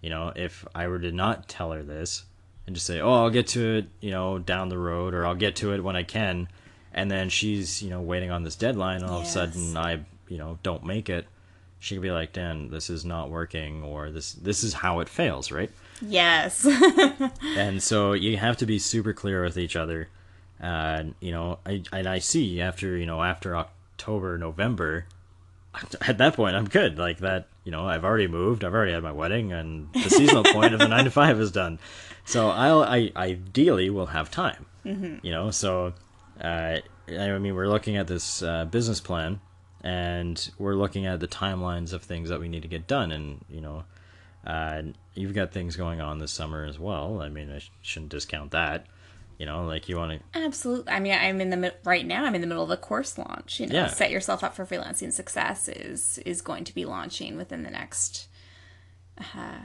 You 0.00 0.10
know, 0.10 0.32
if 0.34 0.66
I 0.74 0.88
were 0.88 0.98
to 0.98 1.12
not 1.12 1.48
tell 1.48 1.70
her 1.72 1.82
this 1.82 2.24
and 2.66 2.74
just 2.74 2.86
say, 2.86 3.00
"Oh, 3.00 3.22
I'll 3.22 3.30
get 3.30 3.46
to 3.48 3.78
it," 3.78 3.86
you 4.00 4.10
know, 4.10 4.38
down 4.38 4.68
the 4.68 4.78
road, 4.78 5.14
or 5.14 5.26
I'll 5.26 5.34
get 5.34 5.56
to 5.56 5.72
it 5.72 5.84
when 5.84 5.96
I 5.96 6.02
can, 6.02 6.48
and 6.92 7.10
then 7.10 7.28
she's 7.28 7.82
you 7.82 7.90
know 7.90 8.00
waiting 8.00 8.30
on 8.30 8.42
this 8.42 8.56
deadline, 8.56 9.02
and 9.02 9.10
all 9.10 9.20
yes. 9.20 9.36
of 9.36 9.42
a 9.42 9.52
sudden 9.52 9.76
I 9.76 10.00
you 10.28 10.38
know 10.38 10.58
don't 10.62 10.84
make 10.84 11.08
it 11.08 11.26
she 11.82 11.96
could 11.96 12.02
be 12.02 12.12
like, 12.12 12.32
Dan, 12.32 12.70
this 12.70 12.88
is 12.88 13.04
not 13.04 13.28
working, 13.28 13.82
or 13.82 14.12
this 14.12 14.34
this 14.34 14.62
is 14.62 14.72
how 14.72 15.00
it 15.00 15.08
fails, 15.08 15.50
right? 15.50 15.68
Yes. 16.00 16.64
and 17.56 17.82
so 17.82 18.12
you 18.12 18.36
have 18.36 18.56
to 18.58 18.66
be 18.66 18.78
super 18.78 19.12
clear 19.12 19.42
with 19.42 19.58
each 19.58 19.74
other. 19.74 20.08
Uh, 20.62 21.02
you 21.18 21.32
know, 21.32 21.58
I 21.66 21.82
and 21.92 22.06
I 22.06 22.20
see 22.20 22.60
after 22.60 22.96
you 22.96 23.04
know 23.04 23.20
after 23.20 23.56
October, 23.56 24.38
November, 24.38 25.06
at 26.02 26.18
that 26.18 26.34
point 26.34 26.54
I'm 26.54 26.68
good. 26.68 26.98
Like 26.98 27.18
that, 27.18 27.48
you 27.64 27.72
know, 27.72 27.84
I've 27.84 28.04
already 28.04 28.28
moved, 28.28 28.62
I've 28.62 28.74
already 28.74 28.92
had 28.92 29.02
my 29.02 29.10
wedding, 29.10 29.52
and 29.52 29.92
the 29.92 30.08
seasonal 30.08 30.44
point 30.44 30.74
of 30.74 30.78
the 30.78 30.86
nine 30.86 31.04
to 31.04 31.10
five 31.10 31.40
is 31.40 31.50
done. 31.50 31.80
So 32.24 32.50
I'll 32.50 32.84
I 32.84 33.10
ideally 33.16 33.90
will 33.90 34.06
have 34.06 34.30
time. 34.30 34.66
Mm-hmm. 34.86 35.26
You 35.26 35.32
know, 35.32 35.50
so 35.50 35.94
uh, 36.40 36.78
I 37.08 37.38
mean 37.38 37.56
we're 37.56 37.68
looking 37.68 37.96
at 37.96 38.06
this 38.06 38.40
uh, 38.40 38.66
business 38.66 39.00
plan 39.00 39.40
and 39.82 40.50
we're 40.58 40.74
looking 40.74 41.06
at 41.06 41.20
the 41.20 41.28
timelines 41.28 41.92
of 41.92 42.02
things 42.02 42.28
that 42.28 42.38
we 42.40 42.48
need 42.48 42.62
to 42.62 42.68
get 42.68 42.86
done 42.86 43.10
and 43.12 43.44
you 43.50 43.60
know 43.60 43.84
uh, 44.46 44.82
you've 45.14 45.34
got 45.34 45.52
things 45.52 45.76
going 45.76 46.00
on 46.00 46.18
this 46.18 46.32
summer 46.32 46.64
as 46.64 46.76
well. 46.78 47.20
I 47.20 47.28
mean, 47.28 47.48
I 47.52 47.58
sh- 47.58 47.70
shouldn't 47.82 48.10
discount 48.10 48.50
that. 48.50 48.86
You 49.38 49.46
know, 49.46 49.64
like 49.64 49.88
you 49.88 49.96
want 49.96 50.20
to. 50.20 50.38
Absolutely. 50.40 50.92
I 50.92 50.98
mean, 51.00 51.12
I'm 51.12 51.40
in 51.40 51.50
the 51.50 51.56
mid- 51.56 51.74
right 51.84 52.04
now. 52.06 52.24
I'm 52.24 52.34
in 52.34 52.40
the 52.40 52.46
middle 52.48 52.62
of 52.64 52.70
a 52.70 52.76
course 52.76 53.16
launch. 53.18 53.60
You 53.60 53.66
know, 53.68 53.74
Yeah. 53.74 53.86
set 53.88 54.10
yourself 54.10 54.42
up 54.44 54.54
for 54.56 54.64
freelancing 54.66 55.12
success 55.12 55.68
is 55.68 56.18
is 56.26 56.42
going 56.42 56.64
to 56.64 56.74
be 56.74 56.84
launching 56.84 57.36
within 57.36 57.62
the 57.62 57.70
next 57.70 58.26
uh, 59.18 59.58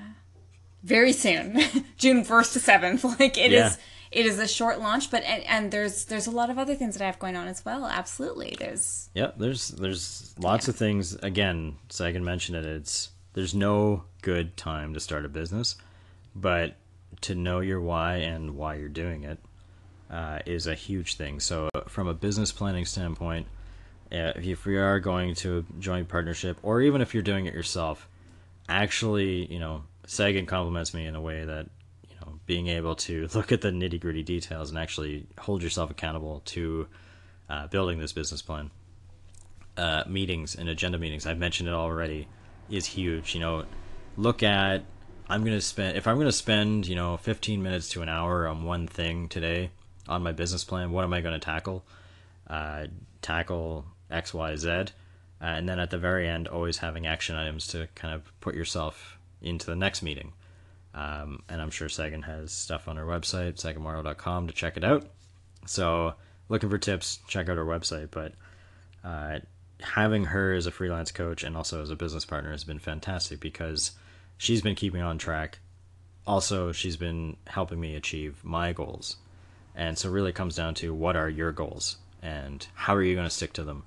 very 0.83 1.11
soon, 1.13 1.59
June 1.97 2.23
first 2.23 2.53
to 2.53 2.59
seventh. 2.59 3.03
Like 3.19 3.37
it 3.37 3.51
is, 3.51 3.53
Yeah. 3.53 3.75
It 4.17 4.25
is 4.25 4.39
a 4.39 4.47
short 4.47 4.79
launch, 4.79 5.11
but 5.11 5.23
and, 5.23 5.43
and 5.43 5.71
there's 5.71 6.05
there's 6.05 6.25
a 6.25 6.31
lot 6.31 6.49
of 6.49 6.57
other 6.57 6.73
things 6.73 6.97
that 6.97 7.03
I 7.03 7.05
have 7.05 7.19
going 7.19 7.35
on 7.35 7.47
as 7.47 7.63
well. 7.63 7.85
Absolutely, 7.85 8.55
there's 8.57 9.09
Yeah, 9.13 9.29
there's 9.37 9.67
there's 9.67 10.33
lots 10.39 10.67
of 10.67 10.75
things. 10.75 11.13
Again, 11.13 11.75
Sagan 11.89 12.23
mentioned 12.23 12.57
it. 12.57 12.65
It's 12.65 13.11
there's 13.33 13.53
no 13.53 14.05
good 14.23 14.57
time 14.57 14.95
to 14.95 14.99
start 14.99 15.23
a 15.23 15.29
business, 15.29 15.75
but 16.35 16.77
to 17.21 17.35
know 17.35 17.59
your 17.59 17.79
why 17.79 18.15
and 18.15 18.55
why 18.55 18.75
you're 18.75 18.89
doing 18.89 19.23
it 19.23 19.37
uh, 20.09 20.39
is 20.47 20.65
a 20.65 20.73
huge 20.73 21.13
thing. 21.13 21.39
So, 21.39 21.69
from 21.87 22.07
a 22.07 22.15
business 22.15 22.51
planning 22.51 22.85
standpoint, 22.85 23.45
uh, 24.11 24.33
if 24.35 24.65
you 24.65 24.79
are 24.79 24.99
going 24.99 25.35
to 25.35 25.59
a 25.59 25.79
joint 25.79 26.07
partnership, 26.07 26.57
or 26.63 26.81
even 26.81 27.01
if 27.01 27.13
you're 27.13 27.21
doing 27.21 27.45
it 27.45 27.53
yourself, 27.53 28.09
actually, 28.67 29.45
you 29.53 29.59
know, 29.59 29.83
Sagan 30.07 30.47
compliments 30.47 30.95
me 30.95 31.05
in 31.05 31.13
a 31.13 31.21
way 31.21 31.45
that 31.45 31.67
being 32.47 32.67
able 32.67 32.95
to 32.95 33.27
look 33.35 33.51
at 33.51 33.61
the 33.61 33.69
nitty 33.69 33.99
gritty 33.99 34.23
details 34.23 34.71
and 34.71 34.79
actually 34.79 35.27
hold 35.37 35.61
yourself 35.61 35.91
accountable 35.91 36.41
to 36.45 36.87
uh, 37.49 37.67
building 37.67 37.99
this 37.99 38.13
business 38.13 38.41
plan. 38.41 38.71
Uh, 39.77 40.03
meetings 40.07 40.55
and 40.55 40.67
agenda 40.67 40.97
meetings, 40.97 41.27
I've 41.27 41.37
mentioned 41.37 41.69
it 41.69 41.75
already, 41.75 42.27
is 42.67 42.87
huge. 42.87 43.35
You 43.35 43.41
know, 43.41 43.65
look 44.15 44.41
at 44.41 44.83
I'm 45.29 45.43
gonna 45.43 45.61
spend 45.61 45.95
if 45.97 46.07
I'm 46.07 46.17
gonna 46.17 46.31
spend 46.31 46.87
you 46.87 46.95
know 46.95 47.17
15 47.17 47.61
minutes 47.61 47.89
to 47.89 48.01
an 48.01 48.09
hour 48.09 48.47
on 48.47 48.63
one 48.63 48.87
thing 48.87 49.27
today 49.27 49.69
on 50.07 50.23
my 50.23 50.31
business 50.31 50.63
plan. 50.63 50.91
What 50.91 51.03
am 51.03 51.13
I 51.13 51.21
going 51.21 51.33
to 51.33 51.43
tackle? 51.43 51.83
Uh, 52.49 52.87
tackle 53.21 53.85
X, 54.09 54.33
Y, 54.33 54.55
Z, 54.55 54.69
uh, 54.69 54.85
and 55.41 55.67
then 55.67 55.79
at 55.79 55.89
the 55.89 55.97
very 55.97 56.27
end, 56.27 56.47
always 56.47 56.77
having 56.77 57.05
action 57.05 57.35
items 57.35 57.67
to 57.67 57.87
kind 57.95 58.13
of 58.13 58.39
put 58.39 58.55
yourself 58.55 59.17
into 59.41 59.65
the 59.65 59.75
next 59.75 60.01
meeting. 60.01 60.33
Um, 60.97 61.43
and 61.47 61.61
I'm 61.61 61.69
sure 61.69 61.89
Sagan 61.89 62.23
has 62.23 62.51
stuff 62.51 62.87
on 62.87 62.97
her 62.97 63.05
website, 63.05 63.61
saganmorrow.com, 63.61 64.47
to 64.47 64.53
check 64.53 64.77
it 64.77 64.83
out. 64.83 65.05
So, 65.67 66.15
looking 66.49 66.71
for 66.71 66.79
tips, 66.79 67.19
check 67.27 67.49
out 67.49 67.57
her 67.57 67.65
website. 67.65 68.09
But 68.09 68.33
uh, 69.03 69.39
having 69.79 70.25
her 70.25 70.55
as 70.55 70.65
a 70.65 70.71
freelance 70.71 71.11
coach 71.11 71.43
and 71.43 71.55
also 71.55 71.83
as 71.83 71.91
a 71.91 71.95
business 71.95 72.25
partner 72.25 72.49
has 72.49 72.63
been 72.63 72.79
fantastic 72.79 73.39
because 73.39 73.91
she's 74.39 74.63
been 74.63 74.73
keeping 74.73 75.03
on 75.03 75.19
track. 75.19 75.59
Also, 76.25 76.71
she's 76.71 76.97
been 76.97 77.37
helping 77.45 77.79
me 77.79 77.95
achieve 77.95 78.43
my 78.43 78.73
goals. 78.73 79.17
And 79.75 79.99
so, 79.99 80.09
really 80.09 80.33
comes 80.33 80.55
down 80.55 80.73
to 80.75 80.95
what 80.95 81.15
are 81.15 81.29
your 81.29 81.51
goals 81.51 81.97
and 82.23 82.65
how 82.73 82.95
are 82.95 83.03
you 83.03 83.13
going 83.13 83.27
to 83.27 83.33
stick 83.33 83.53
to 83.53 83.63
them? 83.63 83.83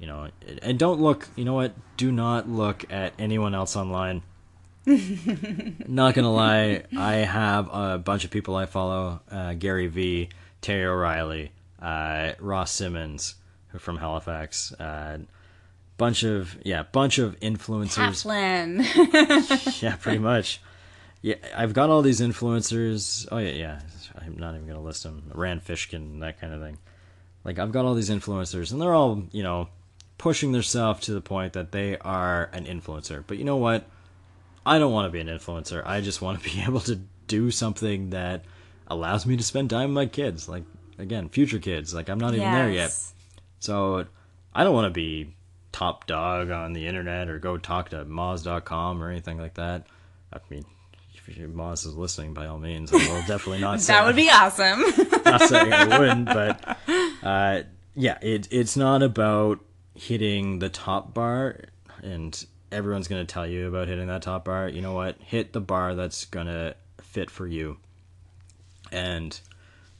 You 0.00 0.08
know, 0.08 0.28
and 0.62 0.76
don't 0.76 1.00
look, 1.00 1.28
you 1.36 1.44
know 1.44 1.54
what? 1.54 1.74
Do 1.96 2.10
not 2.10 2.48
look 2.48 2.84
at 2.92 3.12
anyone 3.16 3.54
else 3.54 3.76
online. 3.76 4.22
not 5.86 6.14
gonna 6.14 6.32
lie, 6.32 6.84
I 6.96 7.16
have 7.16 7.68
a 7.72 7.98
bunch 7.98 8.24
of 8.24 8.30
people 8.30 8.56
I 8.56 8.66
follow: 8.66 9.20
uh, 9.30 9.54
Gary 9.54 9.86
V, 9.86 10.30
Terry 10.60 10.84
O'Reilly, 10.84 11.52
uh, 11.80 12.32
Ross 12.40 12.72
Simmonds, 12.72 13.34
who 13.68 13.78
from 13.78 13.98
Halifax. 13.98 14.72
Uh, 14.72 15.18
bunch 15.98 16.22
of 16.22 16.56
yeah, 16.64 16.84
bunch 16.84 17.18
of 17.18 17.38
influencers. 17.40 18.24
Kaplan. 18.24 18.84
yeah, 19.82 19.96
pretty 19.96 20.18
much. 20.18 20.60
Yeah, 21.20 21.34
I've 21.54 21.74
got 21.74 21.90
all 21.90 22.00
these 22.00 22.20
influencers. 22.20 23.28
Oh 23.30 23.38
yeah, 23.38 23.50
yeah. 23.50 23.80
I'm 24.20 24.38
not 24.38 24.54
even 24.54 24.66
gonna 24.66 24.80
list 24.80 25.02
them. 25.02 25.30
Rand 25.34 25.64
Fishkin, 25.64 26.20
that 26.20 26.40
kind 26.40 26.54
of 26.54 26.62
thing. 26.62 26.78
Like 27.44 27.58
I've 27.58 27.72
got 27.72 27.84
all 27.84 27.94
these 27.94 28.10
influencers, 28.10 28.72
and 28.72 28.80
they're 28.80 28.94
all 28.94 29.24
you 29.32 29.42
know 29.42 29.68
pushing 30.16 30.52
themselves 30.52 31.00
to 31.06 31.12
the 31.12 31.20
point 31.20 31.52
that 31.52 31.72
they 31.72 31.98
are 31.98 32.48
an 32.52 32.64
influencer. 32.64 33.22
But 33.26 33.38
you 33.38 33.44
know 33.44 33.56
what? 33.56 33.84
I 34.68 34.78
don't 34.78 34.92
want 34.92 35.06
to 35.06 35.10
be 35.10 35.20
an 35.20 35.28
influencer. 35.28 35.82
I 35.86 36.00
just 36.00 36.20
want 36.20 36.42
to 36.42 36.50
be 36.54 36.62
able 36.62 36.80
to 36.80 36.96
do 37.26 37.50
something 37.50 38.10
that 38.10 38.44
allows 38.86 39.26
me 39.26 39.36
to 39.36 39.42
spend 39.42 39.70
time 39.70 39.90
with 39.90 39.94
my 39.94 40.06
kids. 40.06 40.48
Like 40.48 40.64
again, 40.98 41.28
future 41.28 41.58
kids. 41.58 41.94
Like 41.94 42.08
I'm 42.08 42.18
not 42.20 42.34
even 42.34 42.52
there 42.52 42.70
yet. 42.70 42.96
So 43.60 44.06
I 44.54 44.64
don't 44.64 44.74
want 44.74 44.86
to 44.86 44.90
be 44.90 45.34
top 45.72 46.06
dog 46.06 46.50
on 46.50 46.72
the 46.72 46.86
internet 46.86 47.28
or 47.28 47.38
go 47.38 47.56
talk 47.56 47.90
to 47.90 48.04
Moz.com 48.04 49.02
or 49.02 49.10
anything 49.10 49.38
like 49.38 49.54
that. 49.54 49.86
I 50.32 50.38
mean, 50.50 50.64
if 51.14 51.26
Moz 51.50 51.86
is 51.86 51.94
listening, 51.94 52.34
by 52.34 52.46
all 52.46 52.58
means, 52.58 52.92
I 52.92 52.96
will 52.96 53.22
definitely 53.26 53.60
not 53.60 53.80
say 53.82 53.92
That 53.92 54.06
would 54.06 54.16
be 54.16 54.30
awesome. 54.32 54.80
not 55.24 55.42
saying 55.42 55.72
I 55.72 55.98
wouldn't, 55.98 56.26
but 56.26 56.78
uh, 57.22 57.62
yeah, 57.94 58.18
it, 58.22 58.48
it's 58.50 58.76
not 58.76 59.02
about 59.02 59.60
hitting 59.94 60.58
the 60.58 60.68
top 60.68 61.12
bar, 61.14 61.64
and 62.02 62.44
everyone's 62.70 63.08
going 63.08 63.24
to 63.24 63.32
tell 63.32 63.46
you 63.46 63.68
about 63.68 63.88
hitting 63.88 64.08
that 64.08 64.22
top 64.22 64.44
bar. 64.44 64.68
You 64.68 64.82
know 64.82 64.92
what? 64.92 65.16
Hit 65.20 65.52
the 65.52 65.60
bar 65.60 65.94
that's 65.94 66.24
going 66.26 66.46
to 66.46 66.74
fit 67.00 67.30
for 67.30 67.46
you, 67.46 67.78
and 68.92 69.38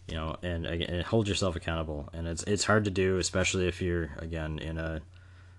you 0.07 0.15
know, 0.15 0.37
and 0.43 0.67
again, 0.67 1.03
hold 1.03 1.29
yourself 1.29 1.57
accountable. 1.57 2.09
And 2.13 2.27
it's 2.27 2.43
it's 2.45 2.65
hard 2.65 2.85
to 2.85 2.91
do, 2.91 3.19
especially 3.19 3.69
if 3.69 3.83
you're 3.83 4.11
again 4.19 4.59
in 4.59 4.79
a. 4.79 5.03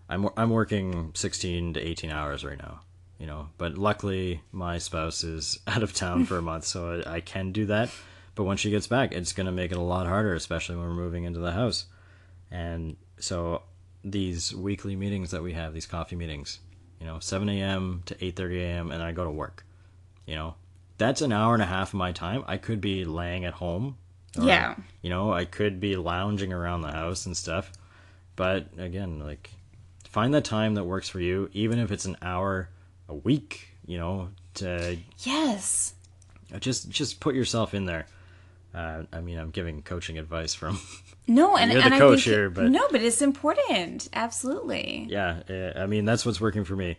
I'm 0.10 0.30
I'm 0.36 0.50
working 0.50 1.12
16 1.14 1.76
to 1.76 1.80
18 1.80 2.10
hours 2.10 2.44
right 2.44 2.58
now, 2.58 2.82
you 3.20 3.28
know. 3.28 3.50
But 3.58 3.78
luckily, 3.78 4.42
my 4.52 4.80
spouse 4.80 5.24
is 5.24 5.60
out 5.68 5.84
of 5.84 5.94
town 5.94 6.26
for 6.26 6.38
a 6.38 6.42
month, 6.42 6.66
so 6.66 7.04
I, 7.06 7.16
I 7.16 7.22
can 7.22 7.52
do 7.52 7.68
that. 7.68 7.90
But 8.36 8.46
when 8.46 8.58
she 8.58 8.72
gets 8.72 8.88
back, 8.88 9.12
it's 9.12 9.34
going 9.34 9.46
to 9.46 9.52
make 9.52 9.72
it 9.72 9.78
a 9.78 9.82
lot 9.82 10.08
harder, 10.08 10.34
especially 10.34 10.78
when 10.78 10.86
we're 10.86 10.94
moving 10.94 11.26
into 11.26 11.40
the 11.40 11.52
house. 11.52 11.86
And 12.50 12.96
so 13.20 13.64
these 14.04 14.56
weekly 14.56 14.96
meetings 14.96 15.32
that 15.32 15.44
we 15.44 15.54
have, 15.54 15.74
these 15.74 15.86
coffee 15.86 16.16
meetings, 16.16 16.60
you 17.00 17.06
know, 17.06 17.20
7 17.20 17.48
a.m. 17.50 18.04
to 18.06 18.16
8:30 18.16 18.60
a.m. 18.62 18.92
and 18.92 19.02
I 19.02 19.12
go 19.12 19.24
to 19.24 19.32
work. 19.32 19.66
You 20.26 20.36
know, 20.36 20.56
that's 20.98 21.22
an 21.22 21.32
hour 21.32 21.54
and 21.54 21.64
a 21.64 21.68
half 21.68 21.90
of 21.90 21.94
my 21.96 22.12
time. 22.12 22.44
I 22.48 22.58
could 22.58 22.82
be 22.82 23.06
laying 23.06 23.46
at 23.46 23.54
home. 23.54 23.98
or, 24.38 24.44
Yeah. 24.44 24.76
You 25.02 25.10
know, 25.10 25.34
I 25.34 25.46
could 25.46 25.80
be 25.80 25.96
lounging 25.96 26.54
around 26.54 26.82
the 26.82 26.92
house 26.92 27.26
and 27.26 27.36
stuff. 27.36 27.72
But 28.36 28.68
again, 28.78 29.20
like 29.20 29.50
find 30.08 30.34
the 30.34 30.42
time 30.42 30.76
that 30.76 30.84
works 30.84 31.10
for 31.10 31.20
you, 31.20 31.50
even 31.54 31.80
if 31.80 31.92
it's 31.92 32.06
an 32.06 32.18
hour 32.22 32.70
a 33.08 33.16
week, 33.16 33.70
you 33.86 33.98
know, 33.98 34.30
to 34.56 34.98
yes. 35.20 35.94
just 36.60 36.90
just 36.90 37.20
put 37.20 37.36
yourself 37.36 37.74
in 37.74 37.86
there. 37.86 38.06
Uh, 38.74 39.04
I 39.12 39.22
mean, 39.22 39.40
I'm 39.40 39.50
giving 39.50 39.82
coaching 39.82 40.18
advice 40.20 40.54
from 40.54 40.80
No, 41.30 41.56
and, 41.56 41.72
You're 41.72 41.82
the 41.82 41.86
and 41.86 41.94
I 41.94 42.00
coach 42.00 42.24
think, 42.24 42.36
here, 42.36 42.50
but- 42.50 42.66
no, 42.66 42.88
but 42.92 43.02
it's 43.02 43.22
important. 43.22 44.10
Absolutely. 44.14 45.06
yeah, 45.10 45.42
uh, 45.50 45.80
I 45.80 45.86
mean 45.86 46.04
that's 46.06 46.26
what's 46.26 46.42
working 46.42 46.64
for 46.66 46.76
me. 46.76 46.98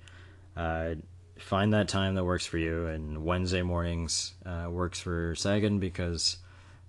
Uh, 0.57 0.95
find 1.39 1.73
that 1.75 1.89
time 1.89 2.15
that 2.15 2.25
works 2.25 2.47
for 2.47 2.57
you, 2.59 2.87
and 2.87 3.25
Wednesday 3.25 3.63
mornings 3.63 4.35
uh, 4.47 4.69
works 4.71 5.01
for 5.01 5.35
Sagan 5.35 5.79
because 5.81 6.37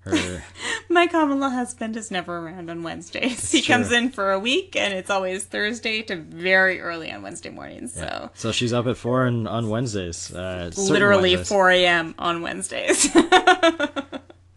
her 0.01 0.43
My 0.89 1.07
common 1.07 1.39
law 1.39 1.49
husband 1.49 1.95
is 1.95 2.11
never 2.11 2.37
around 2.37 2.69
on 2.69 2.83
Wednesdays. 2.83 3.51
he 3.51 3.61
true. 3.61 3.75
comes 3.75 3.91
in 3.91 4.11
for 4.11 4.31
a 4.31 4.39
week, 4.39 4.75
and 4.75 4.93
it's 4.93 5.09
always 5.09 5.43
Thursday 5.45 6.01
to 6.03 6.15
very 6.17 6.79
early 6.81 7.11
on 7.11 7.21
Wednesday 7.21 7.49
mornings. 7.49 7.93
So 7.93 8.29
so 8.33 8.51
she's 8.51 8.73
up 8.73 8.87
at 8.87 8.97
four 8.97 9.25
on, 9.25 9.47
on 9.47 9.69
Wednesdays. 9.69 10.33
Uh, 10.33 10.71
literally 10.77 11.35
Wednesdays. 11.35 11.47
4 11.49 11.69
a.m. 11.71 12.15
on 12.19 12.41
Wednesdays. 12.41 13.09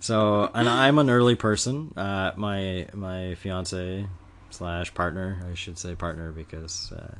So, 0.04 0.50
and 0.52 0.68
I'm 0.68 0.98
an 0.98 1.08
early 1.08 1.34
person. 1.34 1.94
Uh, 1.96 2.32
my 2.36 2.88
my 2.92 3.36
fiance 3.36 4.06
slash 4.50 4.92
partner, 4.92 5.42
I 5.50 5.54
should 5.54 5.78
say 5.78 5.94
partner 5.94 6.30
because, 6.30 6.92
uh, 6.92 7.14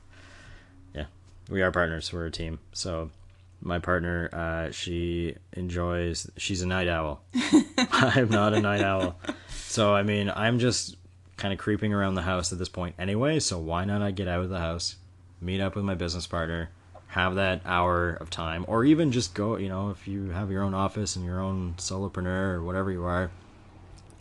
yeah, 0.95 1.07
we 1.49 1.63
are 1.63 1.73
partners. 1.73 2.13
We're 2.13 2.27
a 2.27 2.31
team. 2.31 2.59
So, 2.75 3.09
my 3.63 3.79
partner, 3.79 4.29
uh, 4.35 4.71
she 4.71 5.35
enjoys. 5.55 6.31
She's 6.37 6.61
a 6.61 6.67
night 6.67 6.89
owl. 6.89 7.23
I'm 7.91 8.29
not 8.29 8.53
a 8.53 8.61
night 8.61 8.83
owl. 8.83 9.17
So, 9.49 9.95
I 9.95 10.03
mean, 10.03 10.31
I'm 10.37 10.59
just 10.59 10.97
kind 11.39 11.55
of 11.55 11.59
creeping 11.59 11.95
around 11.95 12.17
the 12.17 12.23
house 12.23 12.53
at 12.53 12.59
this 12.59 12.69
point 12.69 12.97
anyway. 12.99 13.41
So, 13.41 13.59
why 13.59 13.87
not 13.87 14.03
I 14.03 14.11
get 14.11 14.29
out 14.29 14.43
of 14.43 14.51
the 14.51 14.59
house, 14.59 14.97
meet 15.41 15.63
up 15.63 15.75
with 15.75 15.87
my 15.87 15.95
business 15.95 16.27
partner, 16.27 16.69
have 17.15 17.37
that 17.37 17.61
hour 17.65 18.11
of 18.11 18.29
time, 18.29 18.65
or 18.67 18.85
even 18.85 19.13
just 19.13 19.35
go, 19.35 19.57
you 19.57 19.69
know, 19.69 19.91
if 19.91 20.09
you 20.09 20.31
have 20.31 20.51
your 20.51 20.65
own 20.65 20.75
office 20.75 21.15
and 21.15 21.25
your 21.25 21.41
own 21.41 21.75
solopreneur 21.79 22.55
or 22.55 22.63
whatever 22.65 22.91
you 22.91 23.05
are, 23.05 23.31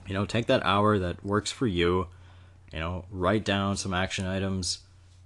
you 0.05 0.13
know, 0.13 0.27
take 0.27 0.45
that 0.45 0.63
hour 0.63 0.99
that 0.99 1.25
works 1.25 1.51
for 1.51 1.65
you, 1.65 2.05
you 2.71 2.79
know, 2.79 3.05
write 3.09 3.43
down 3.43 3.77
some 3.77 3.95
action 3.95 4.27
items. 4.27 4.81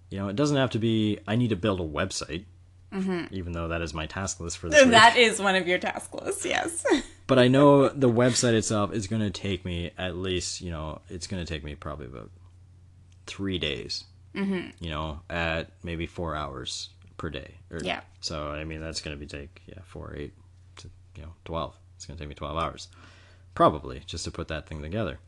You 0.09 0.17
know, 0.17 0.29
it 0.29 0.37
doesn't 0.37 0.55
have 0.55 0.69
to 0.71 0.79
be, 0.79 1.19
I 1.27 1.35
need 1.35 1.49
to 1.49 1.57
build 1.57 1.81
a 1.81 1.83
website, 1.83 2.45
even 3.31 3.51
though 3.51 3.67
that 3.67 3.81
is 3.81 3.93
my 3.93 4.05
task 4.05 4.39
list 4.39 4.59
for 4.59 4.69
this 4.69 4.81
week. 4.83 4.91
that 4.91 5.17
is 5.17 5.41
one 5.41 5.57
of 5.57 5.67
your 5.67 5.77
task 5.77 6.13
lists, 6.13 6.45
yes. 6.45 6.85
But 7.27 7.37
I 7.37 7.49
know 7.49 7.89
the 7.89 8.09
website 8.09 8.53
itself 8.53 8.93
is 8.93 9.07
going 9.07 9.21
to 9.21 9.29
take 9.29 9.65
me 9.65 9.91
at 9.97 10.15
least, 10.15 10.61
you 10.61 10.71
know, 10.71 11.01
it's 11.09 11.27
going 11.27 11.45
to 11.45 11.53
take 11.53 11.65
me 11.65 11.75
probably 11.75 12.05
about 12.05 12.29
three 13.25 13.59
days. 13.59 14.05
Mm-hmm. 14.33 14.69
You 14.79 14.89
know, 14.89 15.19
at 15.29 15.71
maybe 15.83 16.05
four 16.05 16.33
hours 16.33 16.89
per 17.17 17.29
day. 17.29 17.55
Or, 17.71 17.79
Yeah. 17.83 18.01
So 18.21 18.49
I 18.49 18.63
mean 18.63 18.81
that's 18.81 19.01
going 19.01 19.15
to 19.15 19.19
be 19.19 19.27
take 19.27 19.61
yeah 19.65 19.81
four 19.85 20.13
eight 20.15 20.33
to 20.77 20.89
you 21.15 21.23
know 21.23 21.33
twelve. 21.45 21.75
It's 21.95 22.05
going 22.05 22.17
to 22.17 22.23
take 22.23 22.29
me 22.29 22.35
twelve 22.35 22.57
hours, 22.57 22.87
probably 23.55 24.03
just 24.05 24.23
to 24.25 24.31
put 24.31 24.47
that 24.49 24.67
thing 24.67 24.81
together. 24.81 25.19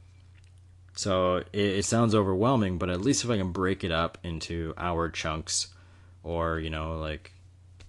So 0.96 1.38
it, 1.38 1.48
it 1.54 1.86
sounds 1.86 2.14
overwhelming, 2.14 2.78
but 2.78 2.90
at 2.90 3.02
least 3.02 3.24
if 3.24 3.30
I 3.30 3.38
can 3.38 3.52
break 3.52 3.84
it 3.84 3.92
up 3.92 4.18
into 4.24 4.74
hour 4.78 5.10
chunks, 5.10 5.68
or 6.24 6.60
you 6.60 6.70
know 6.70 6.98
like 6.98 7.34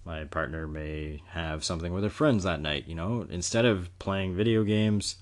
my 0.03 0.23
partner 0.25 0.67
may 0.67 1.21
have 1.29 1.63
something 1.63 1.93
with 1.93 2.03
her 2.03 2.09
friends 2.09 2.43
that 2.43 2.61
night. 2.61 2.87
You 2.87 2.95
know 2.95 3.27
instead 3.29 3.65
of 3.65 3.97
playing 3.99 4.35
video 4.35 4.63
games. 4.63 5.15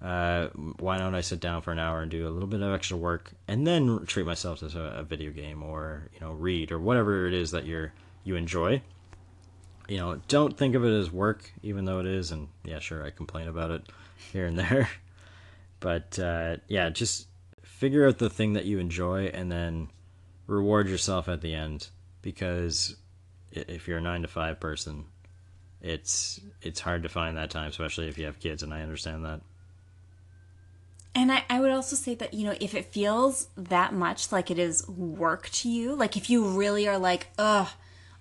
Uh, 0.00 0.48
why 0.78 0.98
don't 0.98 1.14
I 1.14 1.22
sit 1.22 1.40
down 1.40 1.62
for 1.62 1.72
an 1.72 1.78
hour 1.78 2.02
and 2.02 2.10
do 2.10 2.28
a 2.28 2.30
little 2.30 2.48
bit 2.48 2.60
of 2.60 2.72
extra 2.72 2.98
work 2.98 3.32
and 3.48 3.66
then 3.66 4.04
treat 4.06 4.26
myself 4.26 4.58
to 4.58 4.66
a, 4.78 5.00
a 5.00 5.02
video 5.02 5.30
game 5.32 5.62
or 5.62 6.10
you 6.12 6.20
know 6.20 6.32
read 6.32 6.70
or 6.70 6.78
whatever 6.78 7.26
it 7.26 7.32
is 7.32 7.52
that 7.52 7.64
you're 7.66 7.92
you 8.24 8.36
enjoy. 8.36 8.82
You 9.88 9.98
know, 9.98 10.20
don't 10.28 10.56
think 10.56 10.74
of 10.74 10.84
it 10.84 10.92
as 10.92 11.10
work, 11.10 11.50
even 11.62 11.84
though 11.84 12.00
it 12.00 12.06
is. 12.06 12.32
And 12.32 12.48
yeah, 12.64 12.80
sure, 12.80 13.04
I 13.04 13.10
complain 13.10 13.48
about 13.48 13.70
it 13.70 13.82
here 14.32 14.46
and 14.46 14.58
there, 14.58 14.90
but 15.80 16.18
uh, 16.18 16.56
yeah, 16.68 16.90
just 16.90 17.28
figure 17.62 18.06
out 18.06 18.18
the 18.18 18.30
thing 18.30 18.54
that 18.54 18.64
you 18.64 18.78
enjoy 18.78 19.26
and 19.26 19.50
then 19.50 19.88
reward 20.46 20.88
yourself 20.88 21.28
at 21.28 21.40
the 21.40 21.54
end 21.54 21.88
because 22.22 22.96
if 23.52 23.86
you're 23.86 23.98
a 23.98 24.02
nine 24.02 24.22
to 24.22 24.28
five 24.28 24.60
person, 24.60 25.04
it's 25.80 26.40
it's 26.62 26.80
hard 26.80 27.02
to 27.04 27.08
find 27.08 27.36
that 27.36 27.50
time, 27.50 27.68
especially 27.68 28.08
if 28.08 28.18
you 28.18 28.26
have 28.26 28.40
kids, 28.40 28.62
and 28.62 28.74
I 28.74 28.82
understand 28.82 29.24
that. 29.24 29.40
And 31.16 31.32
I, 31.32 31.44
I 31.48 31.60
would 31.60 31.70
also 31.70 31.96
say 31.96 32.14
that, 32.16 32.34
you 32.34 32.44
know, 32.44 32.54
if 32.60 32.74
it 32.74 32.92
feels 32.92 33.48
that 33.56 33.94
much 33.94 34.30
like 34.30 34.50
it 34.50 34.58
is 34.58 34.86
work 34.86 35.48
to 35.48 35.68
you, 35.70 35.94
like 35.94 36.14
if 36.14 36.28
you 36.28 36.46
really 36.46 36.86
are 36.86 36.98
like, 36.98 37.28
ugh, 37.38 37.68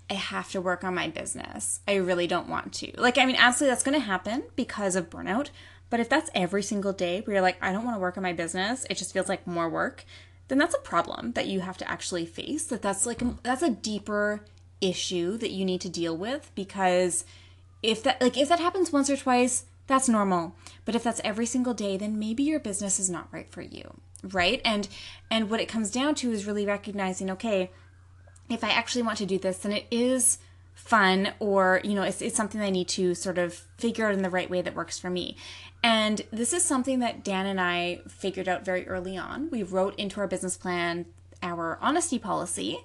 I 0.09 0.13
have 0.13 0.49
to 0.51 0.61
work 0.61 0.85
on 0.85 0.95
my 0.95 1.09
business, 1.09 1.81
I 1.85 1.95
really 1.95 2.25
don't 2.25 2.47
want 2.47 2.71
to. 2.75 2.93
Like, 2.95 3.17
I 3.17 3.25
mean, 3.25 3.35
absolutely 3.35 3.73
that's 3.73 3.83
going 3.83 3.99
to 3.99 4.05
happen 4.05 4.43
because 4.55 4.95
of 4.95 5.09
burnout. 5.09 5.49
But 5.89 5.99
if 5.99 6.07
that's 6.07 6.29
every 6.33 6.63
single 6.63 6.93
day 6.93 7.19
where 7.19 7.33
you're 7.33 7.43
like, 7.43 7.57
I 7.61 7.73
don't 7.73 7.83
want 7.83 7.97
to 7.97 7.99
work 7.99 8.15
on 8.15 8.23
my 8.23 8.31
business, 8.31 8.85
it 8.89 8.95
just 8.95 9.11
feels 9.11 9.27
like 9.27 9.45
more 9.45 9.67
work, 9.67 10.05
then 10.47 10.57
that's 10.57 10.73
a 10.73 10.79
problem 10.79 11.33
that 11.33 11.47
you 11.47 11.59
have 11.59 11.77
to 11.79 11.91
actually 11.91 12.25
face. 12.25 12.63
That 12.63 12.81
that's 12.81 13.05
like, 13.05 13.21
that's 13.43 13.61
a 13.61 13.71
deeper 13.71 14.45
issue 14.79 15.37
that 15.39 15.51
you 15.51 15.65
need 15.65 15.81
to 15.81 15.89
deal 15.89 16.15
with 16.15 16.49
because 16.55 17.25
if 17.83 18.03
that 18.03 18.21
like 18.21 18.37
if 18.37 18.49
that 18.49 18.59
happens 18.59 18.91
once 18.91 19.09
or 19.09 19.17
twice 19.17 19.65
that's 19.87 20.09
normal. 20.09 20.55
But 20.83 20.95
if 20.95 21.03
that's 21.03 21.21
every 21.23 21.45
single 21.45 21.73
day 21.73 21.97
then 21.97 22.19
maybe 22.19 22.43
your 22.43 22.59
business 22.59 22.99
is 22.99 23.09
not 23.09 23.27
right 23.31 23.49
for 23.49 23.61
you 23.61 23.99
right? 24.33 24.61
And 24.65 24.87
and 25.29 25.49
what 25.49 25.59
it 25.59 25.67
comes 25.67 25.91
down 25.91 26.15
to 26.15 26.31
is 26.31 26.45
really 26.45 26.65
recognizing 26.65 27.29
okay 27.31 27.71
if 28.47 28.63
i 28.63 28.69
actually 28.69 29.01
want 29.01 29.17
to 29.17 29.25
do 29.25 29.39
this 29.39 29.57
then 29.59 29.71
it 29.71 29.85
is 29.89 30.37
fun 30.75 31.33
or 31.39 31.81
you 31.83 31.93
know 31.93 32.03
it's, 32.03 32.21
it's 32.21 32.35
something 32.35 32.61
i 32.61 32.69
need 32.69 32.87
to 32.87 33.15
sort 33.15 33.37
of 33.37 33.53
figure 33.77 34.05
out 34.05 34.13
in 34.13 34.21
the 34.21 34.29
right 34.29 34.49
way 34.49 34.61
that 34.61 34.75
works 34.75 34.99
for 34.99 35.09
me. 35.09 35.35
And 35.83 36.23
this 36.31 36.51
is 36.53 36.63
something 36.63 36.99
that 36.99 37.23
dan 37.23 37.45
and 37.45 37.59
i 37.61 38.01
figured 38.07 38.47
out 38.47 38.65
very 38.65 38.87
early 38.87 39.17
on. 39.17 39.49
We 39.51 39.63
wrote 39.63 39.95
into 39.97 40.19
our 40.19 40.27
business 40.27 40.57
plan 40.57 41.05
our 41.43 41.77
honesty 41.81 42.17
policy 42.17 42.79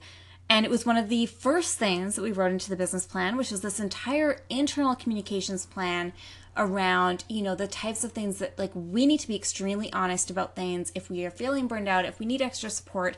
and 0.50 0.66
it 0.66 0.70
was 0.70 0.84
one 0.84 0.96
of 0.96 1.08
the 1.08 1.26
first 1.26 1.78
things 1.78 2.16
that 2.16 2.22
we 2.22 2.32
wrote 2.32 2.50
into 2.50 2.68
the 2.68 2.76
business 2.76 3.06
plan, 3.06 3.36
which 3.36 3.52
was 3.52 3.60
this 3.60 3.78
entire 3.78 4.40
internal 4.50 4.96
communications 4.96 5.64
plan 5.64 6.12
around, 6.56 7.22
you 7.28 7.40
know, 7.40 7.54
the 7.54 7.68
types 7.68 8.02
of 8.02 8.10
things 8.10 8.38
that 8.38 8.58
like 8.58 8.72
we 8.74 9.06
need 9.06 9.20
to 9.20 9.28
be 9.28 9.36
extremely 9.36 9.92
honest 9.92 10.28
about 10.28 10.56
things 10.56 10.90
if 10.96 11.08
we 11.08 11.24
are 11.24 11.30
feeling 11.30 11.68
burned 11.68 11.88
out, 11.88 12.04
if 12.04 12.18
we 12.18 12.26
need 12.26 12.42
extra 12.42 12.68
support. 12.68 13.16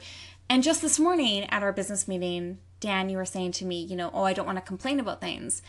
And 0.51 0.63
just 0.63 0.83
this 0.83 1.01
morning 1.01 1.45
at 1.45 1.63
our 1.63 1.73
business 1.73 2.07
meeting, 2.07 2.59
Dan, 2.81 3.09
you 3.09 3.17
were 3.17 3.25
saying 3.25 3.53
to 3.53 3.65
me, 3.65 3.83
you 3.83 3.97
know, 3.97 4.11
oh, 4.13 4.25
I 4.25 4.35
don't 4.35 4.47
want 4.47 4.59
to 4.59 4.63
complain 4.63 5.01
about 5.01 5.23
things. 5.23 5.63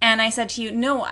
And 0.00 0.22
I 0.22 0.30
said 0.30 0.48
to 0.50 0.62
you, 0.62 0.72
no, 0.72 1.06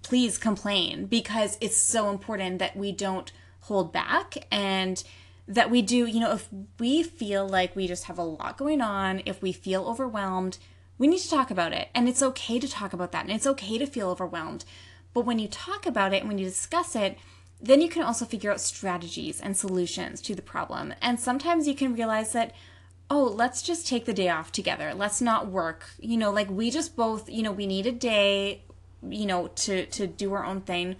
please 0.00 0.38
complain 0.38 1.04
because 1.04 1.58
it's 1.60 1.76
so 1.76 2.08
important 2.08 2.58
that 2.58 2.74
we 2.74 2.90
don't 2.90 3.30
hold 3.60 3.92
back 3.92 4.46
and 4.50 5.04
that 5.48 5.70
we 5.70 5.82
do, 5.82 6.06
you 6.06 6.20
know, 6.20 6.32
if 6.32 6.48
we 6.78 7.02
feel 7.02 7.48
like 7.48 7.74
we 7.74 7.86
just 7.86 8.04
have 8.04 8.18
a 8.18 8.24
lot 8.24 8.56
going 8.56 8.80
on, 8.80 9.22
if 9.26 9.42
we 9.42 9.52
feel 9.52 9.86
overwhelmed, 9.86 10.58
we 10.98 11.06
need 11.06 11.20
to 11.20 11.30
talk 11.30 11.50
about 11.50 11.72
it. 11.72 11.88
And 11.94 12.08
it's 12.08 12.22
okay 12.22 12.58
to 12.58 12.68
talk 12.68 12.92
about 12.92 13.12
that. 13.12 13.24
And 13.24 13.32
it's 13.32 13.46
okay 13.46 13.78
to 13.78 13.86
feel 13.86 14.08
overwhelmed. 14.10 14.64
But 15.14 15.26
when 15.26 15.38
you 15.38 15.48
talk 15.48 15.84
about 15.84 16.12
it 16.14 16.20
and 16.20 16.28
when 16.28 16.38
you 16.38 16.46
discuss 16.46 16.94
it, 16.94 17.18
then 17.60 17.80
you 17.80 17.88
can 17.88 18.02
also 18.02 18.24
figure 18.24 18.50
out 18.50 18.60
strategies 18.60 19.40
and 19.40 19.56
solutions 19.56 20.20
to 20.22 20.34
the 20.34 20.42
problem. 20.42 20.94
And 21.00 21.18
sometimes 21.18 21.68
you 21.68 21.74
can 21.74 21.94
realize 21.94 22.32
that, 22.32 22.54
oh, 23.10 23.24
let's 23.24 23.62
just 23.62 23.86
take 23.86 24.04
the 24.04 24.12
day 24.12 24.28
off 24.28 24.52
together. 24.52 24.94
Let's 24.94 25.20
not 25.20 25.46
work. 25.46 25.90
You 25.98 26.16
know, 26.16 26.32
like 26.32 26.50
we 26.50 26.70
just 26.70 26.96
both, 26.96 27.28
you 27.28 27.42
know, 27.42 27.52
we 27.52 27.66
need 27.66 27.86
a 27.86 27.92
day, 27.92 28.62
you 29.08 29.26
know, 29.26 29.48
to 29.48 29.86
to 29.86 30.06
do 30.06 30.32
our 30.32 30.44
own 30.44 30.62
thing. 30.62 30.96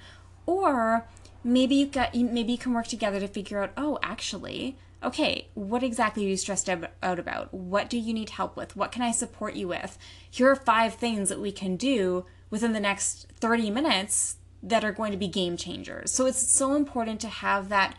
Or 0.47 1.09
maybe 1.45 1.75
you 1.75 1.87
got 1.87 2.15
maybe 2.15 2.53
you 2.53 2.59
can 2.59 2.73
work 2.73 2.87
together 2.87 3.21
to 3.21 3.29
figure 3.29 3.63
out 3.63 3.73
oh 3.77 3.99
actually 4.03 4.77
okay 5.03 5.49
what 5.55 5.83
exactly 5.83 6.25
are 6.25 6.29
you 6.29 6.37
stressed 6.37 6.69
out 6.69 7.19
about? 7.19 7.53
What 7.53 7.91
do 7.91 7.99
you 7.99 8.15
need 8.15 8.31
help 8.31 8.57
with? 8.57 8.77
What 8.77 8.93
can 8.93 9.03
i 9.03 9.11
support 9.11 9.55
you 9.55 9.69
with? 9.69 9.99
Here 10.31 10.49
are 10.49 10.57
five 10.57 10.95
things 10.95 11.29
that 11.29 11.41
we 11.41 11.53
can 11.53 11.77
do 11.77 12.25
within 12.51 12.73
the 12.73 12.81
next 12.81 13.27
30 13.41 13.71
minutes 13.71 14.37
that 14.63 14.85
are 14.85 14.93
going 14.93 15.11
to 15.11 15.19
be 15.19 15.27
game 15.27 15.57
changers. 15.57 16.13
So 16.13 16.27
it's 16.27 16.53
so 16.53 16.75
important 16.75 17.21
to 17.23 17.29
have 17.29 17.69
that 17.69 17.97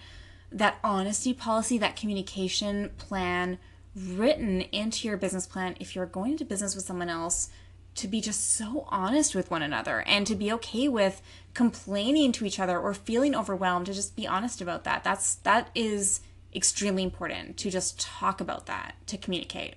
that 0.52 0.78
honesty 0.84 1.34
policy 1.34 1.80
that 1.80 1.96
communication 1.96 2.92
plan 2.98 3.58
written 3.96 4.62
into 4.62 5.08
your 5.08 5.18
business 5.18 5.48
plan 5.48 5.76
if 5.80 5.96
you're 5.96 6.06
going 6.06 6.32
into 6.32 6.46
business 6.46 6.76
with 6.76 6.86
someone 6.86 7.10
else 7.10 7.50
to 7.96 8.08
be 8.08 8.22
just 8.22 8.54
so 8.54 8.88
honest 8.90 9.36
with 9.36 9.52
one 9.52 9.62
another 9.62 10.02
and 10.02 10.26
to 10.28 10.36
be 10.36 10.52
okay 10.52 10.88
with 10.88 11.22
complaining 11.54 12.32
to 12.32 12.46
each 12.46 12.60
other 12.60 12.80
or 12.80 12.94
feeling 12.94 13.36
overwhelmed 13.36 13.86
to 13.86 13.94
just 13.94 14.16
be 14.16 14.26
honest 14.28 14.62
about 14.62 14.84
that 14.84 15.04
that's 15.04 15.36
that 15.36 15.70
is 15.76 16.22
extremely 16.56 17.04
important 17.04 17.58
to 17.58 17.70
just 17.70 18.00
talk 18.00 18.40
about 18.42 18.66
that 18.66 18.96
to 19.08 19.18
communicate 19.18 19.76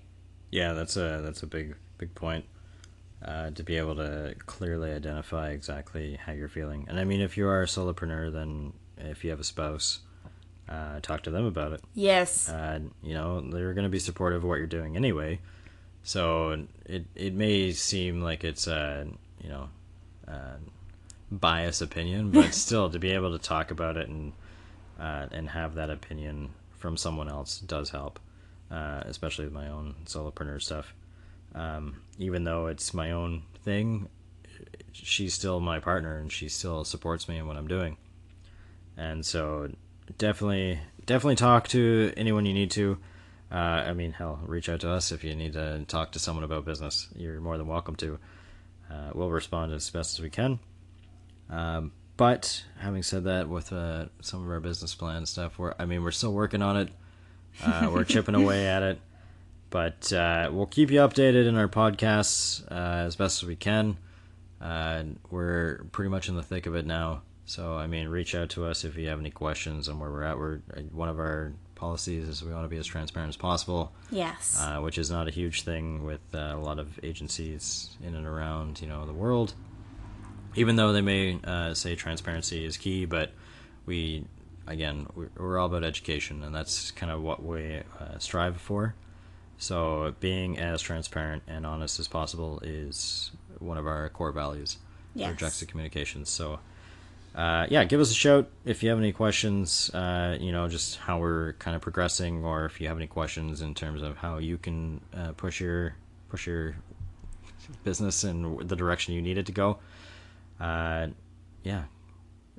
Yeah, 0.50 0.72
that's 0.74 0.96
a 0.96 1.20
that's 1.24 1.42
a 1.42 1.46
big 1.46 1.74
big 1.98 2.14
point. 2.14 2.44
Uh, 3.24 3.50
to 3.50 3.62
be 3.62 3.76
able 3.78 3.96
to 3.96 4.34
clearly 4.44 4.92
identify 4.92 5.48
exactly 5.50 6.16
how 6.24 6.32
you're 6.32 6.48
feeling, 6.48 6.84
and 6.88 7.00
I 7.00 7.04
mean, 7.04 7.20
if 7.22 7.36
you 7.38 7.48
are 7.48 7.62
a 7.62 7.66
solopreneur, 7.66 8.30
then 8.30 8.74
if 8.98 9.24
you 9.24 9.30
have 9.30 9.40
a 9.40 9.44
spouse, 9.44 10.00
uh, 10.68 11.00
talk 11.00 11.22
to 11.22 11.30
them 11.30 11.46
about 11.46 11.72
it. 11.72 11.80
yes 11.94 12.48
Uh, 12.48 12.80
you 13.02 13.14
know, 13.14 13.40
they're 13.40 13.72
going 13.72 13.86
to 13.86 13.90
be 13.90 13.98
supportive 13.98 14.44
of 14.44 14.48
what 14.48 14.58
you're 14.58 14.66
doing 14.66 14.96
anyway. 14.96 15.40
So 16.02 16.66
it 16.84 17.06
it 17.14 17.34
may 17.34 17.72
seem 17.72 18.20
like 18.22 18.44
it's 18.44 18.66
a 18.66 19.06
you 19.42 19.48
know 19.48 19.68
uh, 20.28 20.58
biased 21.30 21.82
opinion, 21.82 22.30
but 22.30 22.54
still 22.54 22.90
to 22.90 22.98
be 22.98 23.12
able 23.12 23.36
to 23.36 23.42
talk 23.42 23.70
about 23.70 23.96
it 23.96 24.08
and 24.08 24.32
uh, 24.98 25.26
and 25.30 25.50
have 25.50 25.74
that 25.74 25.90
opinion 25.90 26.50
from 26.78 26.96
someone 26.96 27.28
else 27.28 27.58
does 27.58 27.90
help, 27.90 28.18
uh, 28.70 29.02
especially 29.04 29.44
with 29.44 29.52
my 29.52 29.68
own 29.68 29.94
solopreneur 30.06 30.60
stuff. 30.62 30.94
Um, 31.54 32.00
even 32.18 32.44
though 32.44 32.66
it's 32.66 32.94
my 32.94 33.10
own 33.10 33.42
thing, 33.64 34.08
she's 34.92 35.34
still 35.34 35.60
my 35.60 35.80
partner 35.80 36.18
and 36.18 36.30
she 36.32 36.48
still 36.48 36.84
supports 36.84 37.28
me 37.28 37.38
in 37.38 37.46
what 37.46 37.56
I'm 37.56 37.68
doing. 37.68 37.96
And 38.96 39.24
so 39.24 39.70
definitely 40.18 40.80
definitely 41.04 41.36
talk 41.36 41.68
to 41.68 42.12
anyone 42.16 42.46
you 42.46 42.54
need 42.54 42.70
to. 42.72 42.98
Uh, 43.50 43.54
I 43.54 43.92
mean, 43.92 44.12
hell, 44.12 44.40
reach 44.44 44.68
out 44.68 44.80
to 44.80 44.90
us 44.90 45.12
if 45.12 45.22
you 45.22 45.34
need 45.36 45.52
to 45.52 45.84
talk 45.86 46.12
to 46.12 46.18
someone 46.18 46.44
about 46.44 46.64
business. 46.64 47.08
You're 47.14 47.40
more 47.40 47.56
than 47.58 47.68
welcome 47.68 47.94
to. 47.96 48.18
Uh, 48.90 49.10
we'll 49.14 49.30
respond 49.30 49.72
as 49.72 49.88
best 49.90 50.18
as 50.18 50.22
we 50.22 50.30
can. 50.30 50.58
Um, 51.50 51.92
but 52.16 52.64
having 52.78 53.02
said 53.02 53.24
that, 53.24 53.48
with 53.48 53.72
uh, 53.72 54.06
some 54.22 54.44
of 54.44 54.50
our 54.50 54.60
business 54.60 54.94
plan 54.94 55.26
stuff, 55.26 55.58
we're 55.58 55.74
I 55.78 55.84
mean 55.84 56.02
we're 56.02 56.10
still 56.10 56.32
working 56.32 56.62
on 56.62 56.76
it. 56.76 56.88
Uh, 57.62 57.90
we're 57.92 58.04
chipping 58.14 58.34
away 58.34 58.66
at 58.66 58.82
it, 58.82 59.00
but 59.70 60.12
uh, 60.12 60.48
we'll 60.52 60.66
keep 60.66 60.90
you 60.90 61.00
updated 61.00 61.46
in 61.46 61.56
our 61.56 61.68
podcasts 61.68 62.64
uh, 62.70 63.06
as 63.06 63.16
best 63.16 63.42
as 63.42 63.48
we 63.48 63.56
can. 63.56 63.98
Uh, 64.60 65.02
we're 65.30 65.84
pretty 65.92 66.08
much 66.08 66.28
in 66.28 66.36
the 66.36 66.42
thick 66.42 66.66
of 66.66 66.74
it 66.74 66.86
now, 66.86 67.22
so 67.44 67.74
I 67.74 67.86
mean, 67.86 68.08
reach 68.08 68.34
out 68.34 68.48
to 68.50 68.64
us 68.64 68.84
if 68.84 68.96
you 68.96 69.08
have 69.08 69.20
any 69.20 69.30
questions 69.30 69.88
on 69.88 69.98
where 69.98 70.10
we're 70.10 70.22
at. 70.24 70.38
We're 70.38 70.60
one 70.92 71.10
of 71.10 71.18
our 71.18 71.52
policies 71.74 72.26
is 72.26 72.42
we 72.42 72.50
want 72.52 72.64
to 72.64 72.70
be 72.70 72.78
as 72.78 72.86
transparent 72.86 73.28
as 73.28 73.36
possible 73.36 73.92
yes 74.10 74.58
uh, 74.58 74.80
which 74.80 74.96
is 74.96 75.10
not 75.10 75.28
a 75.28 75.30
huge 75.30 75.60
thing 75.60 76.02
with 76.06 76.22
uh, 76.34 76.54
a 76.54 76.56
lot 76.56 76.78
of 76.78 76.98
agencies 77.02 77.90
in 78.02 78.14
and 78.14 78.26
around 78.26 78.80
you 78.80 78.88
know 78.88 79.04
the 79.04 79.12
world. 79.12 79.52
Even 80.56 80.76
though 80.76 80.92
they 80.92 81.02
may 81.02 81.38
uh, 81.44 81.74
say 81.74 81.94
transparency 81.94 82.64
is 82.64 82.76
key, 82.76 83.04
but 83.04 83.30
we 83.84 84.24
again 84.66 85.06
we're, 85.36 85.58
all 85.58 85.66
about 85.66 85.84
education, 85.84 86.42
and 86.42 86.54
that's 86.54 86.90
kind 86.90 87.12
of 87.12 87.22
what 87.22 87.42
we 87.42 87.82
uh, 88.00 88.18
strive 88.18 88.60
for. 88.60 88.94
So 89.58 90.14
being 90.20 90.58
as 90.58 90.82
transparent 90.82 91.42
and 91.46 91.64
honest 91.64 91.98
as 92.00 92.08
possible 92.08 92.60
is 92.62 93.30
one 93.58 93.78
of 93.78 93.86
our 93.86 94.08
core 94.10 94.32
values 94.32 94.78
Yes. 95.14 95.30
for 95.30 95.38
Juxta 95.38 95.66
Communications. 95.66 96.28
So 96.28 96.58
uh, 97.34 97.66
yeah, 97.70 97.84
give 97.84 98.00
us 98.00 98.10
a 98.10 98.14
shout 98.14 98.48
if 98.64 98.82
you 98.82 98.88
have 98.90 98.98
any 98.98 99.12
questions. 99.12 99.90
Uh, 99.94 100.36
you 100.40 100.52
know, 100.52 100.68
just 100.68 100.96
how 100.96 101.18
we're 101.18 101.52
kind 101.54 101.74
of 101.76 101.82
progressing, 101.82 102.44
or 102.44 102.64
if 102.64 102.80
you 102.80 102.88
have 102.88 102.96
any 102.96 103.06
questions 103.06 103.60
in 103.62 103.74
terms 103.74 104.02
of 104.02 104.16
how 104.16 104.38
you 104.38 104.56
can 104.58 105.00
uh, 105.14 105.32
push 105.32 105.60
your 105.60 105.94
push 106.28 106.46
your 106.46 106.76
business 107.84 108.24
in 108.24 108.66
the 108.66 108.76
direction 108.76 109.12
you 109.14 109.22
need 109.22 109.38
it 109.38 109.46
to 109.46 109.52
go, 109.52 109.78
uh, 110.60 111.08
yeah. 111.62 111.84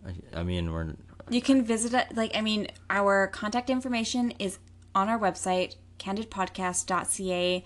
I, 0.05 0.39
I 0.39 0.43
mean, 0.43 0.71
we're 0.71 0.95
You 1.29 1.41
can 1.41 1.63
visit 1.63 1.93
it. 1.93 2.15
Like, 2.15 2.35
I 2.35 2.41
mean, 2.41 2.67
our 2.89 3.27
contact 3.27 3.69
information 3.69 4.31
is 4.39 4.59
on 4.93 5.09
our 5.09 5.19
website, 5.19 5.75
candidpodcast.ca. 5.99 7.65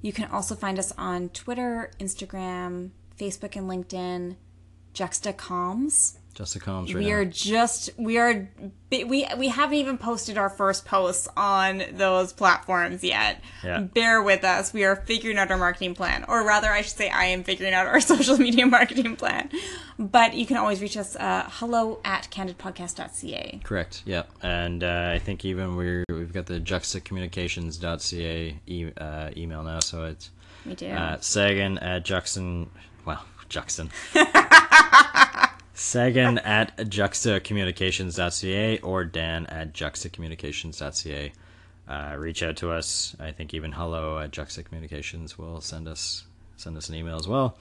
You 0.00 0.12
can 0.12 0.30
also 0.30 0.54
find 0.54 0.78
us 0.78 0.92
on 0.98 1.28
Twitter, 1.30 1.90
Instagram, 2.00 2.90
Facebook, 3.18 3.56
and 3.56 3.68
LinkedIn. 3.68 4.36
Juxta 4.92 5.32
Comms. 5.32 6.18
Just 6.34 6.54
the 6.54 6.60
comms 6.60 6.94
right 6.94 7.04
We 7.04 7.12
are 7.12 7.24
just 7.24 7.90
we 7.98 8.18
are 8.18 8.48
we 8.90 9.26
we 9.38 9.48
haven't 9.48 9.76
even 9.76 9.98
posted 9.98 10.36
our 10.38 10.48
first 10.50 10.84
posts 10.84 11.28
on 11.36 11.82
those 11.92 12.32
platforms 12.32 13.02
yet. 13.04 13.40
Yeah. 13.64 13.80
Bear 13.80 14.22
with 14.22 14.44
us. 14.44 14.72
We 14.72 14.84
are 14.84 14.96
figuring 14.96 15.38
out 15.38 15.50
our 15.50 15.56
marketing 15.58 15.94
plan, 15.94 16.24
or 16.28 16.44
rather, 16.46 16.70
I 16.70 16.82
should 16.82 16.96
say, 16.96 17.08
I 17.10 17.26
am 17.26 17.42
figuring 17.44 17.72
out 17.74 17.86
our 17.86 18.00
social 18.12 18.36
media 18.38 18.66
marketing 18.66 19.16
plan. 19.16 19.50
But 19.98 20.34
you 20.34 20.46
can 20.46 20.56
always 20.56 20.80
reach 20.82 20.96
us. 20.96 21.16
Uh, 21.16 21.48
hello 21.52 22.00
at 22.04 22.28
candidpodcast.ca. 22.30 23.60
Correct. 23.64 24.02
Yeah, 24.04 24.24
and 24.42 24.82
uh, 24.84 25.10
I 25.14 25.18
think 25.18 25.44
even 25.44 25.76
we're 25.76 26.04
we've 26.10 26.32
got 26.32 26.46
the 26.46 26.60
juxtacommunications.ca 26.60 28.60
e- 28.66 28.92
uh, 28.96 29.30
email 29.36 29.62
now, 29.62 29.80
so 29.80 30.04
it's 30.04 30.30
We 30.66 30.74
do. 30.74 30.88
uh, 30.88 31.18
Sagan 31.20 31.78
at 31.78 32.04
Juxon. 32.04 32.68
Well, 33.04 33.24
Juxon. 33.48 33.90
Sagan 35.74 36.38
at 36.38 36.76
juxtacommunications.ca 36.76 38.78
or 38.78 39.04
Dan 39.04 39.46
at 39.46 39.72
juxtacommunications.ca. 39.72 41.32
Uh, 41.88 42.14
reach 42.16 42.42
out 42.42 42.56
to 42.58 42.70
us. 42.70 43.16
I 43.18 43.32
think 43.32 43.54
even 43.54 43.72
hello 43.72 44.18
at 44.18 44.30
juxtacommunications 44.30 45.36
will 45.36 45.60
send 45.60 45.88
us 45.88 46.24
send 46.56 46.76
us 46.76 46.88
an 46.88 46.94
email 46.94 47.16
as 47.16 47.26
well. 47.26 47.56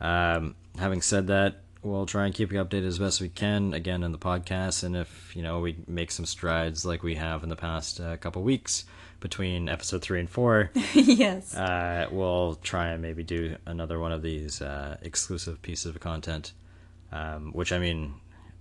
Um, 0.00 0.54
having 0.78 1.00
said 1.00 1.28
that, 1.28 1.60
we'll 1.82 2.06
try 2.06 2.26
and 2.26 2.34
keep 2.34 2.52
you 2.52 2.62
updated 2.62 2.86
as 2.86 2.98
best 2.98 3.20
we 3.20 3.28
can 3.28 3.72
again 3.72 4.02
in 4.02 4.12
the 4.12 4.18
podcast. 4.18 4.84
And 4.84 4.96
if 4.96 5.34
you 5.34 5.42
know 5.42 5.60
we 5.60 5.76
make 5.86 6.10
some 6.10 6.26
strides 6.26 6.84
like 6.84 7.02
we 7.02 7.14
have 7.14 7.42
in 7.42 7.48
the 7.48 7.56
past 7.56 8.00
uh, 8.00 8.16
couple 8.16 8.42
weeks 8.42 8.84
between 9.20 9.68
episode 9.68 10.02
three 10.02 10.20
and 10.20 10.28
four, 10.28 10.70
yes. 10.94 11.56
uh, 11.56 12.08
we'll 12.10 12.56
try 12.56 12.88
and 12.88 13.00
maybe 13.00 13.22
do 13.22 13.56
another 13.64 13.98
one 13.98 14.12
of 14.12 14.22
these 14.22 14.60
uh, 14.60 14.98
exclusive 15.02 15.62
pieces 15.62 15.86
of 15.86 16.00
content. 16.00 16.52
Um, 17.14 17.52
which 17.52 17.72
I 17.72 17.78
mean, 17.78 18.14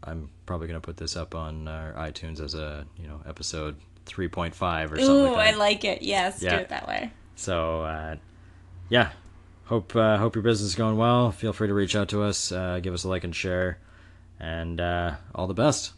I'm 0.03 0.29
probably 0.45 0.67
gonna 0.67 0.79
put 0.79 0.97
this 0.97 1.17
up 1.17 1.33
on 1.33 1.67
our 1.67 1.91
iTunes 1.93 2.39
as 2.39 2.53
a 2.53 2.85
you 2.97 3.07
know 3.07 3.19
episode 3.27 3.75
3.5 4.05 4.91
or 4.91 4.97
something 4.99 5.09
Ooh, 5.09 5.33
like 5.33 5.53
I 5.53 5.57
like 5.57 5.83
it. 5.83 6.01
Yes, 6.03 6.41
Yeah. 6.41 6.57
do 6.57 6.61
it 6.61 6.69
that 6.69 6.87
way. 6.87 7.11
So 7.35 7.81
uh, 7.81 8.15
yeah, 8.89 9.09
hope 9.65 9.95
uh, 9.95 10.17
hope 10.17 10.35
your 10.35 10.43
business 10.43 10.69
is 10.69 10.75
going 10.75 10.97
well. 10.97 11.31
Feel 11.31 11.51
free 11.51 11.67
to 11.67 11.73
reach 11.73 11.95
out 11.95 12.09
to 12.09 12.21
us, 12.21 12.51
uh, 12.51 12.79
give 12.79 12.93
us 12.93 13.03
a 13.03 13.09
like 13.09 13.23
and 13.23 13.35
share, 13.35 13.79
and 14.39 14.79
uh, 14.79 15.15
all 15.33 15.47
the 15.47 15.53
best. 15.53 15.93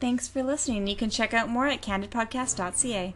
Thanks 0.00 0.28
for 0.28 0.42
listening. 0.42 0.86
You 0.86 0.96
can 0.96 1.08
check 1.08 1.32
out 1.32 1.48
more 1.48 1.66
at 1.66 1.80
candidpodcast.ca. 1.80 3.14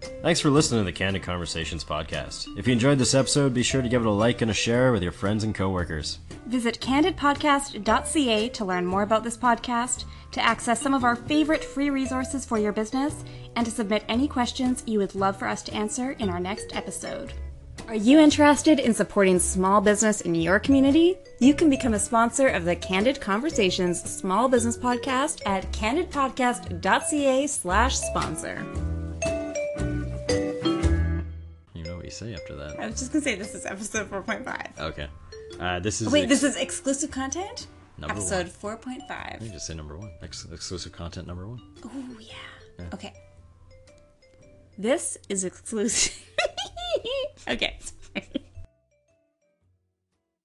Thanks 0.00 0.40
for 0.40 0.50
listening 0.50 0.80
to 0.80 0.84
the 0.84 0.92
Candid 0.92 1.22
Conversations 1.22 1.84
podcast. 1.84 2.46
If 2.56 2.66
you 2.66 2.72
enjoyed 2.72 2.98
this 2.98 3.14
episode, 3.14 3.54
be 3.54 3.62
sure 3.62 3.82
to 3.82 3.88
give 3.88 4.02
it 4.02 4.08
a 4.08 4.10
like 4.10 4.42
and 4.42 4.50
a 4.50 4.54
share 4.54 4.92
with 4.92 5.02
your 5.02 5.12
friends 5.12 5.44
and 5.44 5.54
coworkers. 5.54 6.18
Visit 6.46 6.80
candidpodcast.ca 6.80 8.48
to 8.48 8.64
learn 8.64 8.86
more 8.86 9.02
about 9.02 9.24
this 9.24 9.36
podcast, 9.36 10.04
to 10.32 10.44
access 10.44 10.80
some 10.80 10.94
of 10.94 11.04
our 11.04 11.16
favorite 11.16 11.64
free 11.64 11.90
resources 11.90 12.44
for 12.44 12.58
your 12.58 12.72
business, 12.72 13.24
and 13.56 13.64
to 13.66 13.72
submit 13.72 14.04
any 14.08 14.28
questions 14.28 14.82
you 14.86 14.98
would 14.98 15.14
love 15.14 15.36
for 15.36 15.48
us 15.48 15.62
to 15.62 15.74
answer 15.74 16.12
in 16.12 16.28
our 16.30 16.40
next 16.40 16.74
episode. 16.76 17.32
Are 17.86 17.94
you 17.94 18.18
interested 18.18 18.80
in 18.80 18.92
supporting 18.92 19.38
small 19.38 19.80
business 19.80 20.20
in 20.20 20.34
your 20.34 20.58
community? 20.58 21.16
You 21.38 21.54
can 21.54 21.70
become 21.70 21.94
a 21.94 21.98
sponsor 21.98 22.48
of 22.48 22.64
the 22.64 22.76
Candid 22.76 23.20
Conversations 23.20 24.02
Small 24.02 24.48
Business 24.48 24.76
Podcast 24.76 25.40
at 25.46 25.70
candidpodcast.ca 25.72 27.46
slash 27.46 27.96
sponsor. 27.96 28.97
You 32.08 32.14
know 32.26 32.32
what 32.32 32.32
you 32.32 32.36
say 32.36 32.42
after 32.42 32.56
that. 32.56 32.80
I 32.80 32.86
was 32.86 32.98
just 32.98 33.12
to 33.12 33.20
say 33.20 33.34
this 33.34 33.54
is 33.54 33.66
episode 33.66 34.10
4.5. 34.10 34.80
Okay. 34.80 35.08
Uh, 35.60 35.80
this 35.80 36.00
is 36.00 36.08
Wait, 36.08 36.22
ex- 36.22 36.40
this 36.40 36.42
is 36.42 36.56
exclusive 36.56 37.10
content? 37.10 37.66
Number 37.98 38.14
episode 38.14 38.50
one. 38.62 38.78
4.5. 38.78 39.42
You 39.42 39.50
just 39.50 39.66
say 39.66 39.74
number 39.74 39.96
one. 39.98 40.10
Ex- 40.22 40.46
exclusive 40.50 40.92
content 40.92 41.26
number 41.26 41.46
one. 41.46 41.60
Oh 41.84 42.16
yeah. 42.18 42.84
Okay. 42.94 43.12
This 44.78 45.18
is 45.28 45.44
exclusive. 45.44 46.18
okay. 47.48 47.78